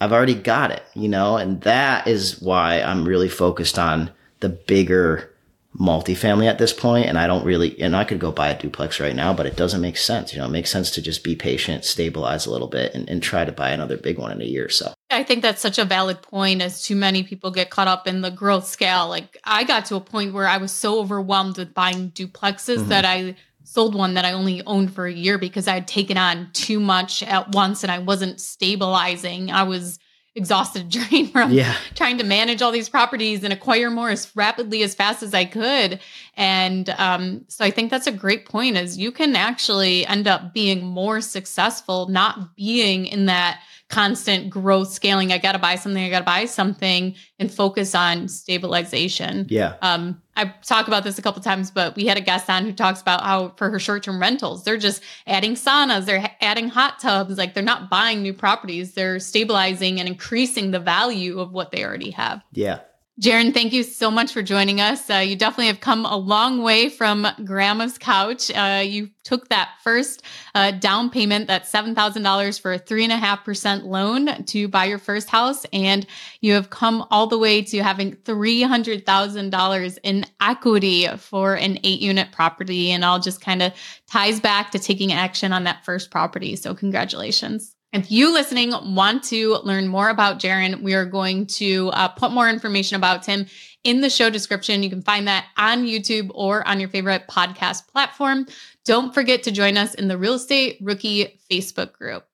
I've 0.00 0.12
already 0.12 0.34
got 0.34 0.70
it, 0.70 0.82
you 0.94 1.08
know, 1.08 1.36
and 1.36 1.60
that 1.62 2.06
is 2.06 2.40
why 2.40 2.80
I'm 2.80 3.06
really 3.06 3.28
focused 3.28 3.78
on 3.78 4.10
the 4.40 4.48
bigger 4.48 5.30
multifamily 5.78 6.46
at 6.46 6.58
this 6.58 6.72
point 6.72 7.06
and 7.06 7.18
I 7.18 7.26
don't 7.26 7.44
really 7.44 7.80
and 7.80 7.96
I 7.96 8.04
could 8.04 8.20
go 8.20 8.30
buy 8.30 8.48
a 8.48 8.58
duplex 8.58 9.00
right 9.00 9.16
now, 9.16 9.34
but 9.34 9.46
it 9.46 9.56
doesn't 9.56 9.80
make 9.80 9.96
sense. 9.96 10.32
You 10.32 10.38
know, 10.38 10.46
it 10.46 10.50
makes 10.50 10.70
sense 10.70 10.90
to 10.92 11.02
just 11.02 11.24
be 11.24 11.36
patient, 11.36 11.84
stabilize 11.84 12.46
a 12.46 12.50
little 12.50 12.68
bit 12.68 12.94
and, 12.94 13.08
and 13.08 13.22
try 13.22 13.44
to 13.44 13.52
buy 13.52 13.70
another 13.70 13.96
big 13.96 14.18
one 14.18 14.30
in 14.30 14.40
a 14.40 14.44
year 14.44 14.66
or 14.66 14.70
so. 14.70 14.93
I 15.10 15.22
think 15.22 15.42
that's 15.42 15.60
such 15.60 15.78
a 15.78 15.84
valid 15.84 16.22
point 16.22 16.62
as 16.62 16.82
too 16.82 16.96
many 16.96 17.22
people 17.22 17.50
get 17.50 17.70
caught 17.70 17.88
up 17.88 18.06
in 18.06 18.22
the 18.22 18.30
growth 18.30 18.66
scale. 18.66 19.08
Like 19.08 19.38
I 19.44 19.64
got 19.64 19.86
to 19.86 19.96
a 19.96 20.00
point 20.00 20.32
where 20.32 20.46
I 20.46 20.56
was 20.56 20.72
so 20.72 20.98
overwhelmed 20.98 21.58
with 21.58 21.74
buying 21.74 22.10
duplexes 22.10 22.78
mm-hmm. 22.78 22.88
that 22.88 23.04
I 23.04 23.36
sold 23.64 23.94
one 23.94 24.14
that 24.14 24.24
I 24.24 24.32
only 24.32 24.62
owned 24.66 24.94
for 24.94 25.06
a 25.06 25.12
year 25.12 25.38
because 25.38 25.68
I 25.68 25.74
had 25.74 25.88
taken 25.88 26.16
on 26.16 26.48
too 26.52 26.80
much 26.80 27.22
at 27.22 27.54
once 27.54 27.82
and 27.82 27.90
I 27.90 27.98
wasn't 27.98 28.40
stabilizing. 28.40 29.50
I 29.50 29.62
was 29.64 29.98
exhausted 30.36 30.88
drained 30.90 31.32
from 31.32 31.52
yeah. 31.52 31.76
trying 31.94 32.18
to 32.18 32.24
manage 32.24 32.60
all 32.60 32.72
these 32.72 32.88
properties 32.88 33.44
and 33.44 33.52
acquire 33.52 33.90
more 33.90 34.10
as 34.10 34.30
rapidly 34.34 34.82
as 34.82 34.94
fast 34.94 35.22
as 35.22 35.32
I 35.32 35.44
could. 35.44 36.00
And 36.36 36.88
um, 36.90 37.44
so 37.48 37.64
I 37.64 37.70
think 37.70 37.90
that's 37.90 38.06
a 38.06 38.12
great 38.12 38.46
point 38.46 38.76
is 38.76 38.98
you 38.98 39.12
can 39.12 39.36
actually 39.36 40.06
end 40.06 40.26
up 40.26 40.52
being 40.52 40.84
more 40.84 41.20
successful, 41.20 42.08
not 42.08 42.56
being 42.56 43.06
in 43.06 43.26
that 43.26 43.60
constant 43.90 44.50
growth 44.50 44.88
scaling. 44.88 45.32
I 45.32 45.38
got 45.38 45.52
to 45.52 45.58
buy 45.58 45.76
something. 45.76 46.02
I 46.02 46.08
got 46.08 46.20
to 46.20 46.24
buy 46.24 46.46
something 46.46 47.14
and 47.38 47.52
focus 47.52 47.94
on 47.94 48.28
stabilization. 48.28 49.46
Yeah. 49.48 49.76
Um, 49.82 50.22
I 50.36 50.46
talk 50.62 50.88
about 50.88 51.04
this 51.04 51.18
a 51.18 51.22
couple 51.22 51.42
times, 51.42 51.70
but 51.70 51.94
we 51.94 52.06
had 52.06 52.16
a 52.16 52.20
guest 52.20 52.50
on 52.50 52.64
who 52.64 52.72
talks 52.72 53.00
about 53.00 53.22
how 53.22 53.50
for 53.56 53.70
her 53.70 53.78
short-term 53.78 54.20
rentals, 54.20 54.64
they're 54.64 54.78
just 54.78 55.02
adding 55.26 55.54
saunas, 55.54 56.06
they're 56.06 56.28
adding 56.40 56.68
hot 56.68 56.98
tubs, 56.98 57.38
like 57.38 57.54
they're 57.54 57.62
not 57.62 57.88
buying 57.88 58.22
new 58.22 58.34
properties, 58.34 58.94
they're 58.94 59.20
stabilizing 59.20 60.00
and 60.00 60.08
increasing 60.08 60.72
the 60.72 60.80
value 60.80 61.38
of 61.38 61.52
what 61.52 61.70
they 61.70 61.84
already 61.84 62.10
have. 62.10 62.42
Yeah. 62.52 62.80
Jaryn, 63.20 63.54
thank 63.54 63.72
you 63.72 63.84
so 63.84 64.10
much 64.10 64.32
for 64.32 64.42
joining 64.42 64.80
us. 64.80 65.08
Uh, 65.08 65.18
you 65.18 65.36
definitely 65.36 65.68
have 65.68 65.78
come 65.78 66.04
a 66.04 66.16
long 66.16 66.62
way 66.62 66.88
from 66.88 67.24
grandma's 67.44 67.96
couch. 67.96 68.50
Uh, 68.50 68.82
you 68.84 69.08
took 69.22 69.48
that 69.50 69.70
first 69.84 70.24
uh, 70.56 70.72
down 70.72 71.10
payment, 71.10 71.46
that 71.46 71.62
$7,000 71.62 72.60
for 72.60 72.72
a 72.72 72.78
3.5% 72.80 73.84
loan 73.84 74.44
to 74.46 74.66
buy 74.66 74.86
your 74.86 74.98
first 74.98 75.28
house. 75.28 75.64
And 75.72 76.04
you 76.40 76.54
have 76.54 76.70
come 76.70 77.06
all 77.12 77.28
the 77.28 77.38
way 77.38 77.62
to 77.62 77.84
having 77.84 78.16
$300,000 78.16 79.98
in 80.02 80.24
equity 80.40 81.06
for 81.16 81.54
an 81.54 81.78
eight 81.84 82.00
unit 82.00 82.32
property. 82.32 82.90
And 82.90 83.04
all 83.04 83.20
just 83.20 83.40
kind 83.40 83.62
of 83.62 83.72
ties 84.10 84.40
back 84.40 84.72
to 84.72 84.80
taking 84.80 85.12
action 85.12 85.52
on 85.52 85.62
that 85.64 85.84
first 85.84 86.10
property. 86.10 86.56
So, 86.56 86.74
congratulations. 86.74 87.73
If 87.94 88.10
you 88.10 88.32
listening 88.32 88.72
want 88.96 89.22
to 89.24 89.58
learn 89.62 89.86
more 89.86 90.08
about 90.08 90.40
Jaryn, 90.40 90.82
we 90.82 90.94
are 90.94 91.04
going 91.04 91.46
to 91.46 91.90
uh, 91.90 92.08
put 92.08 92.32
more 92.32 92.48
information 92.48 92.96
about 92.96 93.24
him 93.24 93.46
in 93.84 94.00
the 94.00 94.10
show 94.10 94.30
description. 94.30 94.82
You 94.82 94.90
can 94.90 95.00
find 95.00 95.28
that 95.28 95.46
on 95.56 95.84
YouTube 95.84 96.32
or 96.34 96.66
on 96.66 96.80
your 96.80 96.88
favorite 96.88 97.28
podcast 97.28 97.86
platform. 97.86 98.46
Don't 98.84 99.14
forget 99.14 99.44
to 99.44 99.52
join 99.52 99.76
us 99.76 99.94
in 99.94 100.08
the 100.08 100.18
Real 100.18 100.34
Estate 100.34 100.78
Rookie 100.82 101.40
Facebook 101.48 101.92
group. 101.92 102.26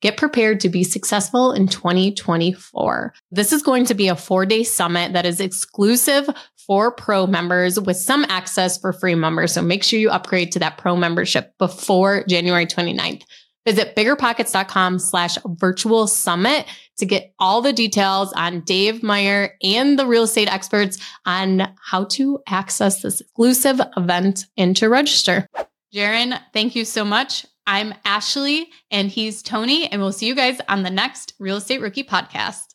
Get 0.00 0.16
prepared 0.16 0.58
to 0.60 0.68
be 0.68 0.82
successful 0.82 1.52
in 1.52 1.68
2024. 1.68 3.14
This 3.30 3.52
is 3.52 3.62
going 3.62 3.84
to 3.84 3.94
be 3.94 4.08
a 4.08 4.16
four 4.16 4.44
day 4.44 4.64
summit 4.64 5.12
that 5.12 5.26
is 5.26 5.38
exclusive 5.38 6.28
for 6.56 6.90
pro 6.90 7.28
members 7.28 7.78
with 7.78 7.98
some 7.98 8.26
access 8.28 8.76
for 8.76 8.92
free 8.92 9.14
members. 9.14 9.52
So 9.52 9.62
make 9.62 9.84
sure 9.84 10.00
you 10.00 10.10
upgrade 10.10 10.50
to 10.52 10.58
that 10.58 10.76
pro 10.76 10.96
membership 10.96 11.56
before 11.56 12.24
January 12.24 12.66
29th. 12.66 13.22
Visit 13.66 13.96
biggerpockets.com 13.96 14.98
slash 14.98 15.38
virtual 15.46 16.06
summit 16.06 16.66
to 16.98 17.06
get 17.06 17.32
all 17.38 17.62
the 17.62 17.72
details 17.72 18.32
on 18.34 18.60
Dave 18.60 19.02
Meyer 19.02 19.56
and 19.62 19.98
the 19.98 20.06
real 20.06 20.24
estate 20.24 20.52
experts 20.52 20.98
on 21.24 21.72
how 21.82 22.04
to 22.04 22.40
access 22.46 23.02
this 23.02 23.20
exclusive 23.20 23.80
event 23.96 24.46
and 24.56 24.76
to 24.76 24.88
register. 24.88 25.48
Jaryn, 25.94 26.38
thank 26.52 26.74
you 26.74 26.84
so 26.84 27.04
much. 27.04 27.46
I'm 27.66 27.94
Ashley 28.04 28.68
and 28.90 29.08
he's 29.08 29.42
Tony, 29.42 29.86
and 29.90 30.02
we'll 30.02 30.12
see 30.12 30.26
you 30.26 30.34
guys 30.34 30.60
on 30.68 30.82
the 30.82 30.90
next 30.90 31.34
Real 31.38 31.56
Estate 31.56 31.80
Rookie 31.80 32.04
podcast. 32.04 32.74